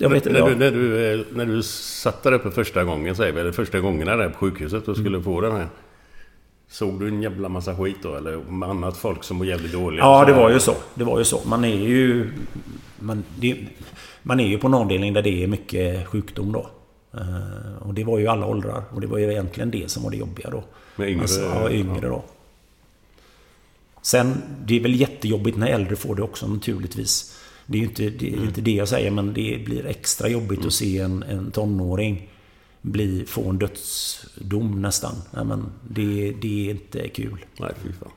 [0.00, 0.48] Jag vet, när, ja.
[0.48, 3.80] du, när, du, eh, när du satt där uppe första gången, säger vi, eller första
[3.80, 5.22] gångerna där på sjukhuset och skulle Mm.
[5.24, 5.68] få den här.
[6.70, 8.14] Såg du en jävla massa skit då?
[8.16, 10.00] Eller med annat folk som var jävligt dåliga?
[10.04, 10.74] Ja, det var ju så.
[10.94, 11.40] Det var ju så.
[11.46, 12.30] Man är ju...
[12.98, 13.56] Man, det,
[14.22, 16.70] man är ju på en avdelning där det är mycket sjukdom då.
[17.14, 18.82] Eh, och det var ju alla åldrar.
[18.94, 20.64] Och det var ju egentligen det som var det jobbiga då.
[20.96, 22.24] Med yngre- Alltså, ja, yngre då.
[24.02, 27.38] Sen, det är väl jättejobbigt när äldre får det också naturligtvis.
[27.66, 30.66] Det är ju inte det, är inte det jag säger, men det blir extra jobbigt
[30.66, 32.28] att se en, en tonåring
[32.92, 35.14] bli, få en dödsdom nästan.
[35.30, 37.44] Nej, men det, det är inte kul.
[37.60, 38.10] Nej, fy fan.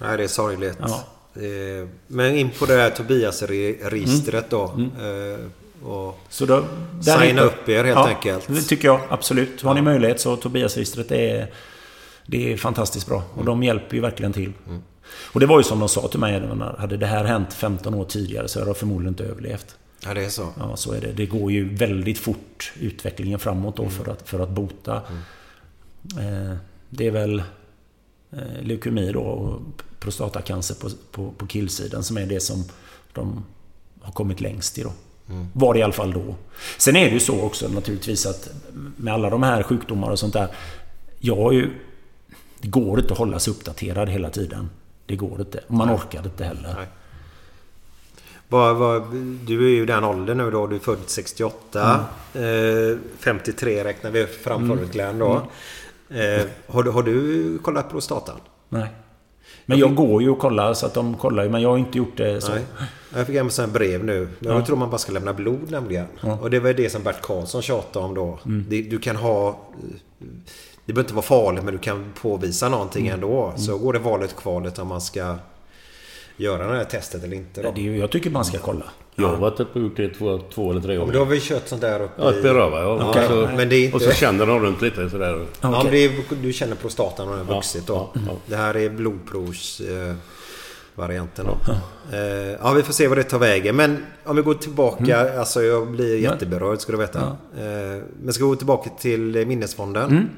[0.00, 0.76] Nej, det är sorgligt.
[0.80, 1.04] Ja.
[1.42, 4.62] Eh, Men in på det här Tobias-registret då.
[4.64, 6.64] Eh, Och Så då,
[7.00, 8.44] signa upp er helt ja, enkelt.
[8.48, 9.62] Det tycker jag absolut.
[9.62, 11.50] Har ni möjlighet så Tobiasregistret är,
[12.26, 13.22] det är fantastiskt bra.
[13.34, 14.52] Och de hjälper ju verkligen till.
[15.32, 16.40] Och det var ju som de sa till mig.
[16.40, 19.76] när- Hade det här hänt 15 år tidigare så hade jag förmodligen inte överlevt.
[20.04, 20.48] Ja, det är så.
[20.58, 21.12] Ja, så är det.
[21.12, 25.02] Det går ju väldigt fort utvecklingen framåt då för, att, för att bota.
[26.18, 26.56] Eh,
[26.90, 27.42] det är väl
[28.30, 29.60] eh, leukemi då och
[29.98, 32.64] prostatacancer på, på, på killsidan som är det som
[33.12, 33.44] de
[34.00, 34.92] har kommit längst i då.
[35.52, 36.34] Var det i alla fall då.
[36.78, 38.48] Sen är det ju så också naturligtvis att
[38.96, 40.48] med alla de här sjukdomar och sånt där.
[41.18, 41.70] Jag har ju...
[42.60, 44.70] Det går inte att hålla sig uppdaterad hela tiden.
[45.06, 45.60] Det går inte.
[45.68, 46.74] Man orkar inte heller.
[46.76, 46.86] Nej.
[48.52, 49.02] Vad, vad,
[49.46, 50.66] du är ju den åldern nu då.
[50.66, 52.00] Du är född 68.
[52.34, 52.90] Mm.
[52.92, 54.88] Eh, 53 räknar vi framför Mm.
[54.92, 55.32] Glenn då.
[56.08, 58.36] Eh, har, du, har du kollat prostatan?
[58.68, 58.86] Nej.
[59.66, 61.50] Men jag går ju och kollar så att de kollar ju.
[61.50, 62.52] Men jag har inte gjort det så.
[62.52, 62.64] Nej.
[63.14, 64.28] Jag fick hem en brev nu.
[64.38, 64.66] Jag Ja.
[64.66, 66.06] tror man bara ska lämna blod nämligen.
[66.20, 66.38] Ja.
[66.42, 68.38] Och det var det som Bert Karlsson tjatade om då.
[68.46, 68.64] Mm.
[68.68, 69.58] Det, du kan ha...
[70.84, 73.14] Det behöver inte vara farligt men du kan påvisa någonting Mm.
[73.14, 73.52] ändå.
[73.56, 75.34] Så går det valet kvalet om man ska
[76.42, 77.62] göra det här testet eller inte.
[77.62, 77.72] Då.
[77.74, 78.84] Det jag tycker man ska kolla.
[79.14, 81.12] Jag har varit uppe och gjort det två, två eller tre Ja, gånger.
[81.12, 82.98] men då har vi kört sånt där uppe Ja, uppe i röva ja.
[83.00, 83.96] Ja, Och, så, men det är inte...
[83.96, 85.46] och så känner de runt lite sådär.
[85.60, 86.10] Ja, men det är,
[86.42, 88.10] du känner prostatan och den har Ja, vuxit då.
[88.14, 88.36] ja, ja.
[88.46, 89.80] Det här är blodprovs...
[89.80, 90.14] Eh,
[90.94, 91.72] varianten då.
[92.16, 92.20] Eh,
[92.62, 93.76] ja, vi får se vad det tar vägen.
[93.76, 95.38] Men om vi går tillbaka.
[95.38, 97.20] Alltså jag blir jätteberörd ska du veta.
[97.20, 100.10] Eh, men ska vi gå tillbaka till Minnesfonden.
[100.10, 100.28] Mm.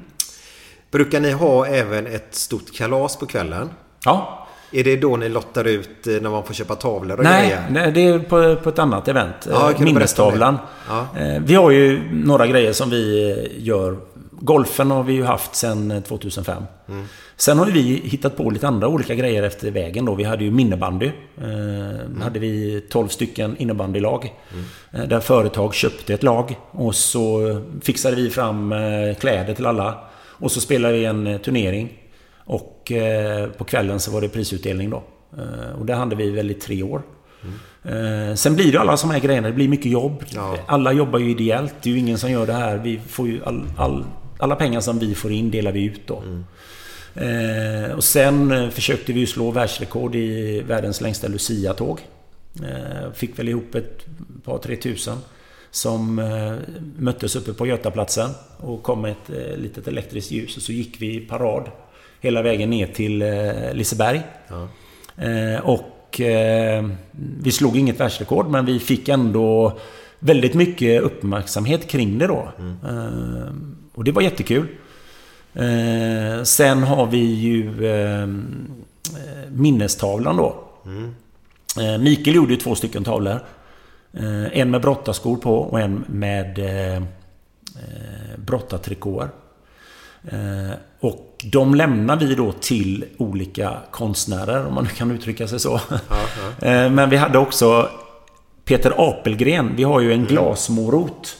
[0.91, 3.69] Brukar ni ha även ett stort kalas på kvällen?
[4.05, 4.44] Ja.
[4.75, 7.65] Är det då ni lottar ut eh, när man får köpa tavlor och Nej, grejer?
[7.69, 9.35] nej, det är på, på ett annat event.
[9.51, 10.57] Ja, Minnestavlan.
[11.15, 11.35] det?
[11.35, 13.97] Eh, Vi har ju några grejer som vi eh, gör.
[14.31, 16.63] Golfen har vi ju haft sedan 2005.
[16.89, 17.05] Mm.
[17.37, 20.15] Sen har vi hittat på lite andra olika grejer efter vägen då.
[20.15, 21.05] Vi hade ju minnebandy.
[21.37, 22.21] Eh, Mm.
[22.21, 24.33] hade vi 12 stycken innebandylag.
[24.93, 26.55] Eh, Där företag köpte ett lag.
[26.71, 27.39] Och så
[27.83, 28.73] fixade vi fram
[29.19, 29.99] kläder till alla.
[30.27, 31.93] Och så spelade vi en turnering.
[32.45, 35.03] Och eh, på kvällen så var det prisutdelning då.
[35.37, 37.01] Eh, och det hade vi väl i tre år.
[37.83, 39.47] Eh, sen blir det alla de här grejerna.
[39.47, 40.23] Det blir mycket jobb.
[40.65, 41.73] Alla jobbar ju ideellt.
[41.81, 42.77] Det är ju ingen som gör det här.
[42.77, 44.05] Vi får ju all, all,
[44.39, 46.23] alla pengar som vi får in delar vi ut då.
[47.15, 51.99] Eh, och sen försökte vi ju slå världsrekord i världens längsta Lucia-tåg.
[52.63, 54.05] Eh, fick väl ihop ett
[54.43, 55.17] par, tre tusen.
[55.71, 56.53] Som eh,
[56.97, 60.57] möttes uppe på Götaplatsen och kom med ett litet elektriskt ljus.
[60.57, 61.69] Och så gick vi i parad
[62.25, 64.21] hela vägen ner till eh, Liseberg.
[65.17, 66.85] Eh, och eh,
[67.41, 69.77] vi slog inget världsrekord men vi fick ändå
[70.19, 72.51] väldigt mycket uppmärksamhet kring det då.
[72.89, 73.53] Eh,
[73.93, 74.67] och det var jättekul.
[76.43, 77.71] Sen har vi ju
[79.49, 80.63] minnestavlan då.
[81.81, 83.39] Eh, Mikael gjorde ju två stycken tavlor.
[84.51, 86.59] En med brottarskor på och en med
[88.37, 89.29] brottartrikåer.
[90.31, 95.59] Eh, och de lämnar vi då till olika konstnärer, om man nu kan uttrycka sig
[95.59, 95.73] så.
[96.61, 97.89] Eh, Men vi hade också
[98.65, 99.75] Peter Apelgren.
[99.75, 101.37] Vi har ju en glasmorot.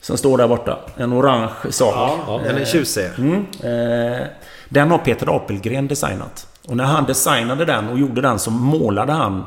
[0.00, 0.78] Som står där borta.
[0.96, 1.94] En orange sak.
[2.26, 3.06] Ja, den är tjusig.
[3.18, 3.46] Mm.
[3.62, 4.26] Eh,
[4.68, 6.46] Den har Peter Apelgren designat.
[6.68, 9.44] Och när han designade den och gjorde den så målade han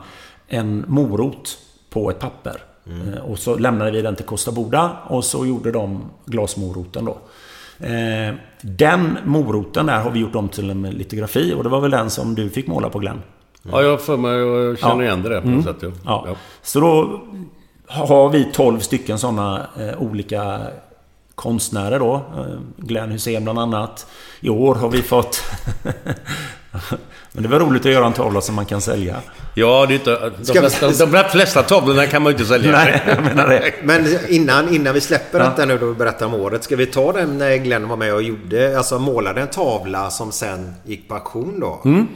[0.48, 1.58] en morot
[1.90, 2.62] på ett papper.
[2.88, 7.18] Eh, Och så lämnade vi den till Costa Boda och så gjorde de glasmoroten då.
[7.80, 11.92] Eh, Den moroten där har vi gjort om till en litografi och det var väl
[11.92, 13.22] den som du fick måla på Glenn?
[13.72, 15.60] Ja, jag för mig och känner igen det där på Mm.
[15.60, 15.94] något sätt.
[16.06, 16.24] Ja.
[16.28, 16.36] Ja.
[16.62, 17.22] Så då
[17.88, 20.60] har vi 12 stycken sådana eh, olika
[21.36, 22.14] konstnärer då.
[22.16, 22.46] Eh,
[22.78, 24.08] Glenn Hussein bland annat.
[24.40, 25.42] I år har vi fått...
[27.32, 29.16] Men det var roligt att göra en tavla som man kan sälja.
[29.56, 30.32] Ja, det är inte...
[30.38, 32.72] De Ska vi- flesta, de flesta tavlorna kan man ju inte sälja.
[32.72, 33.74] Nej, jag menar det.
[33.84, 35.46] Men innan, innan vi släpper Ja.
[35.46, 36.64] detta nu då vi berättar om året.
[36.64, 40.32] Ska vi ta den när Glenn var med och gjorde, alltså målade en tavla som
[40.32, 41.82] sen gick på auktion då?
[41.86, 42.08] Mm.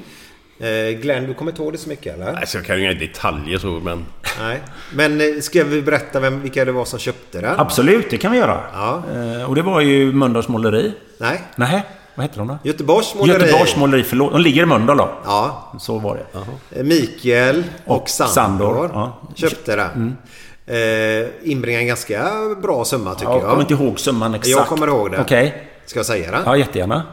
[0.60, 2.34] Eh, Glenn, du kommer inte ihåg det så mycket eller?
[2.34, 4.06] Alltså, jag kan ju inga detaljer så, men...
[4.42, 4.62] Nej.
[4.94, 7.60] Men eh, ska vi berätta vem, vilka det var som köpte den?
[7.60, 8.62] Absolut, det kan vi göra.
[8.74, 9.04] Ja.
[9.16, 10.94] Eh, Och det var ju Mölndals måleri.
[11.18, 11.42] Nej.
[11.56, 11.84] Nej,
[12.16, 12.58] vad heter de då?
[12.64, 13.40] Göteborgs måleri.
[13.42, 14.32] Göteborgs måleri, förlåt.
[14.32, 15.10] De ligger i Mölndal då.
[15.26, 15.74] Ja.
[15.80, 16.40] Så var det.
[16.80, 19.18] Eh, Mikael och, Och Sandor, Sandor, ja.
[19.36, 20.18] köpte den.
[20.66, 22.32] Eh, inbringade en ganska
[22.62, 23.50] bra summa tycker Jag jag.
[23.50, 24.50] kommer inte ihåg summan exakt.
[24.50, 25.22] Jag kommer ihåg det.
[25.22, 25.68] Okej.
[25.86, 26.40] Ska jag säga det?
[26.46, 27.04] Ja, jättegärna.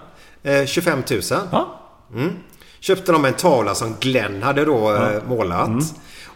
[0.42, 1.20] Eh, 25 000.
[1.50, 1.80] Ja.
[2.14, 2.32] Mm.
[2.80, 5.66] Köpte de en tavla som Glenn hade då eh, målat.
[5.68, 5.84] Mm.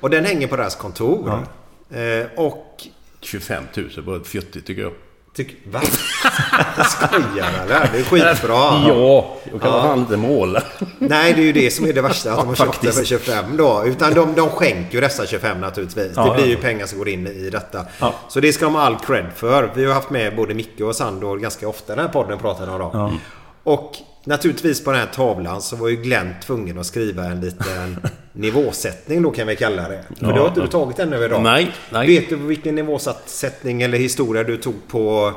[0.00, 1.46] Och den hänger på deras kontor.
[1.90, 2.86] Eh, och...
[3.20, 4.92] 25 000 var ett fjuttigt tycker jag.
[5.36, 5.80] Tyck, va?
[6.88, 7.88] Skojar eller?
[7.92, 8.54] Det är skitbra.
[8.88, 9.82] Ja, då kan man Ja.
[9.82, 10.62] fan inte måla.
[10.98, 12.32] Nej, det är ju det som är det värsta.
[12.32, 13.08] Att de har köpt det för faktiskt.
[13.26, 13.82] 25 då.
[13.86, 16.12] Utan de, de skänker ju dessa 25 naturligtvis.
[16.16, 17.86] Ja, det blir ju pengar som går in i detta.
[17.98, 18.14] Ja.
[18.28, 19.70] Så det ska de ha all cred för.
[19.74, 22.72] Vi har haft med både Micke och Sandor ganska ofta i den här podden pratade
[22.72, 23.20] om dem.
[23.64, 23.92] Och
[24.24, 27.96] naturligtvis på den här tavlan så var ju Glenn tvungen att skriva en liten
[28.32, 30.04] nivåsättning då kan vi kalla det.
[30.18, 31.42] För Ja, det har inte du tagit ännu idag.
[31.42, 32.06] Nej, nej.
[32.06, 35.32] Vet du vilken nivåsättning eller historia du tog på,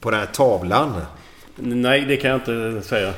[0.00, 1.00] på den här tavlan?
[1.56, 3.12] Nej, det kan jag inte säga.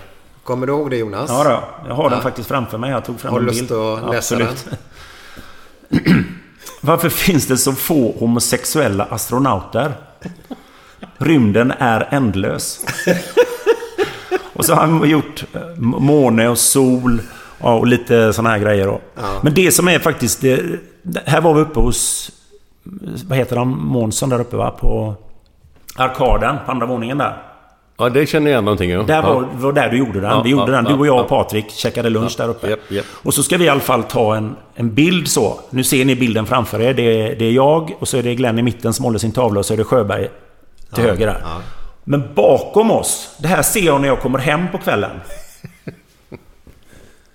[0.44, 1.30] Kommer du ihåg det Jonas?
[1.30, 1.88] Ja, då.
[1.88, 2.22] jag har den Ja.
[2.22, 2.90] faktiskt framför mig.
[2.90, 4.66] Jag tog fram Har du lust att läsa Absolut.
[6.80, 9.92] Varför finns det så få homosexuella astronauter?
[11.18, 12.84] Rymden är ändlös.
[14.62, 17.22] och så har han gjort eh, måne och sol
[17.60, 19.00] ja, och lite såna här grejer då.
[19.42, 20.40] Men det som är faktiskt...
[20.40, 22.30] Det, här var vi uppe hos...
[23.28, 23.68] Vad heter han?
[23.68, 24.70] Månsson där uppe va?
[24.70, 25.14] På
[25.96, 27.42] Arkaden, på andra våningen där.
[27.96, 28.90] Ja, det känner jag igen någonting.
[28.90, 29.02] Ja.
[29.02, 29.48] Där var, ja.
[29.54, 30.30] var där du gjorde den.
[30.30, 30.84] Ja, vi gjorde ja, den.
[30.84, 31.28] Du ja, och jag och ja.
[31.28, 32.70] Patrik käkade lunch där uppe.
[32.70, 33.06] Japp, japp.
[33.12, 35.60] Och så ska vi i alla fall ta en, en bild så.
[35.70, 36.94] Nu ser ni bilden framför er.
[36.94, 39.32] Det är, det är jag och så är det Glenn i mitten som håller sin
[39.32, 40.28] tavla och så är det Sjöberg
[40.94, 41.42] till höger där.
[42.04, 45.20] Men bakom oss, det här ser jag när jag kommer hem på kvällen.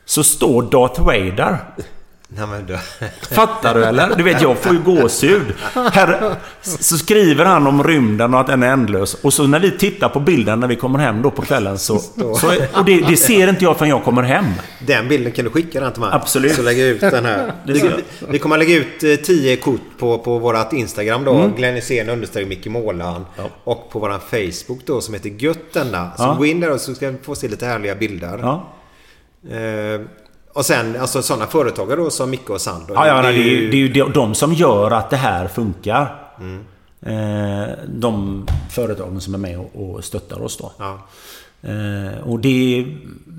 [0.06, 1.58] Så står Darth Vader.
[2.30, 2.78] Nej, men du.
[3.36, 4.16] Fattar du eller?
[4.16, 5.54] Du vet, jag får ju gåshud.
[5.74, 9.14] Här, så skriver han om rymden och att den är ändlös.
[9.14, 12.00] Och så när vi tittar på bilden när vi kommer hem då på kvällen så...
[12.00, 14.46] så och det, det ser inte jag förrän jag kommer hem.
[14.88, 16.10] Den bilden kan du skicka den till mig.
[16.14, 16.54] Absolut.
[16.56, 17.54] Så lägger jag ut den här.
[17.66, 17.92] Vi,
[18.30, 21.34] vi kommer att lägga ut eh, 10 kort på, på vårat Instagram då.
[21.36, 21.56] Mm.
[21.56, 23.26] Glenn Hysén understreck Micke Målan.
[23.64, 26.12] Och på våran Facebook då som heter Gött denna.
[26.18, 26.36] Så Ja.
[26.38, 28.40] gå in där och så ska ni få se lite härliga bilder.
[28.42, 28.68] Ja.
[29.52, 30.02] Eh,
[30.58, 32.94] och sen alltså sådana företagare då som Micke och Sandro.
[32.94, 36.16] Ja, ja, det, är ju, det är ju de- som gör att det här funkar.
[36.40, 36.64] Mm.
[37.88, 40.72] De företagen som är med och, stöttar oss då.
[40.78, 41.00] Ja.
[41.70, 42.88] Eh, och det...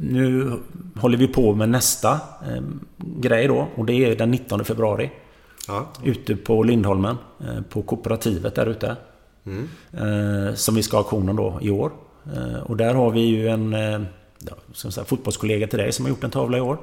[0.03, 0.53] Nu
[0.97, 2.13] håller vi på med nästa
[2.49, 2.63] eh,
[2.99, 3.69] grej då.
[3.75, 5.11] Och det är den 19 februari.
[5.69, 5.87] Ja.
[6.05, 7.17] Ute på Lindholmen.
[7.69, 8.97] På kooperativet där ute.
[9.47, 10.57] Mm.
[10.57, 11.91] Som vi ska ha auktionen då i år.
[12.65, 13.73] Och där har vi ju en
[14.39, 16.79] ja, säga, fotbollskollega till dig som har gjort en tavla i år.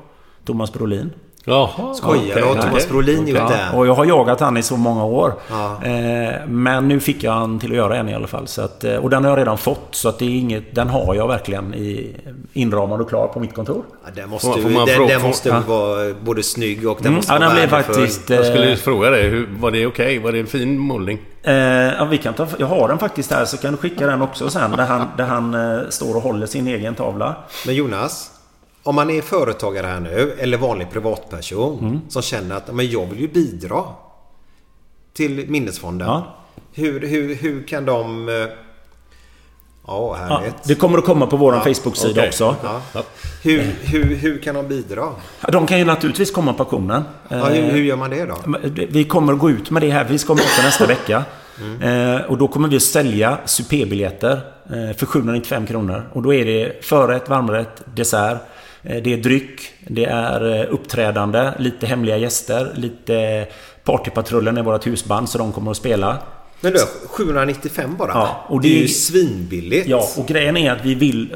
[0.46, 1.12] Thomas Brolin.
[1.48, 1.94] Jaha.
[1.94, 2.42] Skojar du?
[2.44, 3.70] Har Thomas Brolin gjort det?
[3.78, 5.34] Och jag har jagat han i så många år.
[5.50, 5.84] Ja.
[5.84, 8.48] Eh, men nu fick jag han till att göra en i alla fall.
[8.48, 9.88] Så att, eh, och den har jag redan fått.
[9.92, 12.16] Så att det är inget, den har jag verkligen i,
[12.54, 13.84] inramad och klar på mitt kontor.
[14.06, 15.62] Ja, den måste, Får- ju- får man den, den måste ja.
[15.68, 18.30] vara både snygg och den Mm, måste ja, vara den blev faktiskt...
[18.30, 20.20] Jag skulle Eh, fråga dig, hur, var det okej?
[20.20, 21.20] Var det en fin målning?
[21.44, 24.22] eh, ja, vi kan ta, jag har den faktiskt här så kan du skicka den
[24.22, 24.72] också sen.
[24.72, 27.36] Där han, där han eh, står och håller sin egen tavla.
[27.66, 28.32] Men Jonas,
[28.86, 32.00] om man är företagare här nu eller vanlig privatperson Mm.
[32.10, 33.84] som känner att men jag vill ju bidra
[35.14, 36.08] till Minnesfonden.
[36.08, 36.36] Ja.
[36.74, 38.30] Hur, hur, hur kan de...
[38.30, 38.36] eh,
[39.88, 40.64] Ja, Ja, härligt.
[40.64, 42.28] det kommer att komma på vår Ja, Facebook-sida okej.
[42.28, 42.56] också.
[42.64, 42.82] Ja.
[43.44, 45.10] Hur, hur, hur kan de bidra?
[45.42, 47.04] Ja, De kan ju naturligtvis komma på auktionen.
[47.30, 48.36] Ja, hur, Eh, hur gör man det då?
[48.90, 50.04] Vi kommer att gå ut med det här.
[50.04, 51.24] Vi ska möta nästa vecka.
[51.82, 54.32] Eh, och då kommer vi att sälja supébiljetter
[54.66, 56.10] eh, för 795 kronor.
[56.14, 58.38] Och då är det förrätt, varmrätt, dessert.
[58.86, 63.48] Eh, det är dryck, det är eh, uppträdande, lite hemliga gäster, lite
[63.84, 66.18] Partypatrullen är vårt husband så de kommer att spela.
[66.62, 68.12] Men du, 795 bara?
[68.12, 69.88] Ja, och det är det- ju svinbilligt.
[69.88, 71.36] Ja, och grejen är att vi vill,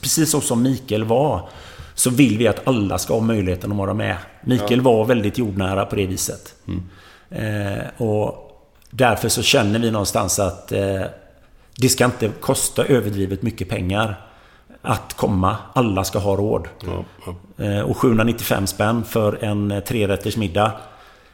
[0.00, 1.48] precis så som Mikael var,
[1.94, 4.16] så vill vi att alla ska ha möjligheten att vara med.
[4.44, 6.54] Mikael var väldigt jordnära på det viset.
[7.30, 8.50] Eh, och
[8.90, 11.00] därför så känner vi någonstans att eh,
[11.76, 14.26] det ska inte kosta överdrivet mycket pengar
[14.82, 15.56] att komma.
[15.72, 16.68] Alla ska ha råd.
[17.58, 20.72] Eh, och 795 spänn för en eh, trerätters middag.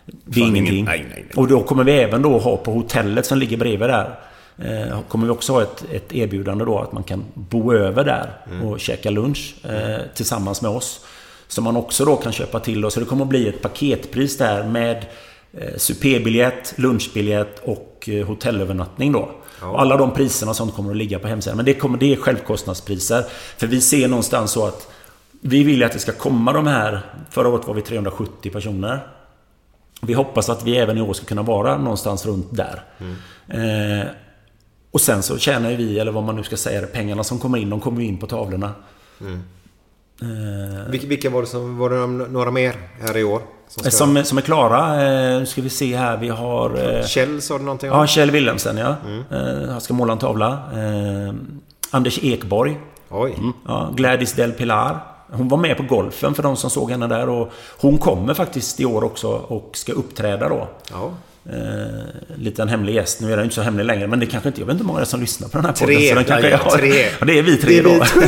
[0.06, 0.74] Det är Fan, ingenting.
[0.74, 1.36] ingen- nej, nej, nej.
[1.36, 4.18] Och då kommer vi även då ha på hotellet som ligger bredvid där.
[4.58, 8.30] Eh, kommer vi också ha ett, ett erbjudande då att man kan bo över där
[8.64, 11.00] och käka lunch eh, tillsammans med oss.
[11.48, 12.90] Som man också då kan köpa till då.
[12.90, 15.06] Så det kommer att bli ett paketpris där med
[15.58, 19.30] eh, supébiljett, lunchbiljett och eh, hotellövernattning då.
[19.60, 21.56] Och alla de priserna och sånt kommer att ligga på hemsidan.
[21.56, 23.24] Men det, kommer, det är självkostnadspriser.
[23.56, 24.88] För vi ser någonstans så att
[25.40, 27.00] vi vill att det ska komma de här...
[27.30, 29.06] Förra året var vi 370 personer.
[30.00, 32.84] Vi hoppas att vi även i år ska kunna vara någonstans runt där.
[33.48, 34.06] Eh,
[34.90, 37.70] och sen så tjänar vi, eller vad man nu ska säga, pengarna som kommer in,
[37.70, 38.72] de kommer in på tavlorna.
[40.22, 41.78] Eh, Vilka, vilka var det som...
[41.78, 43.40] Var det några mer här i år?
[43.68, 45.02] Som ska- som, som är klara.
[45.34, 46.94] Eh, nu ska vi se här, vi har...
[46.98, 47.98] Eh, Kjell sa du någonting om?
[47.98, 48.94] ja, Kjell Wilhelmsen ja.
[49.30, 50.48] Eh, han ska måla en tavla.
[50.72, 51.34] Eh,
[51.90, 52.80] Anders Ekborg.
[53.10, 53.34] Oj.
[53.66, 54.98] Ja, Gladys Del Pilar.
[55.32, 57.28] Hon var med på golfen för de som såg henne där.
[57.28, 60.68] Och hon kommer faktiskt i år också och ska uppträda då.
[60.90, 61.10] Ja.
[61.52, 63.20] Eh, liten hemlig gäst.
[63.20, 64.60] Nu är den inte så hemlig längre, men det kanske inte...
[64.60, 65.86] Jag vet inte hur många det är som lyssnar på den här Tre.
[65.86, 66.08] podden.
[66.08, 67.04] Så den kanske Ja, är, tre.
[67.20, 68.04] Ja, det är vi tre Det är vi då.
[68.04, 68.26] tre.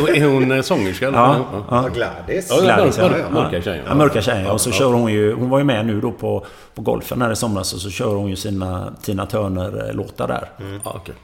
[0.06, 1.04] Du, är hon eh, sångerska?
[1.04, 1.64] Ja, ja.
[1.70, 2.46] Ja, Gladys.
[2.50, 3.10] Ja, Gladys, ja.
[3.32, 3.84] mörka- tjejen.
[3.88, 4.46] Ja, mörka tjejen.
[4.46, 5.32] Och så kör hon ju...
[5.34, 7.72] Hon var ju med nu då på, på golfen här i somras.
[7.74, 10.48] Och så kör hon ju sina Tina Turner-låtar där.
[10.84, 11.14] Ja, okej.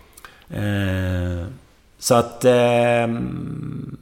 [0.51, 1.47] Eh,
[1.99, 2.45] så att...
[2.45, 3.97] ehm,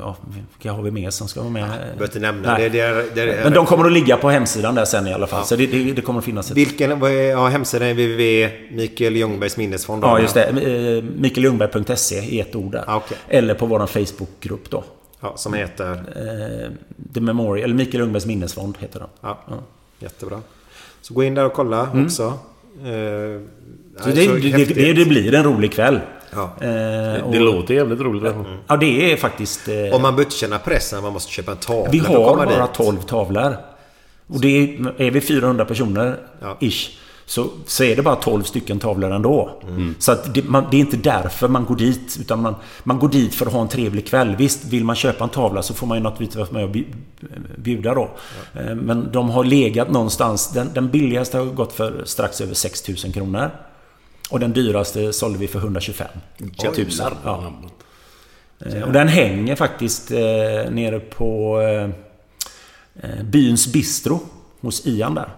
[0.00, 1.68] ja, vilka har vi mer som ska vara med?
[1.68, 2.58] behöver inte nämna.
[2.58, 5.12] Det, det är, det är, Men de kommer att ligga på hemsidan där sen i
[5.12, 5.44] alla fall.
[5.44, 6.56] Så det, det, det kommer att finnas ett...
[6.56, 6.90] Vilken
[7.30, 8.50] ja, hemsidan är www.
[8.70, 10.04] Mikael Ljungbergs minnesfond.
[10.04, 10.44] Ja, just det.
[10.44, 12.84] Eh, MikaelLundberg.se i ett ord där.
[12.86, 13.18] Ah, okej.
[13.28, 14.84] Eller på vår Facebookgrupp då.
[15.20, 15.92] Ja, som heter...
[15.92, 16.70] Eh,
[17.14, 19.08] The Memorial, eller Mikael Ljungbergs minnesfond heter den.
[19.20, 19.38] Ja,
[19.98, 20.40] jättebra.
[21.02, 22.38] Så gå in där och kolla också.
[22.84, 23.40] Eh,
[23.96, 24.14] Mm.
[24.14, 26.00] Så det, det, det, det blir en rolig kväll.
[26.34, 26.50] Ja.
[26.60, 28.34] Eh, Det, och, det låter jävligt roligt.
[28.66, 29.68] Ja, det är faktiskt...
[29.68, 32.66] Eh, Om man behöver inte känna pressen, man måste köpa en tavla vi har bara
[32.66, 32.74] dit.
[32.74, 33.56] 12 tavlor.
[34.26, 36.56] Och det är, är vi 400 personer, Ja.
[36.60, 36.90] ish,
[37.26, 39.50] så, så är det bara 12 stycken tavlor ändå.
[39.98, 42.16] Så att det, man, det är inte därför man går dit.
[42.20, 44.36] Utan man, man går dit för att ha en trevlig kväll.
[44.38, 46.94] Visst, vill man köpa en tavla så får man ju naturligtvis vara med och bju-
[47.56, 48.10] bjuda då.
[48.54, 50.50] Eh, Men de har legat någonstans.
[50.52, 53.50] Den, den billigaste har gått för strax över 6000 kronor.
[54.30, 56.08] Och den dyraste sålde vi för 125
[56.38, 56.86] 000.
[57.24, 57.52] Ja.
[58.66, 60.18] Eh, Och den hänger faktiskt eh,
[60.70, 61.90] nere på eh,
[63.10, 64.20] eh, byns bistro
[64.60, 65.28] hos Ian där.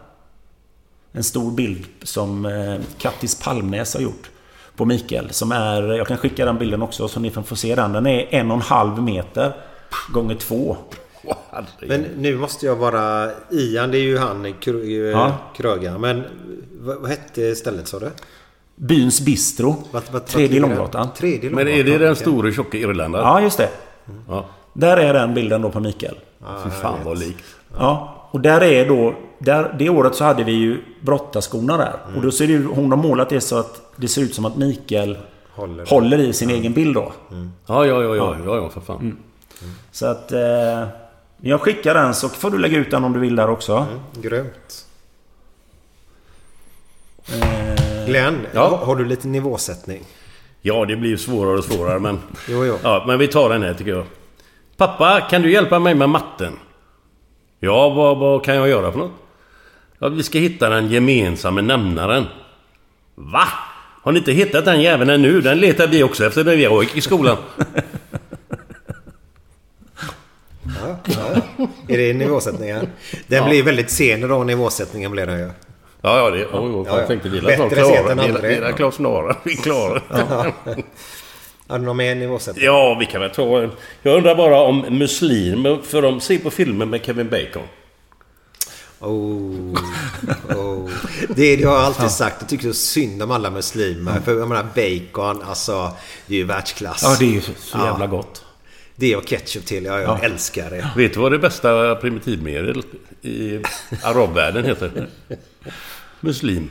[1.12, 4.30] En stor bild som eh, Kattis Palmnäs har gjort
[4.76, 5.30] på Mikael.
[5.32, 7.92] Som är, jag kan skicka den bilden också så ni kan få se den.
[7.92, 9.52] Den är en och en halv meter
[10.12, 10.76] gånger två.
[11.80, 13.30] Men nu måste jag vara...
[13.50, 15.36] Ian, det är ju han, kr- Ja.
[15.56, 16.00] krögaren.
[16.00, 16.22] Men
[16.80, 18.10] vad, vad hette stället sa du?
[18.82, 19.76] Byns bistro.
[19.90, 21.08] Vad- vad- Tredje Långgatan.
[21.16, 23.26] Tredje Men är det den stora tjocka irländaren?
[23.26, 23.68] Ja, just det.
[24.28, 24.44] Ja.
[24.72, 26.14] Där är den bilden då på Mikael.
[26.64, 27.44] Fy fan vad likt.
[27.78, 29.14] Ja, och där är då...
[29.38, 31.96] Där, det året så hade vi ju brottarskorna där.
[32.16, 34.56] Och då ser ju, hon har målat det så att det ser ut som att
[34.56, 35.18] Mikael
[35.54, 35.86] Håller.
[35.86, 37.12] håller, i sin egen bild då.
[37.66, 38.96] Ja, ja, ja, ja, ja, ja för fan.
[39.00, 39.16] Mm.
[39.92, 40.32] Så att...
[40.32, 40.84] Eh,
[41.40, 43.86] jag skickar den så får du lägga ut den om du vill där också.
[44.22, 44.86] Grymt.
[47.26, 48.80] Eh, Glenn, Ja.
[48.84, 50.02] har, du lite nivåsättning?
[50.60, 52.18] Ja, det blir ju svårare och svårare men...
[52.48, 52.78] Jo, jo.
[52.82, 54.04] Ja, men vi tar den här tycker jag.
[54.76, 56.52] Pappa, kan du hjälpa mig med matten?
[57.60, 59.12] Ja, vad, vad kan jag göra för något?
[59.98, 62.24] Ja, vi ska hitta den gemensamma nämnaren.
[63.14, 63.44] Va?
[64.02, 65.40] Har ni inte hittat den jäveln ännu?
[65.40, 67.36] Den letar vi också efter när vi gick i skolan.
[70.80, 70.96] Ja,
[71.56, 71.66] ja.
[71.88, 72.86] Är det nivåsättningen?
[73.26, 73.48] Den Ja.
[73.48, 75.50] blir väldigt sen då, nivåsättningen blir den ju.
[76.02, 76.38] Ja, ja, det...
[76.38, 76.48] Ja,
[76.86, 76.98] ja.
[76.98, 78.14] jag tänkte vi Bättre snart klara.
[78.14, 79.36] Vi är- är klart snarare.
[79.44, 80.02] Vi är klara.
[81.68, 82.64] Har du någon mer nivåsättning?
[82.64, 83.70] Ja, vi kan väl ta en...
[84.02, 87.62] Jag undrar bara om muslimer, för de ser på filmer med Kevin Bacon.
[89.00, 89.74] Oh,
[90.56, 90.90] oh.
[91.28, 92.36] Det är det jag har alltid sagt.
[92.40, 94.20] Jag tycker så synd om alla muslimer.
[94.24, 95.90] För jag menar bacon, alltså.
[96.26, 97.00] Det är ju världsklass.
[97.02, 97.86] Ja, det är ju så, så Ja.
[97.86, 98.44] jävla gott.
[98.96, 99.84] Det och ketchup till.
[99.84, 100.18] Ja, jag Ja.
[100.22, 100.88] älskar det.
[100.96, 102.82] Vet du vad det bästa primitivmedel
[103.22, 103.60] i
[104.02, 105.08] arabvärlden heter?
[106.20, 106.70] Muslim.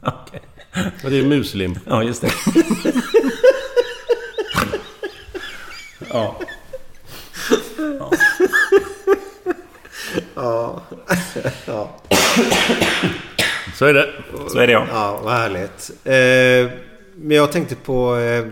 [0.00, 0.40] Okej.
[1.04, 1.78] Och det är muslim.
[1.86, 2.30] Ja, just det.
[6.10, 6.40] ja.
[10.34, 10.82] Ja.
[11.66, 12.00] ja.
[13.74, 14.12] Så är det.
[14.48, 14.86] Så är det ja.
[14.90, 15.90] Ja, vad härligt.
[16.04, 16.78] Eh,
[17.16, 18.16] men jag tänkte på...
[18.16, 18.46] Eh,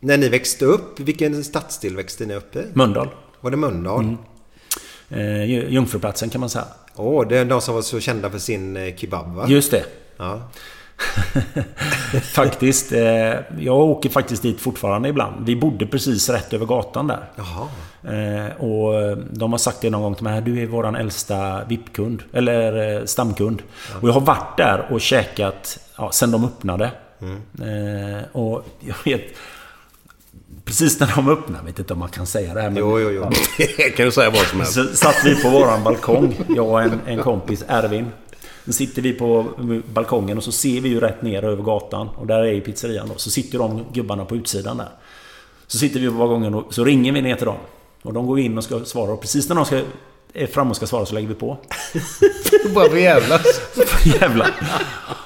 [0.00, 2.64] när ni växte upp, vilken stadsdel växte ni upp i?
[2.74, 3.08] Mölndal.
[3.40, 4.16] Var det Mölndal?
[5.08, 6.64] Eh, Ju- Jungfruplatsen kan man säga.
[6.96, 9.44] Åh, det är de som var så kända för sin eh, kebab va?
[9.48, 9.84] Just det.
[10.16, 10.42] Ja.
[12.22, 12.92] faktiskt.
[12.92, 15.46] Eh, jag åker faktiskt dit fortfarande ibland.
[15.46, 17.24] Vi bodde precis rätt över gatan där.
[18.02, 20.42] Eh, och de har sagt det någon gång till mig.
[20.42, 22.22] Du är våran äldsta VIP-kund.
[22.32, 23.62] Eller eh, stamkund.
[24.02, 26.90] Och jag har varit där och käkat ja, sen de öppnade.
[27.60, 29.22] Eh, och jag vet...
[30.66, 32.78] Precis när de öppnade, jag vet inte om man kan säga det här men...
[32.78, 33.30] Jo, jo, jo.
[33.58, 33.66] Ja.
[33.96, 34.74] kan du säga vad som helst.
[34.74, 38.06] Så satt vi på våran balkong, jag och en, en kompis, Ervin.
[38.64, 39.46] Sen sitter vi på
[39.92, 42.08] balkongen och så ser vi ju rätt ner över gatan.
[42.08, 43.14] Och där är ju pizzerian då.
[43.16, 44.88] Så sitter de gubbarna på utsidan där.
[45.66, 47.58] Så sitter vi på balkongen och så ringer vi ner till dem.
[48.02, 49.12] Och de går in och ska svara.
[49.12, 49.80] Och precis när de ska,
[50.36, 51.58] är framme och ska svara så lägger vi på.
[52.74, 53.60] Bara för jävlas.
[54.04, 54.50] Jävlar.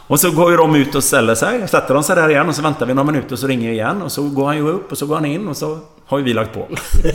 [0.06, 1.68] Och så går ju de ut och ställer sig.
[1.68, 3.74] Sätter de sig där igen och så väntar vi några minuter och så ringer vi
[3.74, 4.02] igen.
[4.02, 6.24] Och så går han ju upp och så går han in och så har ju
[6.24, 6.68] vi lagt på.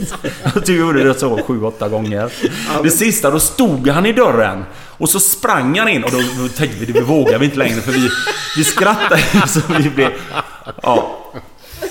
[0.66, 2.32] Du gjorde det så sju, åtta gånger.
[2.82, 4.64] Det sista, då stod han i dörren.
[4.98, 7.80] Och så sprang han in och då, då tänkte vi, det vågar vi inte längre
[7.80, 8.08] för vi,
[8.56, 10.10] vi skrattade så vi blev...
[10.82, 11.18] Ja.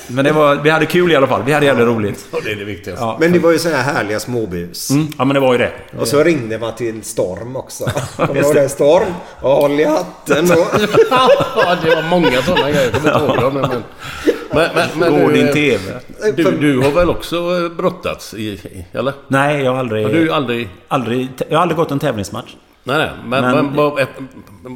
[0.07, 1.43] Men det var, vi hade kul i alla fall.
[1.45, 2.27] Vi hade jävligt roligt.
[2.31, 3.03] Och det är det viktigaste.
[3.05, 3.17] Ja.
[3.19, 4.89] Men det var ju sådana här härliga småbus.
[4.89, 5.71] Mm, ja men det var ju det.
[5.99, 7.83] Och så ringde man till Storm också.
[8.15, 8.69] Kommer du ihåg det?
[8.69, 9.03] Storm?
[9.41, 10.65] Ja, Håll i hatten då.
[11.55, 12.91] ja, det var många sådana grejer.
[13.05, 13.53] Jag kommer inte ihåg dem.
[13.53, 13.83] Men,
[14.53, 14.69] men,
[14.99, 15.81] men, men du, din TV.
[16.35, 19.13] Du, du har väl också eh, brottats i, i eller?
[19.27, 20.05] Nej, jag har aldrig...
[20.05, 20.69] Har du aldrig...
[20.87, 21.29] aldrig...
[21.49, 22.55] Jag har aldrig gått en tävlingsmatch.
[22.83, 23.09] Nej, nej.
[23.25, 24.09] Men, Men- ett-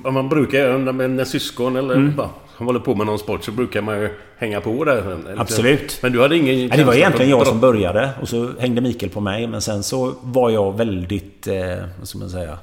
[0.03, 2.15] om man brukar ju, när man är syskon eller Mm.
[2.15, 5.19] va, som håller på med någon sport så brukar man ju hänga på där.
[5.37, 5.99] Absolut.
[6.01, 9.11] Men du hade ingen Nej, det var egentligen jag som började och så hängde Mikael
[9.11, 9.47] på mig.
[9.47, 11.47] Men sen så var jag väldigt...
[11.47, 12.57] Eh, vad ska man säga?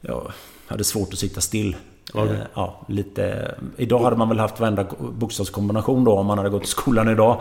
[0.00, 0.32] Jag
[0.66, 1.76] hade svårt att sitta still.
[2.14, 2.32] Okej.
[2.32, 3.54] Eh, ja, lite...
[3.76, 7.40] Idag hade man väl haft varenda bokstavskombination då om man hade gått i skolan idag.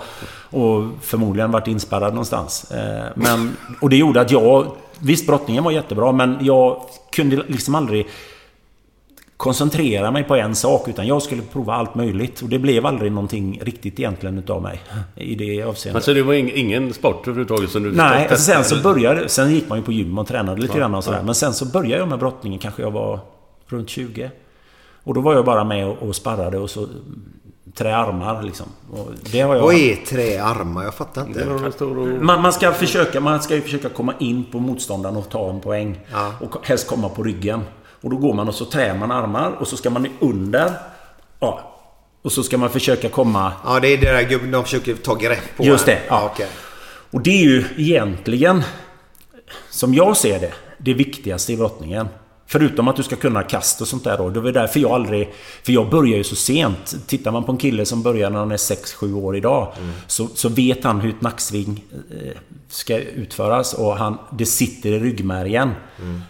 [0.50, 2.72] Och förmodligen varit inspärrad någonstans.
[2.72, 4.76] Eh, men, och det gjorde att jag...
[5.00, 6.82] Visst, brottningen var jättebra men jag
[7.12, 8.08] kunde liksom aldrig
[9.44, 12.41] koncentrera mig på en sak utan jag skulle prova allt möjligt.
[12.41, 14.82] Och det blev aldrig någonting riktigt egentligen utav mig.
[15.15, 15.95] I det avseendet.
[15.95, 19.30] Alltså det var ing- ingen sport överhuvudtaget som du Nej, alltså sen så började...
[19.30, 21.18] Sen gick man ju på gym och tränade lite Ja, grann och sådär.
[21.18, 21.24] ja.
[21.24, 22.60] Men sen så började jag med brottningen.
[22.60, 23.20] Kanske jag var
[23.68, 24.32] runt 20.
[25.03, 26.88] Och då var jag bara med och, och sparrade och så...
[27.76, 28.65] Träarmar liksom.
[28.91, 29.61] Och det har jag...
[29.64, 30.84] Vad är träarmar?
[30.84, 31.45] Jag fattar inte.
[32.22, 35.60] Man, man, ska försöka, man ska ju försöka komma in på motståndaren och ta en
[35.60, 35.99] poäng.
[36.41, 37.61] Och helst komma på ryggen.
[38.04, 40.74] Och då går man och så trär man armar och så ska man under.
[41.40, 41.70] Ja.
[42.22, 43.54] Och så ska man försöka komma...
[43.66, 45.64] Ja, det är det där gubben de försöker ta grepp på.
[45.64, 46.30] Just det, ja.
[46.34, 46.48] okej.
[47.12, 48.64] Och det är ju egentligen,
[49.70, 52.08] som jag ser det, det viktigaste i brottningen.
[52.54, 54.30] Förutom att du ska kunna kast och sånt där då.
[54.30, 55.34] Det var därför jag aldrig...
[55.64, 56.96] För jag börjar ju så sent.
[57.08, 59.74] Tittar man på en kille som börjar när han är 6-7 år idag.
[60.08, 62.38] Så, så vet han hur ett nacksving eh,
[62.70, 63.74] ska utföras.
[63.74, 65.72] Och han, det sitter i ryggmärgen.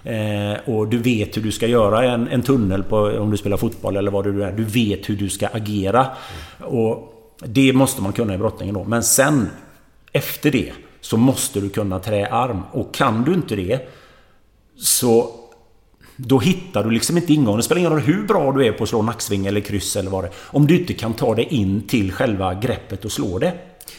[0.04, 3.58] Eh, och du vet hur du ska göra en, en tunnel på, om du spelar
[3.58, 4.52] fotboll eller vad det är.
[4.52, 6.08] Du vet hur du ska agera.
[6.60, 7.14] Och
[7.46, 8.84] det måste man kunna i brottningen då.
[8.84, 9.50] Men sen,
[10.12, 10.72] efter det,
[11.02, 12.62] så måste du kunna träarm.
[12.72, 13.80] Och kan du inte det,
[14.78, 15.43] så
[16.16, 17.58] då hittar du liksom inte ingången.
[17.58, 20.10] Det spelar ingen roll hur bra du är på att slå nacksving eller kryss eller
[20.12, 20.34] vad det är.
[20.42, 23.54] Om du inte kan ta dig in till själva greppet och slå det.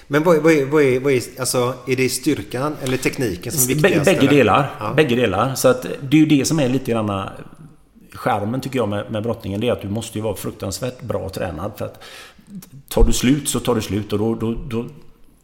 [0.06, 3.52] Men vad, är- vad, är, vad, är, vad är, alltså, är det styrkan eller tekniken
[3.52, 4.04] som är viktigast?
[4.04, 4.70] Bägge delar.
[4.80, 4.92] Ja.
[4.96, 5.54] Bägge delar.
[5.54, 7.28] Så att det är ju det som är lite grann
[8.12, 9.60] skärmen tycker jag med, med brottningen.
[9.60, 11.72] Det är att du måste ju vara fruktansvärt bra tränad.
[11.76, 12.02] För att
[12.88, 14.86] tar du slut så tar du slut och då, då, då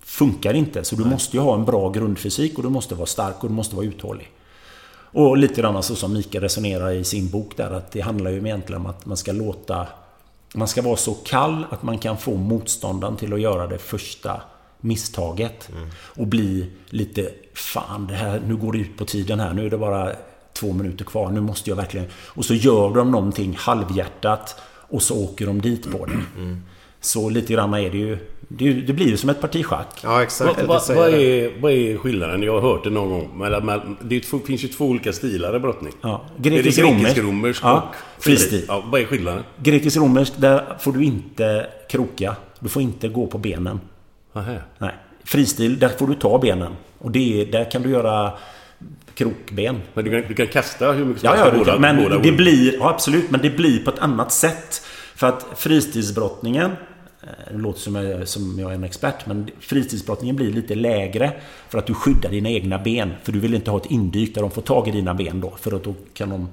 [0.05, 0.85] funkar det inte.
[0.85, 3.55] Så du måste ju ha en bra grundfysik och du måste vara stark och du
[3.55, 4.29] måste vara uthållig.
[5.13, 8.37] Och lite grann så som Mikael resonerar i sin bok där att det handlar ju
[8.37, 9.87] egentligen om att man ska låta...
[10.55, 14.41] Man ska vara så kall att man kan få motståndaren till att göra det första
[14.81, 15.71] misstaget.
[15.93, 17.31] Och bli lite...
[17.55, 19.53] Fan, det här, nu går det ut på tiden här.
[19.53, 20.13] Nu är det bara
[20.53, 21.31] två minuter kvar.
[21.31, 22.07] Nu måste jag verkligen...
[22.15, 24.57] Och så gör de någonting halvhjärtat
[24.89, 26.23] och så åker de dit på det.
[27.01, 28.19] Så lite grann är det ju...
[28.53, 30.01] Det, det blir ju som ett parti schack.
[30.03, 30.59] Ja, exakt.
[30.59, 32.43] Vad, vad, vad, är, vad är skillnaden?
[32.43, 33.31] Jag har hört det någon gång.
[33.39, 35.93] Men, men, det finns ju två olika stilar i brottning.
[36.01, 37.03] Ja, grekisk-romersk.
[37.03, 38.65] grekisk-romersk Ja, och fristil.
[38.69, 39.43] Ja, vad är skillnaden?
[39.57, 42.37] Grekisk-romersk, där får du inte kroka.
[42.59, 43.81] Du får inte gå på benen.
[44.33, 44.55] Aha.
[44.79, 44.95] Nej.
[45.25, 46.73] Fristil, där får du ta benen.
[46.99, 48.33] Och det är, där kan du göra
[49.15, 49.81] krokben.
[49.95, 51.97] Men du kan, du kan kasta hur mycket som Ja, helst ja, du båda, men
[51.97, 52.75] båda det blir...
[52.75, 53.31] Ja, absolut.
[53.31, 54.83] Men det blir på ett annat sätt.
[55.15, 56.71] För att fristilsbrottningen...
[57.23, 61.33] eh, Det låter som jag, som jag är en expert, men fristilsbrottningen blir lite lägre
[61.69, 63.13] för att du skyddar dina egna ben.
[63.23, 65.55] För du vill inte ha ett indyk där de får tag i dina ben då.
[65.61, 66.49] För att då kan de...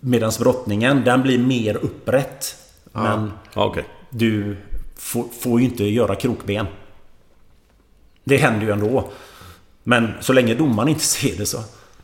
[0.00, 2.56] Medan brottningen, den blir mer upprätt.
[2.92, 3.84] Men Ja, okej.
[4.10, 4.56] du
[4.96, 6.66] får, får ju inte göra krokben.
[8.24, 9.10] Det händer ju ändå.
[9.84, 11.58] Men så länge domaren inte ser det så...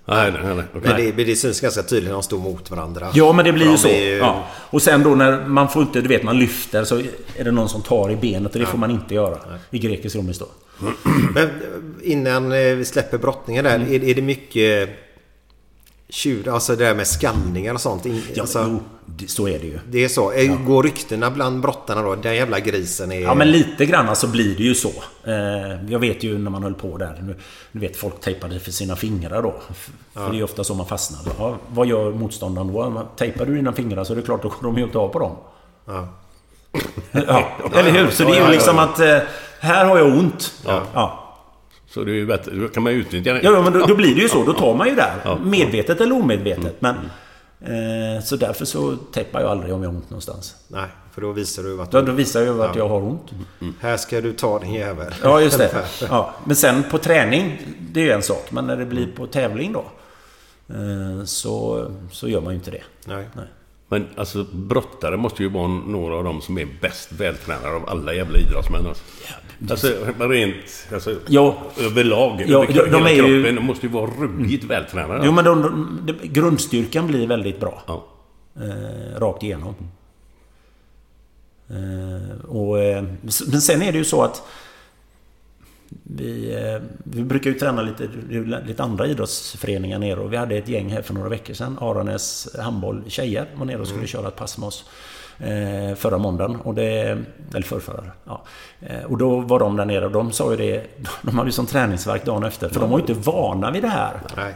[0.09, 0.65] Nej, nej, nej.
[0.75, 0.81] okej.
[0.91, 3.09] Men det, men det syns ganska tydligt när de står mot varandra.
[3.15, 3.89] Ja, men det blir ju så.
[3.89, 4.45] ju- Ja.
[4.55, 6.01] Och sen då när man får inte...
[6.01, 6.99] Du vet, man lyfter så
[7.37, 9.39] är det någon som tar i benet och det får man inte göra.
[9.71, 10.47] I grekisk romersk då.
[11.35, 11.51] Men eh,
[12.03, 13.75] innan eh, vi släpper brottningen där.
[13.77, 13.93] Mm.
[13.95, 14.89] Är, är det mycket
[16.09, 18.07] tjur, alltså det där med skallningar och sånt?
[18.07, 18.81] In, Ja, alltså, jo,
[19.27, 19.79] så är det ju.
[19.89, 20.33] det är så.
[20.33, 22.15] Eh, Går ryktena bland brottarna då?
[22.15, 23.21] Den jävla grisen är...
[23.21, 24.89] Ja, men lite grann så blir det ju så.
[25.25, 27.19] Eh, Jag vet ju när man höll på där.
[27.23, 27.35] Nu,
[27.73, 29.55] du vet, folk tejpade för sina fingrar då.
[30.15, 31.21] För det är ju ofta så man fastnar.
[31.39, 33.09] Ja, vad gör motståndaren då?
[33.17, 35.19] Tejpar du dina fingrar så är det klart då kommer de ju inte av på
[35.19, 35.37] dem.
[35.87, 36.09] Ja.
[37.27, 38.11] Ja, eller hur?
[38.11, 39.01] Så det är ju liksom att...
[39.01, 39.19] eh,
[39.61, 40.55] Här har jag ont.
[40.67, 40.83] Ja.
[40.95, 41.25] Ja.
[41.91, 42.51] Så det är ju bättre.
[42.55, 43.41] Då kan man ju utnyttja det.
[43.43, 44.45] Ja, ja, men då, då blir det ju så.
[44.45, 45.13] Då tar man ju där.
[45.25, 45.33] Ja.
[45.37, 45.51] Mm.
[45.51, 46.77] Medvetet eller omedvetet.
[46.81, 47.01] Men, eh,
[48.25, 50.57] så därför så tejpar jag aldrig om jag har ont någonstans.
[50.69, 52.83] Nej, för då visar du att Då, då visar jag att Ja.
[52.83, 53.31] jag har ont.
[53.81, 55.15] Här ska du ta din jävel.
[55.23, 55.85] Ja, just det.
[56.11, 56.35] Ja.
[56.45, 57.59] Men sen på träning,
[57.93, 58.51] det är ju en sak.
[58.51, 59.85] Men när det blir på tävling då.
[60.75, 62.83] eh, Så, så gör man ju inte det.
[63.07, 63.27] Nej.
[63.37, 63.45] Nej.
[63.89, 68.15] Men alltså brottare måste ju vara några av dem som är bäst vältränade av alla
[68.15, 68.87] jävla idrottsmän.
[68.87, 69.05] Alltså,
[69.71, 70.87] alltså rent...
[70.93, 71.63] Alltså, Ja.
[71.81, 72.43] överlag.
[72.47, 73.55] Ja, de- de är ju- kroppen.
[73.55, 75.23] De måste ju vara ruggigt vältränade.
[75.27, 77.83] Jo, men de, de, de, grundstyrkan blir väldigt bra.
[77.87, 78.05] Ja.
[78.57, 79.75] Eh, rakt igenom.
[81.71, 83.05] Eh, och, eh,
[83.47, 84.43] men sen är det ju så att
[86.03, 88.09] vi, eh, vi brukar ju träna lite,
[88.67, 91.79] lite andra idrottsföreningar nere och vi hade ett gäng här för några veckor sedan.
[91.81, 94.85] Aranäs handboll tjejer var nere och skulle köra ett pass med oss.
[95.41, 96.57] Eh, förra måndagen.
[96.57, 97.19] Och det,
[97.55, 98.05] eller förrförra.
[98.25, 98.43] Ja.
[98.81, 100.87] Eh, och då var de där nere och de sa ju det.
[101.23, 102.69] De hade ju som träningsverk dagen efter.
[102.69, 104.21] För de var ju inte vana vid det här.
[104.37, 104.55] Nej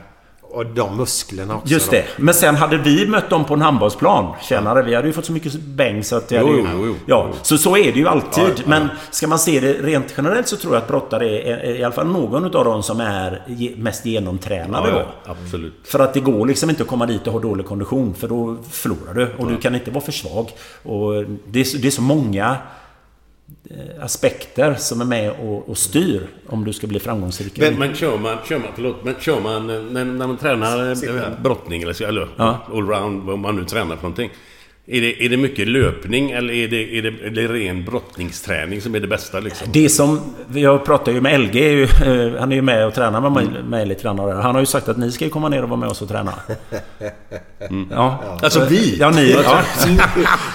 [0.54, 1.72] och de musklerna också.
[1.74, 1.96] Just då.
[1.96, 2.04] det.
[2.18, 4.34] Men sen hade vi mött dem på en handbollsplan.
[4.42, 6.30] Tjänare, vi hade ju fått så mycket bäng så att...
[6.30, 6.94] Jo, hade ju, jo, jo.
[7.06, 8.44] ja, så, så är det ju alltid.
[8.44, 8.62] Ja, ja.
[8.66, 11.84] Men ska man se det rent generellt så tror jag att brottare är, är i
[11.84, 13.42] alla fall någon av dem som är
[13.76, 14.94] mest genomtränade Ja,
[15.26, 15.32] då.
[15.32, 15.74] absolut.
[15.84, 18.56] För att det går liksom inte att komma dit och ha dålig kondition för då
[18.70, 19.28] förlorar du.
[19.38, 20.50] Och du kan inte vara för svag.
[20.82, 22.56] Och det, är, så- det är så många
[24.00, 27.58] aspekter som är med och, och styr om du ska bli framgångsrik.
[27.58, 30.90] Men, men kör man, kör man, förlåt, men kör man eh, när, när man tränar
[30.90, 32.58] eh, brottning eller, så- eller Ja.
[32.72, 34.30] allround, vad man nu tränar för någonting.
[34.86, 38.80] Är det, är det mycket löpning eller är det, är, det, är det ren brottningsträning
[38.80, 39.68] som är det bästa liksom?
[39.72, 40.20] Det som...
[40.54, 41.56] Jag pratar ju med LG.
[41.56, 43.66] är ju, eh, Han är ju med och tränar med mig, Mm.
[43.70, 44.18] mig lite grann.
[44.18, 46.32] Han har ju sagt att ni ska komma ner och vara med oss och träna.
[47.90, 48.18] Ja.
[48.42, 48.96] Alltså vi?
[49.00, 49.30] Ja, ni.
[49.44, 49.60] Ja.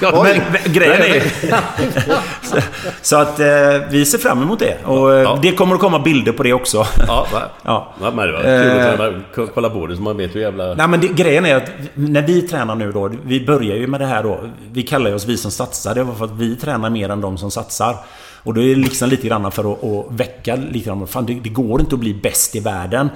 [0.02, 0.24] Ja,
[0.64, 1.22] Men grejen är...
[2.45, 2.58] så,
[3.02, 3.48] så att eh,
[3.91, 4.78] vi ser fram emot det.
[4.86, 5.40] Och eh, Ja.
[5.41, 6.86] det kommer att komma bilder på det också.
[7.08, 7.41] Ja, va?
[7.66, 7.94] Ja.
[8.02, 8.90] ja men det var kul Eh.
[8.91, 10.74] att träna, k- kolla på det så man vet hur jävla...
[10.74, 13.12] Nej men det, grejen är att när vi tränar nu då.
[13.26, 14.39] Vi börjar ju med det här då.
[14.72, 15.95] Vi kallar oss vi som satsar.
[15.95, 17.98] Det var för att vi tränar mer än de som satsar.
[18.48, 21.07] Och då är det liksom lite grann för att, att väcka lite grann.
[21.07, 23.10] Fan, det, det går inte att bli bäst i världen.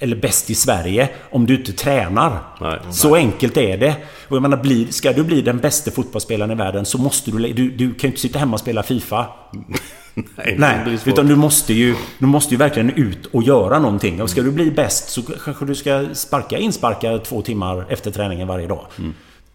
[0.00, 1.08] Eller bäst i Sverige.
[1.30, 2.38] Om du inte tränar.
[2.60, 2.78] Nej.
[2.90, 3.96] Så enkelt är det.
[4.28, 7.52] Och jag menar, bli, ska du bli den bästa fotbollsspelaren i världen så måste du...
[7.52, 9.26] Du, du kan ju inte sitta hemma och spela FIFA.
[10.14, 14.22] Nej, det Nej, utan du måste ju du måste ju verkligen ut och göra någonting.
[14.22, 18.48] Och ska du bli bäst så kanske du ska sparka insparka två timmar efter träningen
[18.48, 18.86] varje dag.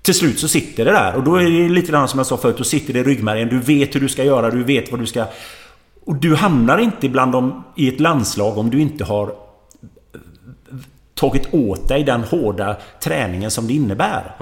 [0.02, 2.38] Till slut så sitter det där och då är det lite grann som jag sa
[2.38, 2.58] förut.
[2.58, 3.50] Då sitter det i ryggmärgen.
[3.50, 4.52] Du vet hur du ska göra.
[4.52, 5.26] Du vet vad du ska...
[6.06, 9.36] Och du hamnar inte bland dem i ett landslag om du inte har
[11.14, 14.36] tagit åt dig den hårda träningen som det innebär.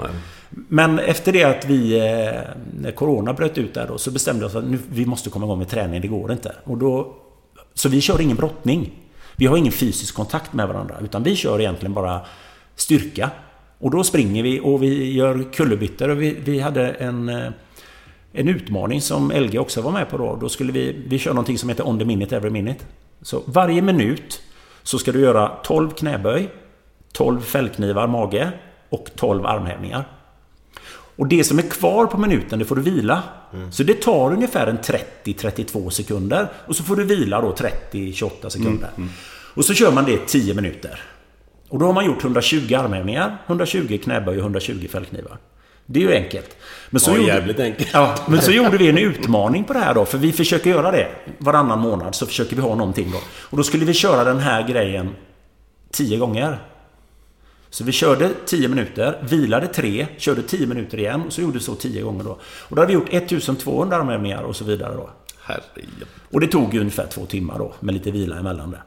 [0.50, 2.40] Men efter det att vi, eh,
[2.80, 5.46] när Corona bröt ut där då, så bestämde vi oss att nu, vi måste komma
[5.46, 6.52] igång med träning, det går inte.
[6.64, 7.14] Och då,
[7.74, 8.92] så vi kör ingen brottning.
[9.36, 12.20] Vi har ingen fysisk kontakt med varandra, utan vi kör egentligen bara
[12.76, 13.30] styrka.
[13.80, 17.52] Och då springer vi och vi gör kullerbyttor och vi, vi hade en, eh,
[18.32, 20.36] en utmaning som LG också var med på då.
[20.40, 22.84] Då skulle vi, vi kör någonting som heter On the minute every minute.
[23.22, 24.42] Så varje minut
[24.82, 26.48] så ska du göra 12 knäböj,
[27.12, 28.52] 12 fällknivar mage
[28.88, 30.04] och 12 armhävningar.
[31.16, 33.22] Och det som är kvar på minuten, det får du vila.
[33.70, 36.48] Så det tar ungefär en 30-32 sekunder.
[36.66, 37.54] Och så får du vila då
[37.92, 38.90] 30-28 sekunder.
[39.54, 41.02] Och så kör man det 10 minuter.
[41.70, 45.38] Och då har man gjort 120 armhävningar, 120 knäböj och 120 fällknivar.
[45.86, 46.56] Det är ju enkelt.
[46.90, 47.88] Men så Ja, gjorde, enkelt.
[47.92, 50.04] Ja, men så gjorde vi en utmaning på det här då.
[50.04, 51.08] För vi försöker göra det.
[51.38, 53.18] Varannan månad så försöker vi ha någonting då.
[53.40, 55.10] Och då skulle vi köra den här grejen
[55.90, 56.58] 10 gånger.
[57.70, 61.64] Så vi körde 10 minuter, vilade 3, körde 10 minuter igen och så gjorde vi
[61.64, 62.38] så 10 gånger då.
[62.42, 65.10] Och då hade vi gjort 1200 armhävningar och så vidare då.
[65.42, 66.06] Herregud.
[66.30, 68.82] Och det tog ungefär två timmar då, med lite vila emellan där.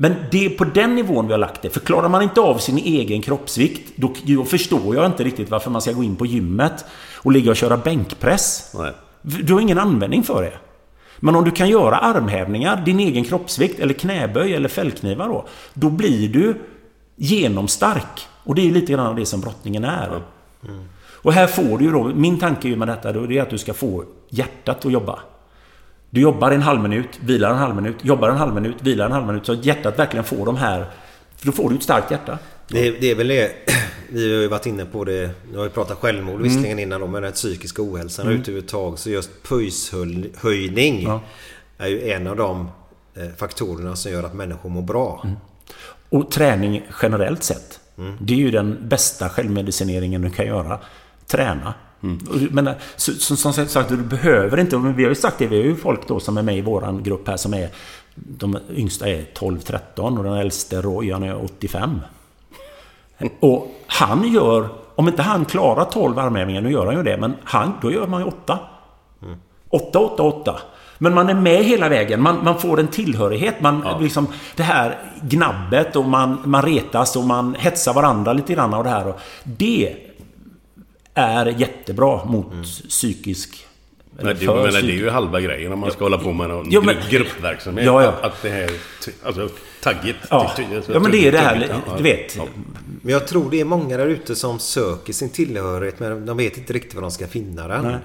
[0.00, 1.70] Men det är på den nivån vi har lagt det.
[1.70, 5.70] För klarar man inte av sin egen kroppsvikt, då, då förstår jag inte riktigt varför
[5.70, 6.84] man ska gå in på gymmet
[7.16, 8.72] och ligga och köra bänkpress.
[8.78, 8.92] Nej.
[9.22, 10.52] Du har ingen användning för det.
[11.20, 15.46] Men om du kan göra armhävningar, din egen kroppsvikt, eller knäböj eller fällknivar då.
[15.74, 16.54] Då blir du
[17.16, 18.26] genomstark.
[18.44, 20.22] Och det är ju lite grann det som brottningen är.
[21.22, 23.58] Och här får du ju då, min tanke med detta då, det är att du
[23.58, 25.18] ska få hjärtat att jobba.
[26.10, 29.12] Du jobbar en halv minut, vilar en halv minut, jobbar en halv minut, vilar en
[29.12, 29.46] halv minut.
[29.46, 30.86] Så att hjärtat verkligen får de här...
[31.36, 32.38] För då får du ett starkt hjärta.
[32.68, 33.52] Det, det är väl det.
[34.12, 35.30] Vi har ju varit inne på det.
[35.52, 37.06] Nu har vi pratat självmord visserligen innan då.
[37.06, 38.40] Men den psykiska ohälsan Mm.
[38.40, 38.68] ute.
[38.96, 41.20] Så just pulshöjning Ja.
[41.78, 42.68] är ju en av de
[43.16, 45.20] eh, faktorerna som gör att människor mår bra.
[45.24, 45.36] Mm.
[46.08, 47.80] Och träning generellt sett.
[48.20, 50.78] Det är ju den bästa självmedicineringen du kan göra.
[51.26, 51.74] Träna.
[52.50, 54.76] Men så- som, som sagt, du behöver inte...
[54.76, 57.02] Vi har ju sagt det, vi har ju folk då som är med i våran
[57.02, 57.68] grupp här som är...
[58.14, 62.00] De yngsta är 12-13 och den äldste Roy, han är 85.
[63.40, 64.68] Och han gör...
[64.94, 68.06] Om inte han klarar 12 armhävningar, nu gör han ju det, men han, då gör
[68.06, 68.58] man ju 8.
[69.70, 70.56] 8, 8, 8.
[70.98, 72.22] Men man är med hela vägen.
[72.22, 73.60] Man, man får en tillhörighet.
[73.60, 74.26] Man, liksom,
[74.56, 78.90] det här gnabbet och man, man retas och man hetsar varandra lite grann och det
[78.90, 79.06] här.
[79.08, 79.96] Och det
[81.18, 82.52] är jättebra mot
[82.88, 83.64] psykisk...
[84.10, 86.32] Men eller det, men det är psykisk- ju halva grejen om man ska hålla på
[86.32, 87.86] med någon Jo, men- grupp, gruppverksamhet.
[87.86, 88.14] Ja, ja.
[88.22, 88.70] Att, det här...
[89.22, 89.48] Alltså,
[89.82, 90.16] taggigt.
[90.30, 90.52] Ja.
[90.88, 92.36] ja, men det är det här, ja, du vet.
[92.36, 92.46] ja.
[93.02, 96.58] Men jag tror det är många där ute som söker sin tillhörighet men de vet
[96.58, 97.84] inte riktigt var de ska finna den.
[97.84, 97.96] Nej.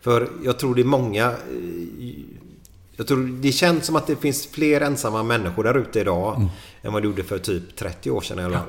[0.00, 1.24] För jag tror det är många...
[1.26, 1.32] eh,
[2.96, 6.48] Jag tror det känns som att det finns fler ensamma människor där ute idag Mm.
[6.82, 8.68] än vad det gjorde för typ 30 år sedan i alla fall.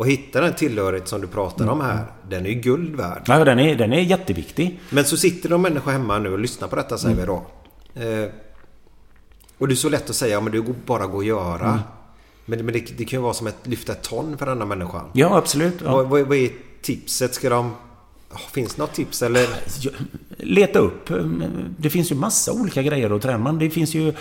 [0.00, 3.22] Och hitta den tillhörighet som du pratar om här, den är ju guld värd.
[3.26, 4.80] Ja, den är, den är jätteviktig.
[4.90, 7.46] Men så sitter de människor hemma nu och lyssnar på detta säger vi då.
[7.94, 8.30] Eh,
[9.58, 11.80] och det är så lätt att säga, men det går bara gå att göra.
[12.44, 15.04] Men, men det, det kan ju vara som att lyfta ett ton för denna människan.
[15.12, 15.74] Ja, absolut.
[15.84, 15.92] Ja.
[15.96, 16.50] Vad, vad, vad är
[16.82, 17.34] tipset?
[17.34, 17.74] Ska de...
[18.52, 19.46] Finns något tips eller?
[20.36, 21.10] Leta upp.
[21.78, 23.52] Det finns ju massa olika grejer att träna.
[23.52, 24.14] Det finns ju...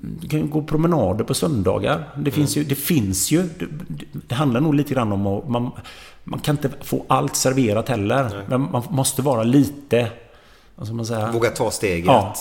[0.00, 2.08] Du kan ju gå promenader på söndagar.
[2.16, 2.64] Det finns ju...
[2.64, 3.66] Det finns ju det,
[4.28, 5.48] det handlar nog lite grann om att...
[5.48, 5.70] Man,
[6.24, 8.44] man kan inte få allt serverat heller.
[8.48, 10.10] Men man måste vara lite...
[10.76, 11.32] Vad ska man säga?
[11.32, 12.06] Våga ta steget.
[12.06, 12.34] Ja,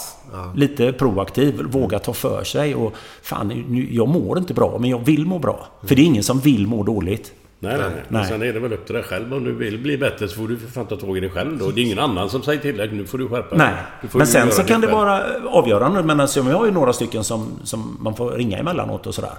[0.56, 1.62] Lite proaktiv.
[1.64, 2.76] Våga ta för sig.
[2.76, 5.68] Och fan, nu, jag mår inte bra, men jag vill må bra.
[5.84, 7.34] För det är ingen som vill må dåligt.
[7.64, 8.04] Nej, nej, nej.
[8.08, 9.34] Men sen är det väl upp till dig själv.
[9.34, 11.58] Om du vill bli bättre så får du för fan ta tag i dig själv
[11.58, 11.72] då.
[11.72, 13.58] Det är ingen annan som säger till dig nu får du skärpa dig.
[13.58, 14.98] Nej, men sen så kan det själv.
[15.00, 16.04] vara avgörande.
[16.04, 19.34] Men alltså, jag har ju några stycken som, som man får ringa emellanåt och sådär.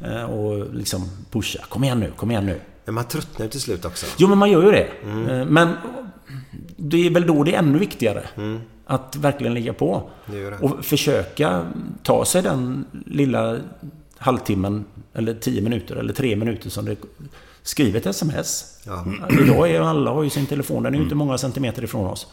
[0.00, 1.58] Eh, Och liksom pusha.
[1.68, 2.60] Kom igen nu, kom igen nu.
[2.84, 4.06] Men man tröttnar ju till slut också.
[4.18, 4.88] Jo, men man gör ju det.
[5.04, 5.28] Mm.
[5.28, 5.68] Eh, Men
[6.76, 8.22] det är väl då det är ännu viktigare.
[8.86, 10.10] Att verkligen ligga på.
[10.26, 10.56] Det det.
[10.56, 11.66] Och försöka
[12.02, 13.56] ta sig den lilla
[14.18, 14.84] halvtimmen
[15.14, 16.96] eller tio minuter eller tre minuter som det
[17.66, 18.64] Skriv ett sms.
[18.86, 19.04] Ja.
[19.42, 20.82] Idag är ju alla har ju sin telefon.
[20.82, 22.26] Den är ju inte många centimeter ifrån oss.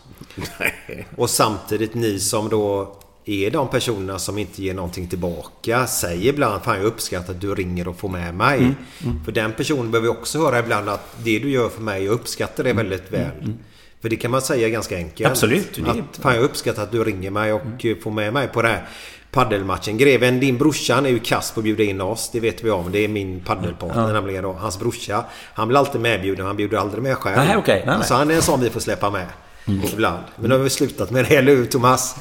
[1.17, 2.95] Och samtidigt ni som då
[3.25, 5.87] är de personerna som inte ger någonting tillbaka.
[5.87, 8.59] Säger ibland Fan jag uppskattar att du ringer och får med mig.
[8.59, 12.11] Mm, För den personen behöver också höra ibland att det du gör för mig, jag
[12.13, 13.53] uppskattar det väldigt väl.
[14.01, 15.19] För det kan man säga ganska enkelt.
[15.19, 18.33] Mm, Absolut, är- Att, fan jag uppskattar att du ringer mig och eh, får med
[18.33, 18.87] mig på det här
[19.31, 19.97] paddelmatchen.
[19.97, 22.29] Greven, din brorsa han är ju kass på att bjuda in oss.
[22.33, 22.91] Det vet vi om.
[22.91, 24.13] Det är min paddelpartner Ja.
[24.13, 24.53] nämligen då.
[24.53, 25.23] Hans brorsa.
[25.53, 26.45] Han blir alltid medbjuden.
[26.45, 27.37] Han bjuder aldrig med själv.
[27.37, 27.83] Nej, okej.
[27.85, 28.07] Nej, nej.
[28.07, 29.25] Så han är en sån vi får släppa med.
[29.93, 30.23] Ibland.
[30.35, 32.15] Men nu har vi slutat med det, eller hur Thomas?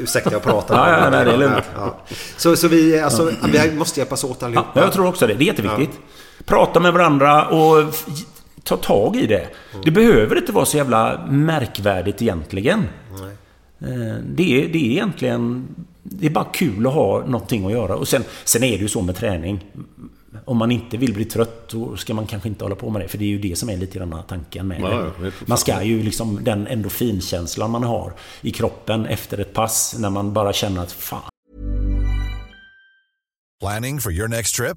[0.00, 0.90] Ursäkta jag pratar.
[0.90, 1.64] Ja, ja, nej, det är lugnt.
[1.76, 1.96] Ja.
[2.36, 4.68] Så, så vi, alltså, vi måste hjälpas åt allihopa.
[4.74, 5.34] Ja, jag tror också det.
[5.34, 5.98] Det är jätteviktigt.
[6.44, 7.94] Prata med varandra och
[8.64, 9.48] ta tag i det.
[9.84, 12.78] Det behöver inte vara så jävla märkvärdigt egentligen.
[13.80, 13.88] Eh,
[14.26, 15.66] Det är, det är egentligen...
[16.10, 17.96] Det är bara kul att ha någonting att göra.
[17.96, 19.64] Och sen, sen är det ju så med träning.
[20.44, 23.08] Om man inte vill bli trött då ska man kanske inte hålla på med det.
[23.08, 25.32] För det är ju det som är lite grann tanken med Ja, det.
[25.46, 26.44] Man ska ju liksom...
[26.44, 29.96] Den endorfinkänslan man har i kroppen efter ett pass.
[29.98, 31.22] När man bara känner att fan,
[33.60, 34.76] Planning for your next trip?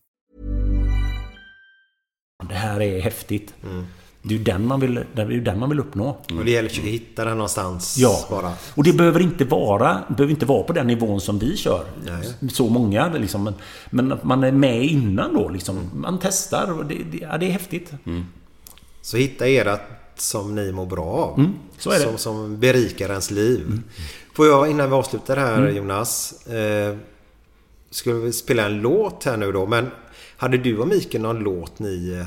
[2.49, 3.53] Det här är häftigt.
[4.23, 6.09] Det är ju den man vill, det är den man vill uppnå.
[6.09, 8.53] Och det gäller att hitta den någonstans Ja, bara.
[8.75, 11.85] och det behöver inte vara, behöver inte vara på den nivån som vi kör.
[12.51, 13.43] Så många liksom.
[13.43, 13.53] Men,
[13.89, 15.89] men att man är med innan då liksom.
[15.93, 17.91] Man testar och det, det, ja, det är häftigt.
[19.01, 19.81] Så hitta ert
[20.15, 21.39] som ni mår bra av.
[21.39, 21.53] Mm.
[21.77, 23.81] Som, som berikar ens liv.
[24.33, 25.75] Får jag innan vi avslutar här Mm.
[25.75, 26.45] Jonas.
[26.47, 26.95] Eh,
[27.89, 29.65] skulle vi spela en låt här nu då.
[29.65, 29.91] Men
[30.41, 32.17] hade du och Mikael någon låt ni...
[32.19, 32.25] Eh,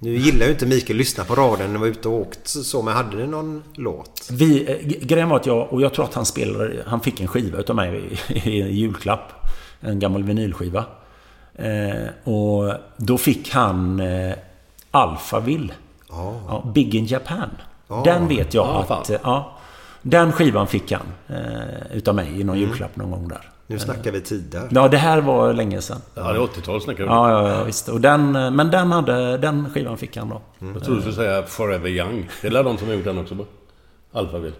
[0.00, 2.48] nu gillar ju inte Mikael att lyssna på radion när vi var ute och åkt
[2.48, 2.82] så.
[2.82, 4.28] Men hade ni någon låt?
[4.32, 7.28] Vi, eh, grejen var att jag, och jag tror att han spelade, han fick en
[7.28, 9.32] skiva utav mig i, julklapp.
[9.80, 10.84] En gammal vinylskiva.
[11.54, 14.34] Eh, och då fick han eh,
[14.90, 15.72] Alphaville.
[16.10, 17.50] Ja, Big in Japan.
[17.88, 18.02] Ja.
[18.04, 19.10] Den vet jag Ja, att...
[19.10, 19.58] eh, Ja,
[20.02, 23.50] den skivan fick han eh, utav mig i någon julklapp någon gång där.
[23.70, 24.68] Nu snackar vi tider.
[24.70, 26.00] Ja, det här var länge sedan.
[26.14, 27.10] Ja, det är 80-tal snackar vi.
[27.10, 27.88] Ja, ja, ja visst.
[27.88, 30.40] Och den, eh, men den, hade, den skivan fick han då.
[30.74, 32.30] Jag tror du skulle säga Forever Young.
[32.42, 33.46] Det är de som har gjort den också?
[34.12, 34.56] Alphaville.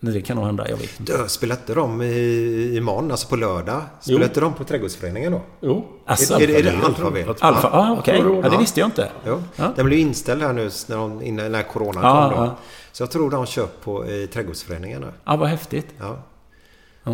[0.00, 1.22] Det kan nog hända, jag vet inte.
[1.22, 3.82] Du, spelar inte de i, imorgon, alltså på lördag?
[4.00, 4.24] Spelar Jo.
[4.26, 5.40] inte de på Trädgårdsföreningen då?
[5.60, 5.84] Jo.
[6.06, 7.34] Asså, är, är, är det Alphaville?
[7.40, 8.20] Alfa, ah, okej.
[8.20, 9.10] Tror Ja, det visste jag inte.
[9.26, 9.42] Jo.
[9.56, 9.72] Ja.
[9.76, 12.44] Den blev inställd här nu när, de, innan, när coronan Ja, kom då.
[12.44, 12.56] ja.
[12.92, 15.04] Så jag tror de kör på i Trädgårdsföreningen.
[15.24, 15.86] Ja, vad häftigt.
[16.00, 16.16] Ja.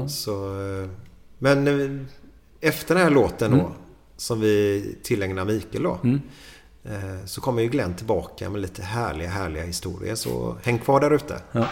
[0.08, 0.88] Så, eh,
[1.39, 2.05] men eh,
[2.60, 3.73] efter den här låten då, Mm.
[4.16, 5.98] som vi tillägnar Mikael då.
[6.05, 6.20] Mm.
[6.85, 10.15] eh, Så kommer ju Glenn tillbaka med lite härliga, härliga historier.
[10.15, 11.43] Så häng kvar där ute.
[11.52, 11.66] Ja.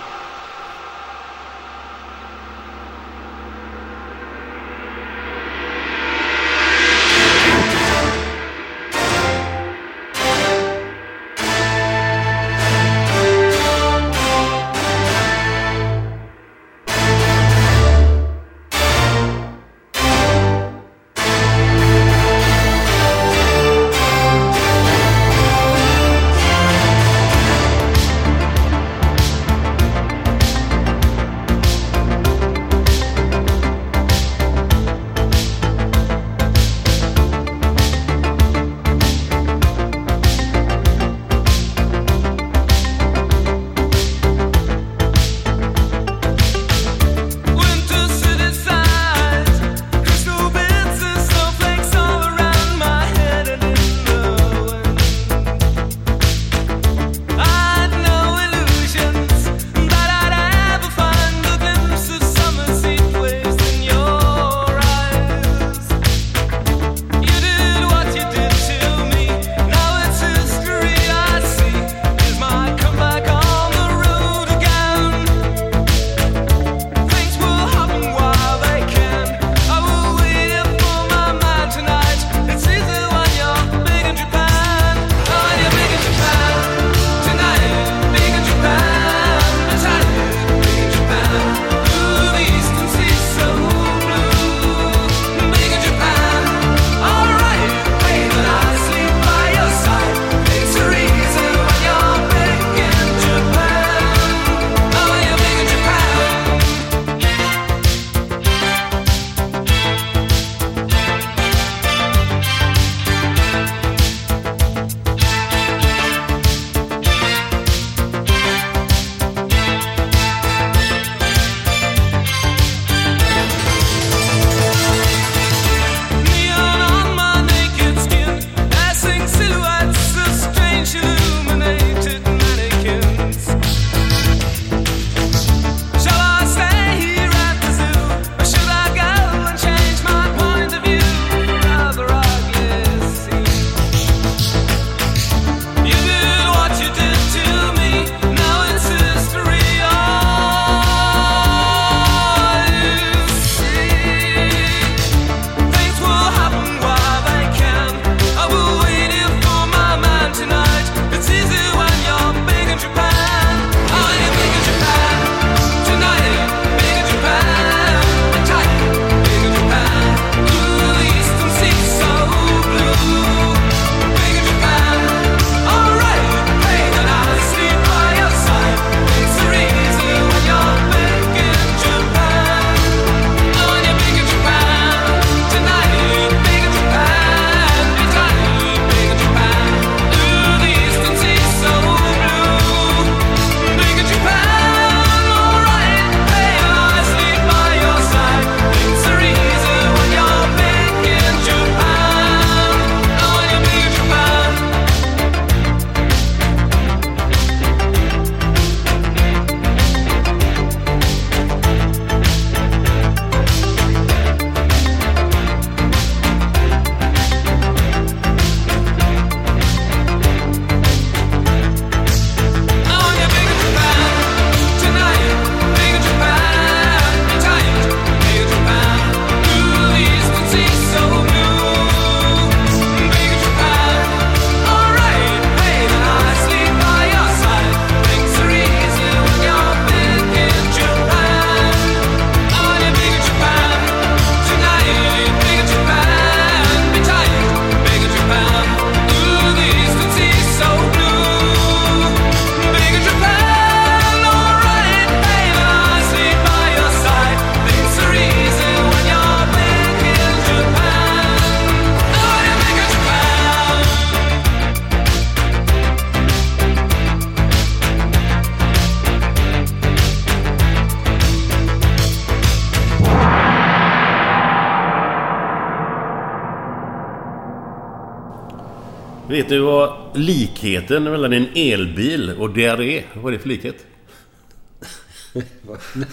[279.47, 283.87] Vet du vad likheten mellan en elbil och diarré, vad är det för likhet?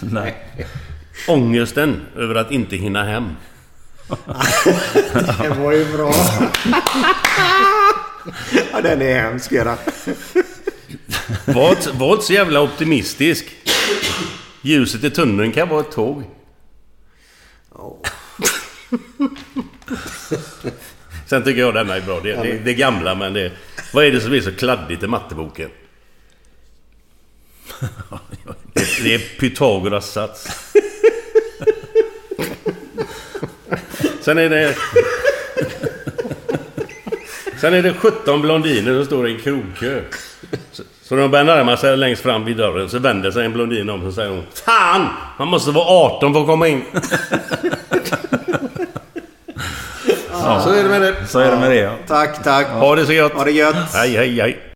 [0.00, 0.34] Nej.
[1.28, 3.24] Ångesten över att inte hinna hem.
[5.42, 6.12] Det var ju bra.
[8.72, 9.76] ja, den är hemsk Göran.
[11.44, 13.46] Var inte, var inte så jävla optimistisk.
[14.62, 16.22] Ljuset i tunneln kan vara ett tåg.
[21.34, 22.20] Sen tycker jag denna är bra.
[22.20, 23.52] Det, det, det är gamla men det...
[23.92, 25.70] Vad är det som är så kladdigt i matteboken?
[28.72, 30.72] Det, det är Pythagoras sats.
[34.20, 34.76] Sen är det...
[37.60, 40.02] Sen är det 17 blondiner som står i en krogkö.
[40.72, 43.90] Så, så de börjar närma sig längst fram vid dörren så vänder sig en blondin
[43.90, 45.08] om och säger hon Fan!
[45.38, 46.84] Man måste vara 18 för att komma in.
[50.44, 50.60] Ja.
[50.60, 51.26] Så är det med det.
[51.26, 51.92] Så är det med det ja.
[52.06, 52.66] Tack, tack.
[52.66, 53.32] Ha det så gött.
[53.32, 53.94] Ha det gött.
[53.94, 54.73] Hej, hej, hej.